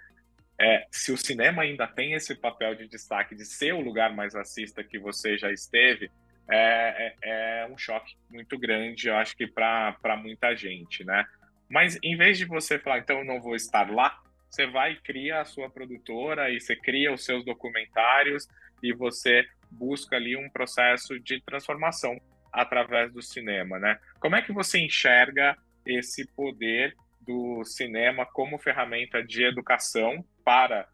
é, 0.58 0.86
se 0.90 1.12
o 1.12 1.18
cinema 1.18 1.62
ainda 1.62 1.86
tem 1.86 2.14
esse 2.14 2.34
papel 2.34 2.74
de 2.74 2.88
destaque 2.88 3.34
de 3.34 3.44
ser 3.44 3.74
o 3.74 3.80
lugar 3.80 4.14
mais 4.14 4.34
racista 4.34 4.82
que 4.82 4.98
você 4.98 5.36
já 5.36 5.52
esteve, 5.52 6.10
é, 6.48 7.14
é, 7.22 7.62
é 7.62 7.66
um 7.66 7.76
choque 7.76 8.16
muito 8.30 8.58
grande, 8.58 9.08
eu 9.08 9.16
acho 9.16 9.36
que 9.36 9.46
para 9.46 10.16
muita 10.16 10.54
gente, 10.54 11.04
né? 11.04 11.26
Mas 11.68 11.98
em 12.02 12.16
vez 12.16 12.38
de 12.38 12.44
você 12.44 12.78
falar, 12.78 12.98
então 12.98 13.18
eu 13.18 13.24
não 13.24 13.40
vou 13.40 13.56
estar 13.56 13.90
lá, 13.90 14.20
você 14.48 14.66
vai 14.66 14.92
e 14.92 15.00
cria 15.00 15.40
a 15.40 15.44
sua 15.44 15.68
produtora 15.68 16.50
e 16.50 16.60
você 16.60 16.76
cria 16.76 17.12
os 17.12 17.24
seus 17.24 17.44
documentários 17.44 18.48
e 18.82 18.92
você 18.92 19.46
busca 19.70 20.16
ali 20.16 20.36
um 20.36 20.48
processo 20.48 21.18
de 21.18 21.40
transformação 21.40 22.20
através 22.52 23.12
do 23.12 23.20
cinema, 23.20 23.78
né? 23.78 23.98
Como 24.20 24.36
é 24.36 24.42
que 24.42 24.52
você 24.52 24.78
enxerga 24.78 25.56
esse 25.84 26.26
poder 26.34 26.94
do 27.20 27.64
cinema 27.64 28.24
como 28.24 28.58
ferramenta 28.58 29.22
de 29.22 29.44
educação 29.44 30.24
para 30.44 30.88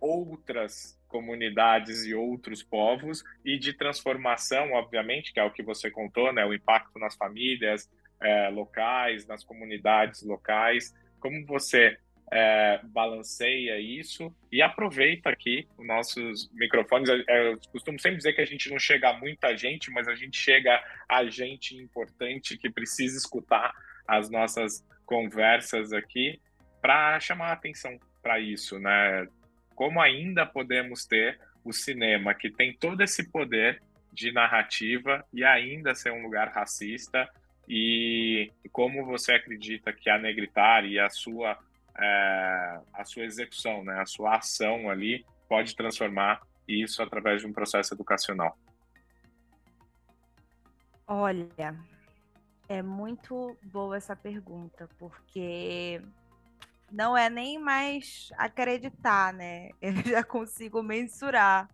outras 0.00 0.98
comunidades 1.14 2.04
e 2.04 2.12
outros 2.12 2.60
povos 2.60 3.22
e 3.44 3.56
de 3.56 3.72
transformação, 3.72 4.72
obviamente, 4.72 5.32
que 5.32 5.38
é 5.38 5.44
o 5.44 5.52
que 5.52 5.62
você 5.62 5.88
contou, 5.88 6.32
né, 6.32 6.44
o 6.44 6.52
impacto 6.52 6.98
nas 6.98 7.14
famílias 7.14 7.88
é, 8.20 8.48
locais, 8.48 9.24
nas 9.24 9.44
comunidades 9.44 10.22
locais. 10.22 10.92
Como 11.20 11.46
você 11.46 11.96
é, 12.32 12.80
balanceia 12.82 13.78
isso 13.78 14.34
e 14.50 14.60
aproveita 14.60 15.30
aqui 15.30 15.68
os 15.78 15.86
nossos 15.86 16.50
microfones. 16.52 17.08
Eu 17.08 17.60
costumo 17.70 18.00
sempre 18.00 18.16
dizer 18.16 18.32
que 18.32 18.40
a 18.40 18.46
gente 18.46 18.68
não 18.68 18.78
chega 18.80 19.10
a 19.10 19.16
muita 19.16 19.56
gente, 19.56 19.92
mas 19.92 20.08
a 20.08 20.16
gente 20.16 20.36
chega 20.36 20.82
a 21.08 21.24
gente 21.26 21.76
importante 21.76 22.58
que 22.58 22.68
precisa 22.68 23.16
escutar 23.16 23.72
as 24.08 24.28
nossas 24.28 24.84
conversas 25.06 25.92
aqui 25.92 26.40
para 26.82 27.20
chamar 27.20 27.50
a 27.50 27.52
atenção 27.52 27.96
para 28.20 28.40
isso, 28.40 28.80
né? 28.80 29.28
Como 29.74 30.00
ainda 30.00 30.46
podemos 30.46 31.04
ter 31.04 31.40
o 31.64 31.72
cinema 31.72 32.34
que 32.34 32.50
tem 32.50 32.72
todo 32.72 33.02
esse 33.02 33.30
poder 33.30 33.82
de 34.12 34.30
narrativa 34.32 35.24
e 35.32 35.44
ainda 35.44 35.94
ser 35.94 36.12
um 36.12 36.22
lugar 36.22 36.48
racista 36.48 37.28
e 37.68 38.52
como 38.70 39.04
você 39.04 39.32
acredita 39.32 39.92
que 39.92 40.10
a 40.10 40.18
Negritar 40.18 40.84
e 40.84 40.98
a 40.98 41.08
sua 41.08 41.58
é, 41.96 42.80
a 42.92 43.04
sua 43.04 43.24
execução, 43.24 43.84
né, 43.84 44.00
a 44.00 44.06
sua 44.06 44.36
ação 44.36 44.90
ali 44.90 45.24
pode 45.48 45.76
transformar 45.76 46.40
isso 46.66 47.02
através 47.02 47.40
de 47.40 47.46
um 47.46 47.52
processo 47.52 47.94
educacional? 47.94 48.58
Olha, 51.06 51.76
é 52.68 52.82
muito 52.82 53.56
boa 53.62 53.96
essa 53.96 54.16
pergunta, 54.16 54.88
porque 54.98 56.00
não 56.90 57.16
é 57.16 57.28
nem 57.28 57.58
mais 57.58 58.30
acreditar, 58.36 59.32
né? 59.32 59.70
Eu 59.80 59.94
já 59.94 60.22
consigo 60.22 60.82
mensurar 60.82 61.68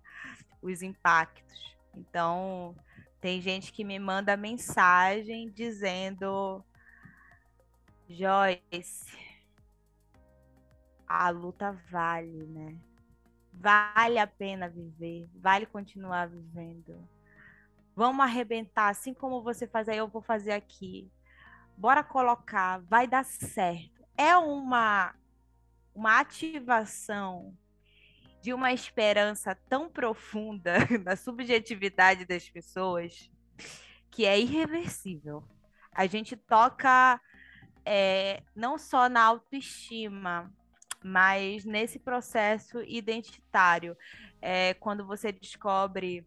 os 0.62 0.82
impactos. 0.82 1.76
Então, 1.94 2.74
tem 3.20 3.40
gente 3.40 3.72
que 3.72 3.84
me 3.84 3.98
manda 3.98 4.36
mensagem 4.36 5.50
dizendo: 5.50 6.64
Joyce, 8.08 9.12
a 11.06 11.28
luta 11.30 11.72
vale, 11.90 12.46
né? 12.46 12.76
Vale 13.52 14.18
a 14.18 14.26
pena 14.26 14.68
viver, 14.68 15.28
vale 15.34 15.66
continuar 15.66 16.28
vivendo. 16.28 17.06
Vamos 17.94 18.24
arrebentar, 18.24 18.88
assim 18.88 19.12
como 19.12 19.42
você 19.42 19.66
faz 19.66 19.88
aí, 19.88 19.98
eu 19.98 20.08
vou 20.08 20.22
fazer 20.22 20.52
aqui. 20.52 21.10
Bora 21.76 22.02
colocar, 22.02 22.78
vai 22.82 23.06
dar 23.06 23.24
certo 23.24 23.99
é 24.20 24.36
uma, 24.36 25.14
uma 25.94 26.20
ativação 26.20 27.56
de 28.42 28.52
uma 28.52 28.70
esperança 28.70 29.54
tão 29.66 29.88
profunda 29.88 30.74
na 31.02 31.16
subjetividade 31.16 32.26
das 32.26 32.46
pessoas 32.46 33.30
que 34.10 34.26
é 34.26 34.38
irreversível. 34.38 35.42
A 35.90 36.06
gente 36.06 36.36
toca 36.36 37.18
é, 37.82 38.42
não 38.54 38.76
só 38.76 39.08
na 39.08 39.22
autoestima, 39.22 40.52
mas 41.02 41.64
nesse 41.64 41.98
processo 41.98 42.82
identitário. 42.82 43.96
É, 44.42 44.74
quando 44.74 45.06
você 45.06 45.32
descobre, 45.32 46.26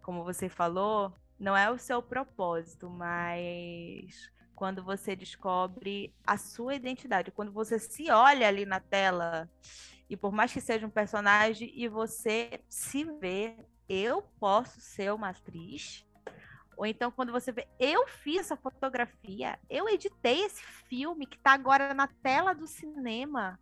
como 0.00 0.22
você 0.22 0.48
falou, 0.48 1.12
não 1.40 1.56
é 1.56 1.68
o 1.68 1.76
seu 1.76 2.00
propósito, 2.00 2.88
mas 2.88 4.30
quando 4.56 4.82
você 4.82 5.14
descobre 5.14 6.12
a 6.26 6.38
sua 6.38 6.74
identidade, 6.74 7.30
quando 7.30 7.52
você 7.52 7.78
se 7.78 8.10
olha 8.10 8.48
ali 8.48 8.64
na 8.64 8.80
tela 8.80 9.48
e 10.08 10.16
por 10.16 10.32
mais 10.32 10.52
que 10.52 10.60
seja 10.60 10.86
um 10.86 10.90
personagem 10.90 11.70
e 11.74 11.86
você 11.86 12.60
se 12.68 13.04
vê, 13.04 13.54
eu 13.88 14.22
posso 14.40 14.80
ser 14.80 15.12
uma 15.12 15.28
atriz, 15.28 16.04
Ou 16.76 16.84
então 16.84 17.10
quando 17.10 17.32
você 17.32 17.52
vê, 17.52 17.66
eu 17.78 18.06
fiz 18.06 18.40
essa 18.40 18.56
fotografia, 18.56 19.58
eu 19.68 19.88
editei 19.88 20.44
esse 20.44 20.62
filme 20.88 21.26
que 21.26 21.36
está 21.36 21.52
agora 21.52 21.94
na 21.94 22.06
tela 22.06 22.54
do 22.54 22.66
cinema. 22.66 23.58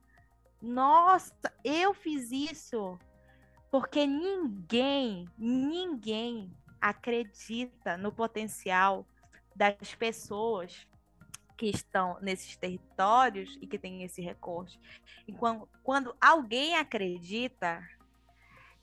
Nossa, 0.61 1.35
eu 1.63 1.95
fiz 1.95 2.33
isso. 2.33 2.99
Porque 3.71 4.07
ninguém, 4.07 5.29
ninguém 5.39 6.53
acredita 6.81 7.97
no 7.97 8.13
potencial 8.13 9.07
das 9.55 9.95
pessoas 9.95 10.87
que 11.57 11.67
estão 11.67 12.19
nesses 12.21 12.57
territórios 12.57 13.57
e 13.61 13.67
que 13.67 13.79
têm 13.79 14.03
esse 14.03 14.21
recorte. 14.21 14.81
E 15.27 15.33
quando, 15.33 15.69
quando 15.83 16.17
alguém 16.21 16.77
acredita, 16.77 17.83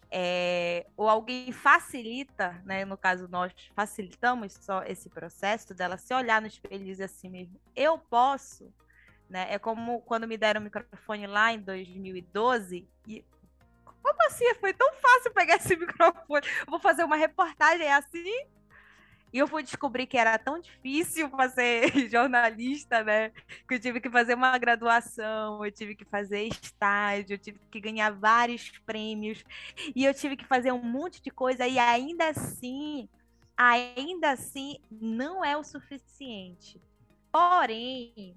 é, 0.09 0.85
ou 0.95 1.07
alguém 1.07 1.51
facilita, 1.51 2.61
né? 2.65 2.85
No 2.85 2.97
caso, 2.97 3.27
nós 3.29 3.53
facilitamos 3.75 4.53
só 4.53 4.83
esse 4.83 5.09
processo 5.09 5.73
dela 5.73 5.97
se 5.97 6.13
olhar 6.13 6.41
no 6.41 6.47
espelho 6.47 6.83
e 6.83 6.85
dizer 6.85 7.05
assim 7.05 7.29
mesmo, 7.29 7.59
eu 7.75 7.97
posso, 7.97 8.73
né? 9.29 9.47
É 9.49 9.59
como 9.59 10.01
quando 10.01 10.27
me 10.27 10.37
deram 10.37 10.61
o 10.61 10.63
microfone 10.63 11.27
lá 11.27 11.53
em 11.53 11.59
2012 11.59 12.87
e 13.07 13.25
como 14.01 14.27
assim? 14.27 14.53
Foi 14.55 14.73
tão 14.73 14.93
fácil 14.95 15.31
pegar 15.31 15.55
esse 15.55 15.75
microfone. 15.77 16.45
Vou 16.67 16.79
fazer 16.79 17.03
uma 17.03 17.15
reportagem 17.15 17.89
assim? 17.91 18.45
E 19.33 19.37
eu 19.37 19.47
fui 19.47 19.63
descobrir 19.63 20.07
que 20.07 20.17
era 20.17 20.37
tão 20.37 20.59
difícil 20.59 21.29
fazer 21.31 21.91
jornalista, 22.09 23.03
né? 23.03 23.31
Que 23.67 23.75
eu 23.75 23.79
tive 23.79 24.01
que 24.01 24.09
fazer 24.09 24.35
uma 24.35 24.57
graduação, 24.57 25.63
eu 25.65 25.71
tive 25.71 25.95
que 25.95 26.05
fazer 26.05 26.43
estágio, 26.43 27.35
eu 27.35 27.37
tive 27.37 27.59
que 27.71 27.79
ganhar 27.79 28.11
vários 28.11 28.71
prêmios, 28.85 29.43
e 29.95 30.03
eu 30.03 30.13
tive 30.13 30.35
que 30.35 30.45
fazer 30.45 30.71
um 30.71 30.83
monte 30.83 31.21
de 31.21 31.31
coisa, 31.31 31.67
e 31.67 31.79
ainda 31.79 32.29
assim, 32.29 33.07
ainda 33.55 34.31
assim, 34.31 34.77
não 34.89 35.43
é 35.43 35.55
o 35.55 35.63
suficiente. 35.63 36.81
Porém, 37.31 38.35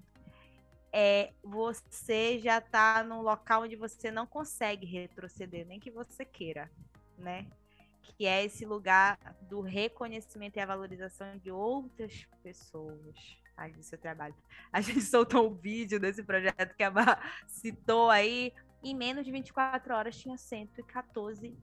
é, 0.93 1.33
você 1.43 2.39
já 2.39 2.59
está 2.59 3.03
num 3.03 3.21
local 3.21 3.63
onde 3.63 3.75
você 3.75 4.09
não 4.09 4.25
consegue 4.25 4.85
retroceder, 4.85 5.67
nem 5.67 5.77
que 5.77 5.91
você 5.91 6.23
queira, 6.23 6.71
né? 7.17 7.45
Que 8.17 8.25
é 8.25 8.43
esse 8.43 8.65
lugar 8.65 9.17
do 9.41 9.61
reconhecimento 9.61 10.57
e 10.57 10.59
a 10.59 10.65
valorização 10.65 11.37
de 11.37 11.51
outras 11.51 12.27
pessoas 12.43 13.37
aí 13.57 13.71
do 13.71 13.83
seu 13.83 13.97
trabalho. 13.97 14.35
A 14.71 14.81
gente 14.81 15.01
soltou 15.03 15.49
um 15.49 15.53
vídeo 15.53 15.99
desse 15.99 16.23
projeto 16.23 16.75
que 16.75 16.83
a 16.83 16.91
Mar 16.91 17.43
citou 17.47 18.09
aí, 18.09 18.53
em 18.83 18.95
menos 18.95 19.25
de 19.25 19.31
24 19.31 19.95
horas 19.95 20.17
tinha 20.17 20.37
114 20.37 21.57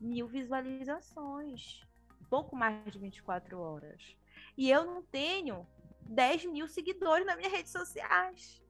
mil 0.00 0.26
visualizações. 0.26 1.82
Pouco 2.28 2.56
mais 2.56 2.92
de 2.92 2.98
24 2.98 3.58
horas. 3.60 4.16
E 4.56 4.70
eu 4.70 4.84
não 4.84 5.02
tenho 5.02 5.66
10 6.02 6.46
mil 6.46 6.68
seguidores 6.68 7.26
nas 7.26 7.36
minhas 7.36 7.52
redes 7.52 7.72
sociais. 7.72 8.62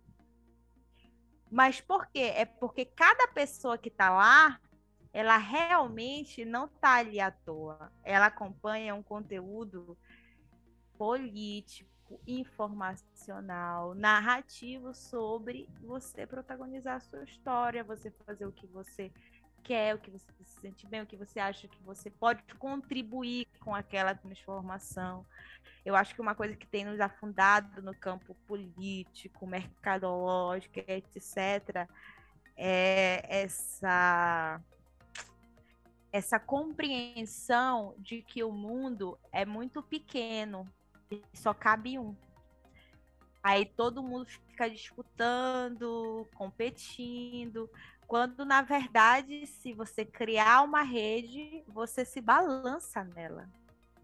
Mas 1.50 1.80
por 1.80 2.06
quê? 2.08 2.32
É 2.34 2.44
porque 2.44 2.84
cada 2.84 3.28
pessoa 3.28 3.78
que 3.78 3.88
está 3.88 4.10
lá 4.10 4.60
ela 5.14 5.36
realmente 5.36 6.44
não 6.44 6.64
está 6.64 6.96
ali 6.96 7.20
à 7.20 7.30
toa. 7.30 7.92
Ela 8.02 8.26
acompanha 8.26 8.96
um 8.96 9.02
conteúdo 9.02 9.96
político, 10.98 12.20
informacional, 12.26 13.94
narrativo 13.94 14.92
sobre 14.92 15.68
você 15.80 16.26
protagonizar 16.26 16.96
a 16.96 17.00
sua 17.00 17.22
história, 17.22 17.84
você 17.84 18.10
fazer 18.26 18.44
o 18.44 18.52
que 18.52 18.66
você 18.66 19.12
quer, 19.62 19.94
o 19.94 19.98
que 19.98 20.10
você 20.10 20.26
se 20.32 20.60
sente 20.60 20.84
bem, 20.84 21.02
o 21.02 21.06
que 21.06 21.16
você 21.16 21.38
acha 21.38 21.68
que 21.68 21.80
você 21.84 22.10
pode 22.10 22.42
contribuir 22.56 23.46
com 23.60 23.72
aquela 23.72 24.16
transformação. 24.16 25.24
Eu 25.84 25.94
acho 25.94 26.12
que 26.12 26.20
uma 26.20 26.34
coisa 26.34 26.56
que 26.56 26.66
tem 26.66 26.84
nos 26.84 26.98
afundado 26.98 27.80
no 27.82 27.94
campo 27.94 28.34
político, 28.48 29.46
mercadológico, 29.46 30.80
etc., 30.80 31.88
é 32.56 33.42
essa 33.42 34.60
essa 36.14 36.38
compreensão 36.38 37.92
de 37.98 38.22
que 38.22 38.44
o 38.44 38.52
mundo 38.52 39.18
é 39.32 39.44
muito 39.44 39.82
pequeno 39.82 40.64
e 41.10 41.20
só 41.34 41.52
cabe 41.52 41.98
um. 41.98 42.14
Aí 43.42 43.66
todo 43.66 44.00
mundo 44.00 44.24
fica 44.26 44.70
disputando, 44.70 46.24
competindo, 46.36 47.68
quando 48.06 48.44
na 48.44 48.62
verdade, 48.62 49.44
se 49.44 49.72
você 49.72 50.04
criar 50.04 50.62
uma 50.62 50.82
rede, 50.82 51.64
você 51.66 52.04
se 52.04 52.20
balança 52.20 53.02
nela. 53.02 53.50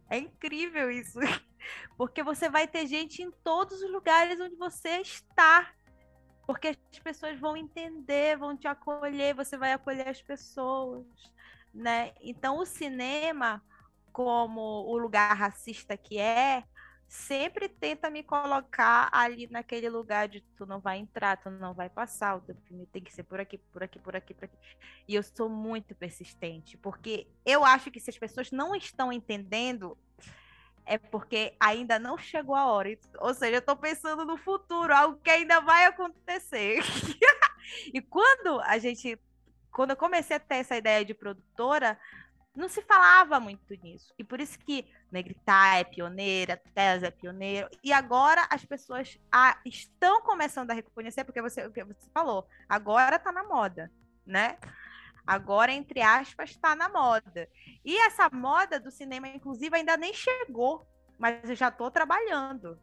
É 0.09 0.19
incrível 0.19 0.91
isso, 0.91 1.21
porque 1.97 2.25
você 2.25 2.51
vai 2.51 2.67
ter 2.67 2.89
gente 2.89 3.23
em 3.23 3.31
todos 3.31 3.83
os 3.83 3.91
lugares 3.93 4.41
onde 4.41 4.57
você 4.57 4.99
está. 4.99 5.73
Porque 6.45 6.77
as 6.93 6.99
pessoas 6.99 7.39
vão 7.39 7.57
entender, 7.57 8.37
vão 8.37 8.57
te 8.57 8.67
acolher, 8.67 9.33
você 9.33 9.57
vai 9.57 9.73
acolher 9.73 10.09
as 10.09 10.21
pessoas 10.21 11.07
né? 11.73 12.13
Então 12.21 12.59
o 12.59 12.67
cinema, 12.67 13.63
como 14.13 14.61
o 14.61 14.99
lugar 14.99 15.35
racista 15.37 15.97
que 15.97 16.19
é, 16.19 16.65
sempre 17.11 17.69
tenta 17.69 18.09
me 18.09 18.23
colocar 18.23 19.09
ali 19.13 19.49
naquele 19.51 19.89
lugar 19.89 20.29
de 20.29 20.41
tu 20.57 20.65
não 20.65 20.79
vai 20.79 20.99
entrar, 20.99 21.37
tu 21.37 21.51
não 21.51 21.75
vai 21.75 21.91
passar, 21.91 22.37
o 22.37 22.41
teu 22.41 22.55
filme 22.67 22.87
tem 22.87 23.03
que 23.03 23.13
ser 23.13 23.25
por 23.25 23.41
aqui, 23.41 23.59
por 23.59 23.83
aqui, 23.83 23.99
por 23.99 24.15
aqui, 24.15 24.33
por 24.33 24.45
aqui. 24.45 24.57
E 25.09 25.17
eu 25.17 25.23
sou 25.25 25.49
muito 25.49 25.93
persistente, 25.95 26.77
porque 26.77 27.27
eu 27.45 27.65
acho 27.65 27.91
que 27.91 27.99
se 27.99 28.11
as 28.11 28.17
pessoas 28.17 28.53
não 28.53 28.77
estão 28.77 29.13
entendendo, 29.13 29.99
é 30.87 30.99
porque 30.99 31.53
ainda 31.59 31.99
não 31.99 32.17
chegou 32.17 32.55
a 32.55 32.67
hora. 32.67 32.97
Ou 33.19 33.35
seja, 33.35 33.57
eu 33.57 33.59
estou 33.59 33.77
pensando 33.77 34.25
no 34.25 34.37
futuro, 34.37 34.95
algo 34.95 35.19
que 35.19 35.31
ainda 35.31 35.61
vai 35.61 35.87
acontecer. 35.87 36.81
e 37.93 38.01
quando 38.01 38.61
a 38.61 38.79
gente 38.79 39.19
quando 39.73 39.91
eu 39.91 39.97
comecei 39.97 40.37
a 40.37 40.41
ter 40.41 40.57
essa 40.57 40.77
ideia 40.77 41.05
de 41.05 41.15
produtora, 41.15 41.99
não 42.55 42.69
se 42.69 42.83
falava 42.83 43.39
muito 43.39 43.75
nisso. 43.83 44.13
E 44.19 44.25
por 44.25 44.41
isso 44.41 44.59
que 44.59 44.87
Negritar 45.11 45.79
é 45.79 45.85
pioneira, 45.85 46.61
Tesa 46.75 47.07
é 47.07 47.11
pioneiro. 47.11 47.69
E 47.83 47.93
agora 47.93 48.47
as 48.51 48.65
pessoas 48.65 49.19
a, 49.31 49.59
estão 49.65 50.21
começando 50.23 50.71
a 50.71 50.75
reconhecer, 50.75 51.25
porque 51.25 51.43
você, 51.43 51.67
o 51.67 51.73
que 51.73 51.83
você 51.85 52.09
falou, 52.13 52.47
agora 52.69 53.17
está 53.17 53.33
na 53.33 53.45
moda, 53.45 53.91
né? 54.27 54.59
Agora, 55.27 55.73
entre 55.73 56.01
aspas, 56.01 56.51
está 56.51 56.75
na 56.75 56.89
moda. 56.89 57.49
E 57.85 57.97
essa 57.99 58.29
moda 58.31 58.81
do 58.81 58.91
cinema, 58.91 59.29
inclusive, 59.29 59.77
ainda 59.77 59.97
nem 59.97 60.13
chegou, 60.13 60.87
mas 61.19 61.49
eu 61.49 61.55
já 61.55 61.69
estou 61.69 61.91
trabalhando. 61.91 62.79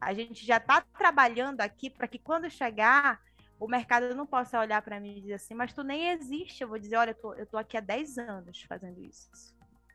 A 0.00 0.12
gente 0.12 0.44
já 0.44 0.58
está 0.58 0.80
trabalhando 0.96 1.60
aqui 1.60 1.88
para 1.88 2.06
que 2.06 2.18
quando 2.18 2.50
chegar, 2.50 3.20
o 3.58 3.66
mercado 3.66 4.14
não 4.14 4.26
possa 4.26 4.60
olhar 4.60 4.82
para 4.82 5.00
mim 5.00 5.16
e 5.16 5.20
dizer 5.20 5.34
assim, 5.34 5.54
mas 5.54 5.72
tu 5.72 5.82
nem 5.82 6.10
existe. 6.10 6.62
Eu 6.62 6.68
vou 6.68 6.78
dizer, 6.78 6.96
olha, 6.96 7.10
eu 7.10 7.14
tô, 7.14 7.34
eu 7.34 7.46
tô 7.46 7.56
aqui 7.56 7.76
há 7.76 7.80
10 7.80 8.18
anos 8.18 8.62
fazendo 8.62 9.02
isso. 9.02 9.30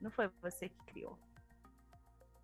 Não 0.02 0.10
foi 0.10 0.30
você 0.42 0.70
que 0.70 0.84
criou. 0.86 1.18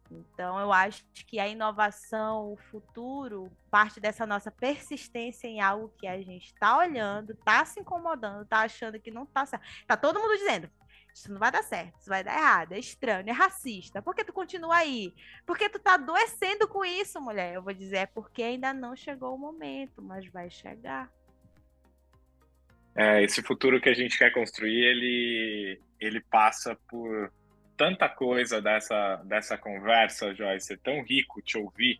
Então, 0.09 0.57
eu 0.59 0.71
acho 0.71 1.03
que 1.13 1.39
a 1.39 1.47
inovação, 1.47 2.53
o 2.53 2.57
futuro, 2.57 3.51
parte 3.69 3.99
dessa 3.99 4.25
nossa 4.25 4.49
persistência 4.49 5.47
em 5.47 5.59
algo 5.59 5.91
que 5.97 6.07
a 6.07 6.21
gente 6.21 6.45
está 6.45 6.77
olhando, 6.77 7.33
está 7.33 7.65
se 7.65 7.79
incomodando, 7.79 8.43
está 8.43 8.61
achando 8.61 8.99
que 8.99 9.11
não 9.11 9.23
está 9.23 9.45
certo. 9.45 9.65
Está 9.81 9.97
todo 9.97 10.19
mundo 10.19 10.37
dizendo, 10.37 10.69
isso 11.17 11.31
não 11.31 11.39
vai 11.39 11.51
dar 11.51 11.63
certo, 11.63 11.99
isso 11.99 12.09
vai 12.09 12.23
dar 12.23 12.37
errado, 12.37 12.73
é 12.73 12.79
estranho, 12.79 13.27
é 13.27 13.31
racista. 13.31 14.01
Por 14.01 14.13
que 14.13 14.23
tu 14.23 14.31
continua 14.31 14.75
aí? 14.75 15.13
Porque 15.45 15.67
tu 15.67 15.79
tá 15.79 15.95
adoecendo 15.95 16.67
com 16.67 16.85
isso, 16.85 17.19
mulher. 17.19 17.55
Eu 17.55 17.63
vou 17.63 17.73
dizer, 17.73 17.97
é 17.97 18.05
porque 18.05 18.43
ainda 18.43 18.71
não 18.73 18.95
chegou 18.95 19.33
o 19.33 19.37
momento, 19.37 20.01
mas 20.01 20.27
vai 20.27 20.49
chegar. 20.49 21.11
É, 22.95 23.23
esse 23.23 23.41
futuro 23.41 23.81
que 23.81 23.89
a 23.89 23.93
gente 23.93 24.17
quer 24.17 24.31
construir, 24.31 24.83
ele, 24.83 25.81
ele 25.99 26.21
passa 26.21 26.75
por 26.87 27.31
tanta 27.75 28.07
coisa 28.07 28.61
dessa, 28.61 29.17
dessa 29.17 29.57
conversa, 29.57 30.33
Joyce, 30.33 30.73
é 30.73 30.77
tão 30.77 31.03
rico 31.03 31.41
te 31.41 31.57
ouvir, 31.57 31.99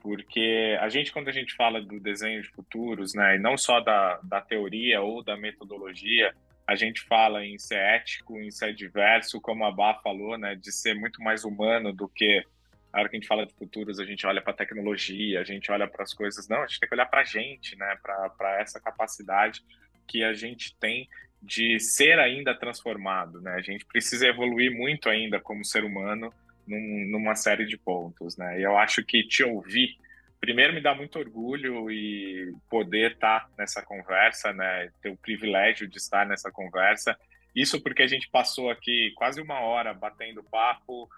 porque 0.00 0.76
a 0.80 0.88
gente, 0.88 1.12
quando 1.12 1.28
a 1.28 1.32
gente 1.32 1.54
fala 1.54 1.80
do 1.80 1.98
desenho 2.00 2.42
de 2.42 2.48
futuros, 2.50 3.14
né, 3.14 3.36
e 3.36 3.38
não 3.38 3.56
só 3.56 3.80
da, 3.80 4.18
da 4.22 4.40
teoria 4.40 5.00
ou 5.00 5.22
da 5.22 5.36
metodologia, 5.36 6.34
a 6.66 6.74
gente 6.74 7.02
fala 7.02 7.44
em 7.44 7.58
ser 7.58 7.78
ético, 7.78 8.40
em 8.40 8.50
ser 8.50 8.74
diverso, 8.74 9.40
como 9.40 9.64
a 9.64 9.70
Bá 9.70 9.94
falou, 10.02 10.36
né, 10.36 10.54
de 10.54 10.72
ser 10.72 10.94
muito 10.94 11.22
mais 11.22 11.44
humano 11.44 11.92
do 11.92 12.08
que 12.08 12.44
a 12.92 13.00
hora 13.00 13.08
que 13.08 13.16
a 13.16 13.20
gente 13.20 13.28
fala 13.28 13.46
de 13.46 13.52
futuros, 13.52 14.00
a 14.00 14.04
gente 14.04 14.26
olha 14.26 14.40
para 14.40 14.52
a 14.52 14.56
tecnologia, 14.56 15.40
a 15.40 15.44
gente 15.44 15.70
olha 15.70 15.86
para 15.86 16.02
as 16.02 16.14
coisas. 16.14 16.48
Não, 16.48 16.62
a 16.62 16.66
gente 16.66 16.80
tem 16.80 16.88
que 16.88 16.94
olhar 16.94 17.06
para 17.06 17.20
a 17.20 17.24
gente, 17.24 17.76
né, 17.76 17.94
para 18.02 18.60
essa 18.60 18.80
capacidade 18.80 19.62
que 20.06 20.24
a 20.24 20.32
gente 20.32 20.74
tem 20.76 21.08
de 21.42 21.78
ser 21.78 22.18
ainda 22.18 22.54
transformado, 22.54 23.40
né? 23.40 23.52
A 23.52 23.60
gente 23.60 23.84
precisa 23.84 24.26
evoluir 24.26 24.74
muito 24.74 25.08
ainda 25.08 25.38
como 25.38 25.64
ser 25.64 25.84
humano 25.84 26.32
num, 26.66 27.06
numa 27.10 27.34
série 27.34 27.66
de 27.66 27.76
pontos, 27.76 28.36
né? 28.36 28.58
E 28.58 28.62
eu 28.62 28.76
acho 28.78 29.04
que 29.04 29.22
te 29.22 29.44
ouvir 29.44 29.96
primeiro 30.40 30.72
me 30.72 30.80
dá 30.80 30.94
muito 30.94 31.18
orgulho 31.18 31.90
e 31.90 32.52
poder 32.68 33.12
estar 33.12 33.48
nessa 33.58 33.82
conversa, 33.82 34.52
né? 34.52 34.90
Ter 35.02 35.10
o 35.10 35.16
privilégio 35.16 35.88
de 35.88 35.98
estar 35.98 36.26
nessa 36.26 36.50
conversa. 36.50 37.16
Isso 37.54 37.80
porque 37.80 38.02
a 38.02 38.06
gente 38.06 38.28
passou 38.28 38.70
aqui 38.70 39.12
quase 39.16 39.40
uma 39.40 39.60
hora 39.60 39.94
batendo 39.94 40.44
papo, 40.44 41.08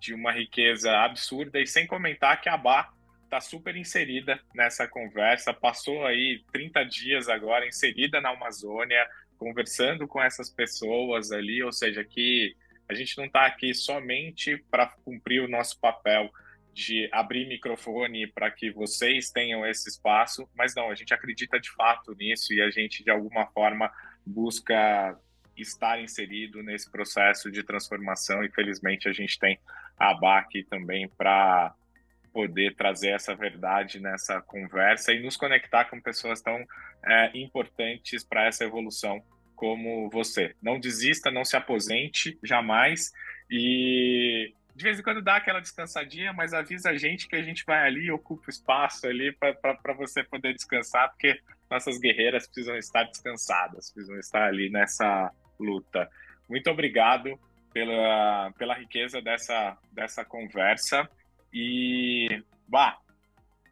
de 0.00 0.14
uma 0.14 0.32
riqueza 0.32 0.92
absurda 0.98 1.60
e 1.60 1.66
sem 1.66 1.86
comentar 1.86 2.40
que 2.40 2.48
a 2.48 2.56
Bá 2.56 2.92
está 3.24 3.40
super 3.40 3.74
inserida 3.74 4.38
nessa 4.54 4.86
conversa, 4.86 5.52
passou 5.52 6.04
aí 6.06 6.42
30 6.52 6.84
dias 6.84 7.28
agora 7.28 7.66
inserida 7.66 8.20
na 8.20 8.30
Amazônia, 8.30 9.04
conversando 9.38 10.06
com 10.06 10.22
essas 10.22 10.48
pessoas 10.48 11.32
ali, 11.32 11.62
ou 11.62 11.72
seja, 11.72 12.04
que 12.04 12.54
a 12.88 12.94
gente 12.94 13.16
não 13.16 13.24
está 13.24 13.46
aqui 13.46 13.74
somente 13.74 14.62
para 14.70 14.86
cumprir 15.04 15.40
o 15.40 15.48
nosso 15.48 15.80
papel 15.80 16.30
de 16.74 17.08
abrir 17.12 17.46
microfone 17.46 18.26
para 18.26 18.50
que 18.50 18.70
vocês 18.70 19.30
tenham 19.30 19.64
esse 19.64 19.88
espaço, 19.88 20.48
mas 20.54 20.74
não, 20.74 20.90
a 20.90 20.94
gente 20.94 21.14
acredita 21.14 21.60
de 21.60 21.70
fato 21.70 22.14
nisso 22.16 22.52
e 22.52 22.60
a 22.60 22.68
gente 22.68 23.04
de 23.04 23.10
alguma 23.10 23.46
forma 23.46 23.90
busca 24.26 25.16
estar 25.56 26.00
inserido 26.00 26.62
nesse 26.64 26.90
processo 26.90 27.48
de 27.50 27.62
transformação 27.62 28.42
e 28.42 28.50
felizmente 28.50 29.08
a 29.08 29.12
gente 29.12 29.38
tem 29.38 29.58
a 29.96 30.12
BAC 30.12 30.64
também 30.68 31.08
para 31.08 31.72
poder 32.32 32.74
trazer 32.74 33.10
essa 33.10 33.36
verdade 33.36 34.00
nessa 34.00 34.40
conversa 34.42 35.12
e 35.12 35.22
nos 35.22 35.36
conectar 35.36 35.84
com 35.84 36.00
pessoas 36.00 36.42
tão 36.42 36.66
é, 37.06 37.30
importantes 37.38 38.24
para 38.24 38.46
essa 38.46 38.64
evolução 38.64 39.22
como 39.54 40.10
você. 40.10 40.56
Não 40.60 40.80
desista, 40.80 41.30
não 41.30 41.44
se 41.44 41.56
aposente 41.56 42.36
jamais 42.42 43.12
e 43.48 44.52
de 44.74 44.82
vez 44.82 44.98
em 44.98 45.02
quando 45.02 45.22
dá 45.22 45.36
aquela 45.36 45.60
descansadinha, 45.60 46.32
mas 46.32 46.52
avisa 46.52 46.90
a 46.90 46.96
gente 46.96 47.28
que 47.28 47.36
a 47.36 47.42
gente 47.42 47.64
vai 47.64 47.86
ali 47.86 48.06
e 48.06 48.10
ocupa 48.10 48.50
espaço 48.50 49.06
ali 49.06 49.32
para 49.32 49.94
você 49.96 50.24
poder 50.24 50.52
descansar, 50.52 51.10
porque 51.10 51.40
nossas 51.70 51.98
guerreiras 51.98 52.46
precisam 52.46 52.76
estar 52.76 53.04
descansadas, 53.04 53.92
precisam 53.92 54.18
estar 54.18 54.42
ali 54.42 54.68
nessa 54.70 55.30
luta. 55.60 56.10
Muito 56.48 56.68
obrigado 56.70 57.38
pela, 57.72 58.52
pela 58.58 58.74
riqueza 58.74 59.22
dessa, 59.22 59.78
dessa 59.92 60.24
conversa 60.24 61.08
e, 61.52 62.42
bah, 62.68 62.98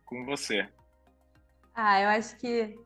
com 0.05 0.25
você. 0.25 0.69
Ah, 1.75 2.01
eu 2.01 2.09
acho 2.11 2.37
que, 2.39 2.79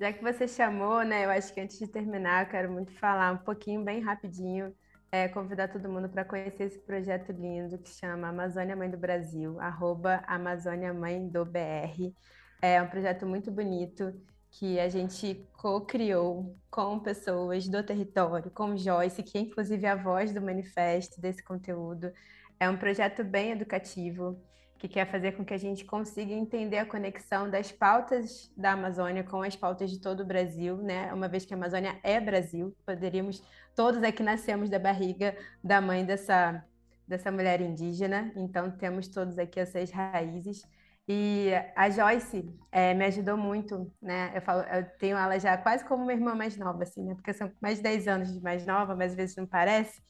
já 0.00 0.12
que 0.12 0.22
você 0.22 0.48
chamou, 0.48 1.04
né, 1.04 1.24
eu 1.24 1.30
acho 1.30 1.54
que 1.54 1.60
antes 1.60 1.78
de 1.78 1.86
terminar, 1.86 2.44
eu 2.44 2.50
quero 2.50 2.72
muito 2.72 2.92
falar 2.92 3.32
um 3.32 3.38
pouquinho, 3.38 3.84
bem 3.84 4.00
rapidinho, 4.00 4.74
é, 5.14 5.28
convidar 5.28 5.68
todo 5.68 5.88
mundo 5.88 6.08
para 6.08 6.24
conhecer 6.24 6.64
esse 6.64 6.80
projeto 6.80 7.30
lindo 7.30 7.78
que 7.78 7.88
chama 7.88 8.26
Amazônia 8.26 8.74
Mãe 8.74 8.90
do 8.90 8.98
Brasil, 8.98 9.60
arroba 9.60 10.24
Amazônia 10.26 10.92
Mãe 10.92 11.28
do 11.28 11.44
BR. 11.44 12.12
É 12.60 12.82
um 12.82 12.88
projeto 12.88 13.24
muito 13.24 13.48
bonito 13.48 14.12
que 14.50 14.80
a 14.80 14.88
gente 14.88 15.48
co-criou 15.52 16.58
com 16.68 16.98
pessoas 16.98 17.68
do 17.68 17.80
território, 17.84 18.50
com 18.50 18.76
Joyce, 18.76 19.22
que 19.22 19.38
é 19.38 19.42
inclusive 19.42 19.86
a 19.86 19.94
voz 19.94 20.34
do 20.34 20.42
manifesto 20.42 21.20
desse 21.20 21.44
conteúdo. 21.44 22.10
É 22.58 22.68
um 22.68 22.76
projeto 22.76 23.22
bem 23.22 23.52
educativo, 23.52 24.42
que 24.84 24.88
quer 24.88 25.10
fazer 25.10 25.32
com 25.32 25.42
que 25.42 25.54
a 25.54 25.58
gente 25.58 25.82
consiga 25.82 26.34
entender 26.34 26.76
a 26.76 26.84
conexão 26.84 27.48
das 27.48 27.72
pautas 27.72 28.52
da 28.54 28.72
Amazônia 28.72 29.24
com 29.24 29.40
as 29.40 29.56
pautas 29.56 29.90
de 29.90 29.98
todo 29.98 30.20
o 30.20 30.26
Brasil, 30.26 30.76
né? 30.76 31.10
Uma 31.14 31.26
vez 31.26 31.46
que 31.46 31.54
a 31.54 31.56
Amazônia 31.56 31.98
é 32.02 32.20
Brasil, 32.20 32.76
poderíamos 32.84 33.42
todos 33.74 34.02
aqui 34.02 34.22
nascemos 34.22 34.68
da 34.68 34.78
barriga 34.78 35.34
da 35.62 35.80
mãe 35.80 36.04
dessa 36.04 36.62
dessa 37.08 37.30
mulher 37.30 37.60
indígena, 37.62 38.30
então 38.36 38.70
temos 38.70 39.08
todos 39.08 39.38
aqui 39.38 39.58
essas 39.58 39.90
raízes. 39.90 40.62
E 41.08 41.50
a 41.76 41.88
Joyce 41.88 42.54
é, 42.72 42.92
me 42.94 43.06
ajudou 43.06 43.38
muito, 43.38 43.90
né? 44.02 44.32
Eu 44.34 44.42
falo, 44.42 44.62
eu 44.62 44.84
tenho 44.98 45.16
ela 45.16 45.38
já 45.38 45.56
quase 45.56 45.84
como 45.84 46.02
uma 46.02 46.12
irmã 46.12 46.34
mais 46.34 46.56
nova, 46.58 46.82
assim, 46.82 47.02
né? 47.04 47.14
Porque 47.14 47.32
são 47.32 47.50
mais 47.60 47.78
de 47.78 47.82
10 47.84 48.08
anos 48.08 48.32
de 48.34 48.40
mais 48.42 48.66
nova, 48.66 48.94
mas 48.94 49.12
às 49.12 49.16
vezes 49.16 49.36
não 49.36 49.46
parece. 49.46 50.02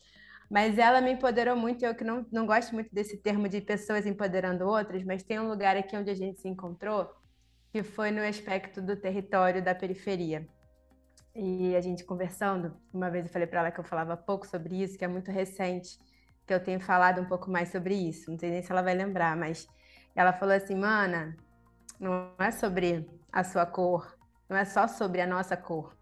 Mas 0.51 0.78
ela 0.78 1.01
me 1.01 1.12
empoderou 1.12 1.57
muito, 1.57 1.84
eu 1.84 1.95
que 1.95 2.05
não, 2.05 2.26
não 2.30 2.47
gosto 2.47 2.72
muito 2.74 2.95
desse 2.95 3.16
termo 3.16 3.49
de 3.49 3.61
pessoas 3.61 4.07
empoderando 4.07 4.66
outras, 4.66 5.03
mas 5.03 5.22
tem 5.22 5.40
um 5.40 5.49
lugar 5.49 5.76
aqui 5.76 5.97
onde 5.97 6.11
a 6.11 6.14
gente 6.14 6.40
se 6.40 6.49
encontrou, 6.49 7.11
que 7.72 7.82
foi 7.82 8.11
no 8.11 8.22
aspecto 8.22 8.80
do 8.80 8.97
território 8.97 9.62
da 9.62 9.74
periferia. 9.74 10.47
E 11.34 11.74
a 11.74 11.80
gente 11.80 12.05
conversando, 12.05 12.76
uma 12.92 13.11
vez 13.11 13.26
eu 13.26 13.32
falei 13.32 13.49
para 13.49 13.61
ela 13.61 13.70
que 13.70 13.80
eu 13.80 13.84
falava 13.84 14.16
pouco 14.16 14.47
sobre 14.47 14.80
isso, 14.82 14.97
que 14.97 15.05
é 15.05 15.09
muito 15.09 15.32
recente, 15.32 15.99
que 16.47 16.55
eu 16.55 16.62
tenho 16.62 16.78
falado 16.78 17.20
um 17.20 17.24
pouco 17.24 17.51
mais 17.51 17.70
sobre 17.70 17.95
isso. 17.95 18.30
Não 18.30 18.38
sei 18.38 18.51
nem 18.51 18.62
se 18.62 18.70
ela 18.70 18.82
vai 18.82 18.95
lembrar, 18.95 19.36
mas 19.36 19.66
ela 20.14 20.32
falou 20.32 20.55
assim, 20.55 20.76
mana, 20.76 21.36
não 21.99 22.30
é 22.38 22.51
sobre 22.51 23.09
a 23.32 23.42
sua 23.42 23.66
cor, 23.66 24.16
não 24.49 24.57
é 24.57 24.64
só 24.64 24.86
sobre 24.86 25.20
a 25.20 25.26
nossa 25.26 25.57
cor, 25.57 25.97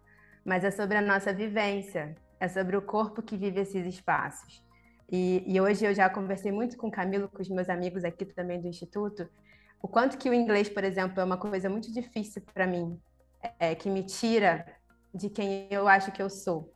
mas 0.45 0.63
é 0.63 0.69
sobre 0.69 0.97
a 0.97 1.01
nossa 1.01 1.33
vivência, 1.33 2.15
é 2.43 2.47
sobre 2.49 2.75
o 2.75 2.81
corpo 2.81 3.21
que 3.21 3.37
vive 3.37 3.61
esses 3.61 3.85
espaços. 3.87 4.61
E, 5.09 5.43
e 5.47 5.61
hoje 5.61 5.85
eu 5.85 5.93
já 5.93 6.09
conversei 6.09 6.51
muito 6.51 6.75
com 6.75 6.87
o 6.87 6.91
Camilo, 6.91 7.29
com 7.29 7.41
os 7.41 7.47
meus 7.47 7.69
amigos 7.69 8.03
aqui 8.03 8.25
também 8.25 8.59
do 8.59 8.67
Instituto, 8.67 9.29
o 9.81 9.87
quanto 9.87 10.17
que 10.17 10.29
o 10.29 10.33
inglês, 10.33 10.67
por 10.67 10.83
exemplo, 10.83 11.21
é 11.21 11.23
uma 11.23 11.37
coisa 11.37 11.69
muito 11.69 11.89
difícil 11.91 12.41
para 12.53 12.67
mim, 12.67 12.99
é, 13.57 13.73
que 13.75 13.89
me 13.89 14.03
tira 14.03 14.65
de 15.13 15.29
quem 15.29 15.69
eu 15.71 15.87
acho 15.87 16.11
que 16.11 16.21
eu 16.21 16.29
sou. 16.29 16.73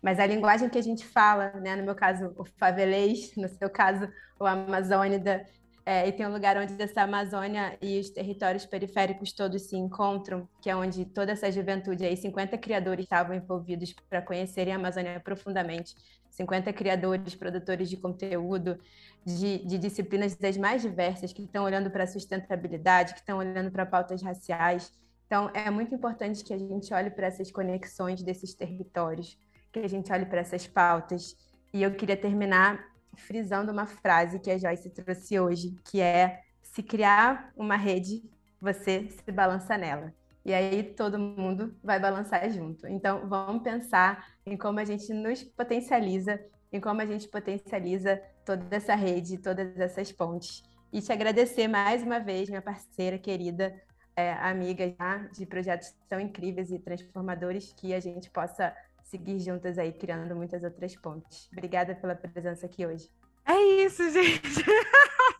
Mas 0.00 0.20
a 0.20 0.26
linguagem 0.26 0.68
que 0.68 0.78
a 0.78 0.82
gente 0.82 1.04
fala, 1.04 1.50
né, 1.54 1.74
no 1.74 1.82
meu 1.82 1.96
caso 1.96 2.32
o 2.36 2.44
favelês, 2.44 3.34
no 3.36 3.48
seu 3.48 3.68
caso 3.68 4.08
o 4.38 4.46
amazônida, 4.46 5.44
é, 5.84 6.06
e 6.06 6.12
tem 6.12 6.26
um 6.26 6.32
lugar 6.32 6.56
onde 6.56 6.80
essa 6.80 7.02
Amazônia 7.02 7.76
e 7.80 7.98
os 7.98 8.10
territórios 8.10 8.66
periféricos 8.66 9.32
todos 9.32 9.62
se 9.62 9.76
encontram, 9.76 10.48
que 10.60 10.68
é 10.68 10.76
onde 10.76 11.04
toda 11.04 11.32
essa 11.32 11.50
juventude 11.50 12.04
aí, 12.04 12.16
50 12.16 12.58
criadores 12.58 13.04
estavam 13.04 13.34
envolvidos 13.34 13.94
para 14.08 14.20
conhecerem 14.20 14.74
a 14.74 14.76
Amazônia 14.76 15.18
profundamente. 15.20 15.94
50 16.30 16.72
criadores, 16.72 17.34
produtores 17.34 17.88
de 17.90 17.96
conteúdo, 17.96 18.78
de, 19.24 19.58
de 19.58 19.78
disciplinas 19.78 20.36
das 20.36 20.56
mais 20.56 20.82
diversas, 20.82 21.32
que 21.32 21.42
estão 21.42 21.64
olhando 21.64 21.90
para 21.90 22.04
a 22.04 22.06
sustentabilidade, 22.06 23.14
que 23.14 23.20
estão 23.20 23.38
olhando 23.38 23.70
para 23.70 23.84
pautas 23.84 24.22
raciais. 24.22 24.92
Então, 25.26 25.50
é 25.54 25.70
muito 25.70 25.94
importante 25.94 26.44
que 26.44 26.54
a 26.54 26.58
gente 26.58 26.92
olhe 26.94 27.10
para 27.10 27.26
essas 27.26 27.50
conexões 27.50 28.22
desses 28.22 28.54
territórios, 28.54 29.38
que 29.72 29.80
a 29.80 29.88
gente 29.88 30.12
olhe 30.12 30.26
para 30.26 30.40
essas 30.40 30.66
pautas. 30.66 31.36
E 31.72 31.82
eu 31.82 31.92
queria 31.94 32.16
terminar 32.16 32.89
frisando 33.16 33.72
uma 33.72 33.86
frase 33.86 34.38
que 34.38 34.50
a 34.50 34.58
Joyce 34.58 34.90
trouxe 34.90 35.38
hoje, 35.38 35.76
que 35.84 36.00
é: 36.00 36.42
se 36.62 36.82
criar 36.82 37.52
uma 37.56 37.76
rede, 37.76 38.22
você 38.60 39.08
se 39.08 39.32
balança 39.32 39.76
nela. 39.76 40.12
E 40.44 40.54
aí 40.54 40.82
todo 40.82 41.18
mundo 41.18 41.74
vai 41.82 42.00
balançar 42.00 42.48
junto. 42.50 42.86
Então, 42.86 43.28
vamos 43.28 43.62
pensar 43.62 44.26
em 44.46 44.56
como 44.56 44.80
a 44.80 44.84
gente 44.84 45.12
nos 45.12 45.42
potencializa, 45.42 46.40
em 46.72 46.80
como 46.80 47.00
a 47.00 47.06
gente 47.06 47.28
potencializa 47.28 48.20
toda 48.44 48.74
essa 48.74 48.94
rede, 48.94 49.38
todas 49.38 49.78
essas 49.78 50.10
pontes. 50.10 50.62
E 50.92 51.00
te 51.00 51.12
agradecer 51.12 51.68
mais 51.68 52.02
uma 52.02 52.18
vez, 52.18 52.48
minha 52.48 52.62
parceira 52.62 53.18
querida, 53.18 53.80
é, 54.16 54.32
amiga 54.32 54.92
já, 54.98 55.18
de 55.28 55.46
projetos 55.46 55.94
tão 56.08 56.18
incríveis 56.18 56.70
e 56.70 56.78
transformadores 56.78 57.72
que 57.72 57.94
a 57.94 58.00
gente 58.00 58.30
possa 58.30 58.74
seguir 59.10 59.40
juntas 59.40 59.76
aí, 59.76 59.92
criando 59.92 60.36
muitas 60.36 60.62
outras 60.62 60.94
pontes. 60.94 61.48
Obrigada 61.52 61.94
pela 61.96 62.14
presença 62.14 62.66
aqui 62.66 62.86
hoje. 62.86 63.10
É 63.44 63.58
isso, 63.84 64.08
gente. 64.10 64.64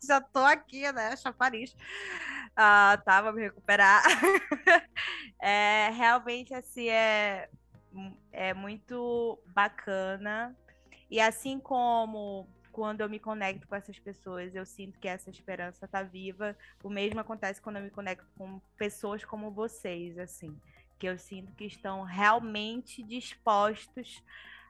Já 0.03 0.19
tô 0.19 0.39
aqui, 0.39 0.91
né? 0.91 1.15
Chapariz. 1.15 1.73
Ah, 2.55 3.01
tá, 3.05 3.21
vou 3.21 3.31
me 3.31 3.43
recuperar. 3.43 4.03
é, 5.41 5.89
realmente, 5.91 6.53
assim, 6.53 6.89
é, 6.89 7.49
é 8.31 8.53
muito 8.53 9.41
bacana. 9.47 10.55
E 11.09 11.19
assim 11.19 11.59
como 11.59 12.49
quando 12.73 13.01
eu 13.01 13.09
me 13.09 13.19
conecto 13.19 13.67
com 13.67 13.75
essas 13.75 13.99
pessoas, 13.99 14.53
eu 14.55 14.65
sinto 14.65 14.99
que 14.99 15.07
essa 15.07 15.29
esperança 15.29 15.87
tá 15.87 16.03
viva. 16.03 16.57
O 16.83 16.89
mesmo 16.89 17.19
acontece 17.21 17.61
quando 17.61 17.77
eu 17.77 17.83
me 17.83 17.89
conecto 17.89 18.27
com 18.37 18.59
pessoas 18.77 19.23
como 19.23 19.51
vocês, 19.51 20.17
assim 20.17 20.57
que 21.01 21.07
eu 21.07 21.17
sinto 21.17 21.51
que 21.53 21.65
estão 21.65 22.03
realmente 22.03 23.01
dispostos 23.01 24.23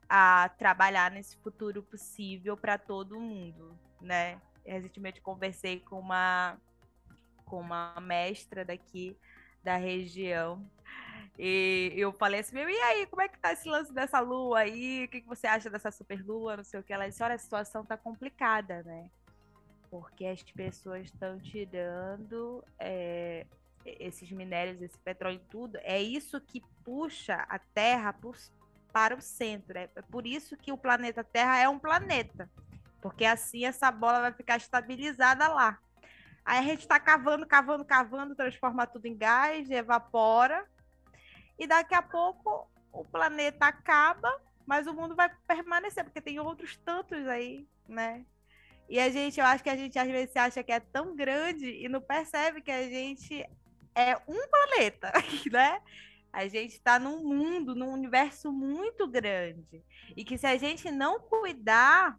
a 0.07 0.47
trabalhar 0.57 1.11
nesse 1.11 1.36
futuro 1.36 1.84
possível 1.84 2.55
para 2.55 2.77
todo 2.77 3.19
mundo, 3.19 3.77
né? 3.99 4.39
Recentemente 4.65 5.19
conversei 5.19 5.82
com 5.82 5.99
uma 5.99 6.57
com 7.45 7.59
uma 7.59 7.99
mestra 7.99 8.63
daqui 8.63 9.17
da 9.61 9.75
região 9.75 10.65
e 11.38 11.91
eu 11.97 12.13
falei 12.13 12.39
assim, 12.39 12.55
e 12.55 12.82
aí, 12.82 13.05
como 13.07 13.23
é 13.23 13.27
que 13.27 13.38
tá 13.38 13.51
esse 13.51 13.67
lance 13.67 13.91
dessa 13.91 14.21
lua 14.21 14.59
aí? 14.59 15.03
O 15.03 15.07
que, 15.09 15.19
que 15.19 15.27
você 15.27 15.47
acha 15.47 15.69
dessa 15.69 15.91
super 15.91 16.25
lua? 16.25 16.55
Não 16.55 16.63
sei 16.63 16.79
o 16.79 16.84
que. 16.84 16.93
Ela 16.93 17.09
disse, 17.09 17.21
olha, 17.21 17.36
a 17.36 17.38
situação 17.38 17.86
tá 17.86 17.97
complicada, 17.97 18.84
né? 18.84 19.09
Porque 19.89 20.25
as 20.25 20.41
pessoas 20.43 21.07
estão 21.07 21.38
tirando 21.41 22.63
é, 22.79 23.45
esses 23.86 24.32
minérios, 24.32 24.82
esse 24.82 24.97
petróleo 24.99 25.36
e 25.36 25.49
tudo, 25.49 25.77
é 25.82 26.01
isso 26.01 26.39
que 26.41 26.61
puxa 26.84 27.45
a 27.49 27.59
Terra 27.59 28.15
para 28.91 29.15
o 29.15 29.21
centro. 29.21 29.77
É 29.77 29.88
por 29.88 30.25
isso 30.25 30.57
que 30.57 30.71
o 30.71 30.77
planeta 30.77 31.23
Terra 31.23 31.59
é 31.59 31.69
um 31.69 31.79
planeta. 31.79 32.49
Porque 33.01 33.25
assim 33.25 33.65
essa 33.65 33.91
bola 33.91 34.21
vai 34.21 34.34
ficar 34.34 34.57
estabilizada 34.57 35.47
lá. 35.47 35.79
Aí 36.45 36.59
a 36.59 36.63
gente 36.63 36.82
está 36.82 36.99
cavando, 36.99 37.45
cavando, 37.45 37.86
cavando, 37.86 38.36
transforma 38.36 38.88
tudo 38.88 39.05
em 39.05 39.15
gás, 39.15 39.69
evapora. 39.69 40.65
E 41.57 41.67
daqui 41.67 41.93
a 41.93 42.01
pouco 42.01 42.69
o 42.91 43.05
planeta 43.05 43.67
acaba, 43.67 44.29
mas 44.65 44.88
o 44.88 44.93
mundo 44.93 45.15
vai 45.15 45.29
permanecer, 45.47 46.03
porque 46.03 46.21
tem 46.21 46.39
outros 46.39 46.75
tantos 46.77 47.27
aí, 47.27 47.67
né? 47.88 48.25
E 48.89 48.99
a 48.99 49.09
gente, 49.09 49.39
eu 49.39 49.45
acho 49.45 49.63
que 49.63 49.69
a 49.69 49.75
gente 49.75 49.97
às 49.97 50.07
vezes 50.07 50.36
acha 50.36 50.61
que 50.61 50.71
é 50.71 50.79
tão 50.79 51.15
grande 51.15 51.65
e 51.65 51.88
não 51.88 52.01
percebe 52.01 52.61
que 52.61 52.71
a 52.71 52.84
gente 52.84 53.47
é 53.96 54.16
um 54.28 54.48
planeta, 54.48 55.12
né? 55.52 55.82
A 56.34 56.48
gente 56.48 56.74
está 56.74 56.98
num 56.98 57.24
mundo, 57.24 57.76
num 57.76 57.92
universo 57.92 58.52
muito 58.52 59.08
grande. 59.08 59.84
E 60.16 60.24
que 60.24 60.38
se 60.38 60.48
a 60.48 60.58
gente 60.58 60.89
não 60.89 61.20
cuidar 61.20 62.18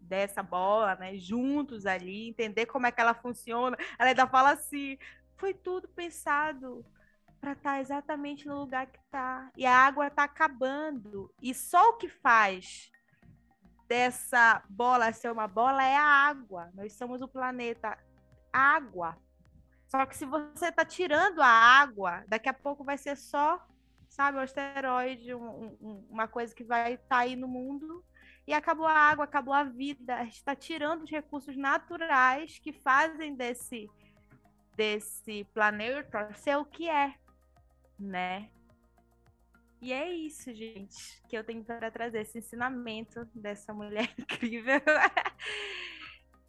dessa 0.00 0.42
bola, 0.42 0.94
né, 0.96 1.16
juntos 1.16 1.86
ali, 1.86 2.28
entender 2.28 2.66
como 2.66 2.86
é 2.86 2.92
que 2.92 3.00
ela 3.00 3.14
funciona, 3.14 3.76
ela 3.98 4.10
ainda 4.10 4.26
fala 4.26 4.52
assim: 4.52 4.98
foi 5.36 5.54
tudo 5.54 5.88
pensado 5.88 6.84
para 7.40 7.52
estar 7.52 7.72
tá 7.72 7.80
exatamente 7.80 8.46
no 8.46 8.58
lugar 8.58 8.86
que 8.86 8.98
está. 8.98 9.50
E 9.56 9.64
a 9.64 9.74
água 9.74 10.08
está 10.08 10.24
acabando. 10.24 11.32
E 11.40 11.54
só 11.54 11.90
o 11.90 11.96
que 11.96 12.08
faz 12.08 12.90
dessa 13.86 14.62
bola 14.68 15.12
ser 15.12 15.32
uma 15.32 15.48
bola 15.48 15.82
é 15.82 15.96
a 15.96 16.02
água. 16.02 16.70
Nós 16.74 16.92
somos 16.92 17.22
o 17.22 17.28
planeta 17.28 17.98
água. 18.52 19.16
Só 19.88 20.04
que 20.04 20.16
se 20.16 20.26
você 20.26 20.68
está 20.68 20.84
tirando 20.84 21.40
a 21.40 21.48
água, 21.48 22.22
daqui 22.28 22.48
a 22.48 22.54
pouco 22.54 22.84
vai 22.84 22.98
ser 22.98 23.16
só, 23.16 23.66
sabe, 24.08 24.36
um 24.36 24.42
asteroide, 24.42 25.34
um, 25.34 25.76
um, 25.80 26.06
uma 26.10 26.28
coisa 26.28 26.54
que 26.54 26.62
vai 26.62 26.94
estar 26.94 27.08
tá 27.08 27.18
aí 27.18 27.34
no 27.34 27.48
mundo. 27.48 28.04
E 28.46 28.52
acabou 28.52 28.86
a 28.86 28.92
água, 28.92 29.24
acabou 29.24 29.54
a 29.54 29.64
vida. 29.64 30.16
A 30.16 30.24
gente 30.24 30.34
está 30.34 30.54
tirando 30.54 31.04
os 31.04 31.10
recursos 31.10 31.56
naturais 31.56 32.58
que 32.58 32.72
fazem 32.72 33.34
desse, 33.34 33.90
desse 34.76 35.44
planeta 35.54 36.32
ser 36.34 36.56
o 36.56 36.64
que 36.64 36.88
é, 36.88 37.14
né? 37.98 38.50
E 39.80 39.92
é 39.92 40.10
isso, 40.10 40.52
gente, 40.52 41.22
que 41.28 41.38
eu 41.38 41.44
tenho 41.44 41.64
para 41.64 41.90
trazer 41.90 42.22
esse 42.22 42.38
ensinamento 42.38 43.24
dessa 43.34 43.72
mulher 43.72 44.12
incrível. 44.18 44.80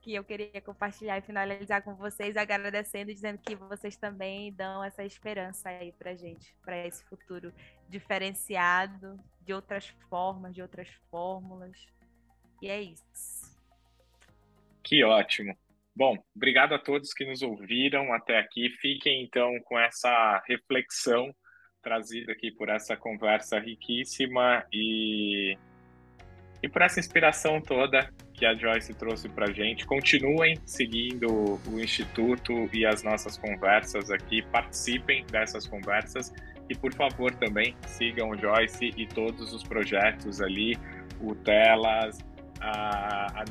Que 0.01 0.13
eu 0.13 0.23
queria 0.23 0.61
compartilhar 0.61 1.17
e 1.17 1.21
finalizar 1.21 1.83
com 1.83 1.95
vocês, 1.95 2.37
agradecendo 2.37 3.13
dizendo 3.13 3.37
que 3.37 3.55
vocês 3.55 3.97
também 3.97 4.51
dão 4.53 4.83
essa 4.83 5.03
esperança 5.03 5.69
aí 5.69 5.91
pra 5.91 6.15
gente, 6.15 6.55
para 6.63 6.85
esse 6.85 7.03
futuro 7.05 7.53
diferenciado, 7.87 9.19
de 9.41 9.53
outras 9.53 9.87
formas, 10.09 10.53
de 10.53 10.61
outras 10.61 10.89
fórmulas. 11.09 11.87
E 12.61 12.69
é 12.69 12.81
isso. 12.81 13.57
Que 14.83 15.03
ótimo. 15.03 15.57
Bom, 15.95 16.17
obrigado 16.35 16.73
a 16.73 16.79
todos 16.79 17.13
que 17.13 17.25
nos 17.25 17.41
ouviram 17.41 18.13
até 18.13 18.39
aqui. 18.39 18.69
Fiquem 18.79 19.23
então 19.23 19.59
com 19.65 19.77
essa 19.77 20.41
reflexão 20.47 21.33
trazida 21.81 22.31
aqui 22.31 22.51
por 22.51 22.69
essa 22.69 22.95
conversa 22.95 23.59
riquíssima 23.59 24.65
e, 24.71 25.57
e 26.61 26.67
por 26.69 26.81
essa 26.81 26.99
inspiração 26.99 27.61
toda 27.61 28.09
que 28.33 28.45
a 28.45 28.55
Joyce 28.55 28.93
trouxe 28.93 29.27
para 29.27 29.49
a 29.49 29.51
gente. 29.51 29.85
Continuem 29.85 30.57
seguindo 30.65 31.59
o 31.67 31.79
Instituto 31.79 32.69
e 32.73 32.85
as 32.85 33.03
nossas 33.03 33.37
conversas 33.37 34.09
aqui, 34.09 34.41
participem 34.43 35.25
dessas 35.25 35.67
conversas 35.67 36.33
e, 36.69 36.75
por 36.75 36.93
favor, 36.93 37.33
também 37.35 37.75
sigam 37.85 38.29
o 38.29 38.37
Joyce 38.37 38.93
e 38.95 39.05
todos 39.07 39.53
os 39.53 39.63
projetos 39.63 40.39
ali, 40.39 40.77
o 41.19 41.35
Telas, 41.35 42.19
a, 42.61 43.41
a 43.41 43.45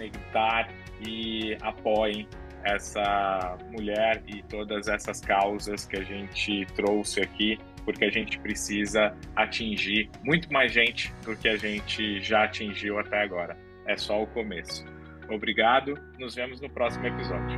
e 1.07 1.57
apoiem 1.61 2.27
essa 2.65 3.57
mulher 3.71 4.23
e 4.27 4.43
todas 4.43 4.89
essas 4.89 5.21
causas 5.21 5.85
que 5.85 5.97
a 5.97 6.03
gente 6.03 6.67
trouxe 6.75 7.21
aqui, 7.21 7.59
porque 7.89 8.05
a 8.05 8.11
gente 8.11 8.39
precisa 8.41 9.16
atingir 9.34 10.11
muito 10.22 10.53
mais 10.53 10.70
gente 10.70 11.11
do 11.24 11.34
que 11.34 11.49
a 11.49 11.57
gente 11.57 12.20
já 12.20 12.45
atingiu 12.45 12.99
até 12.99 13.22
agora 13.22 13.57
é 13.86 13.97
só 13.97 14.22
o 14.22 14.26
começo. 14.26 14.84
Obrigado, 15.30 15.99
nos 16.18 16.34
vemos 16.34 16.61
no 16.61 16.68
próximo 16.68 17.07
episódio. 17.07 17.57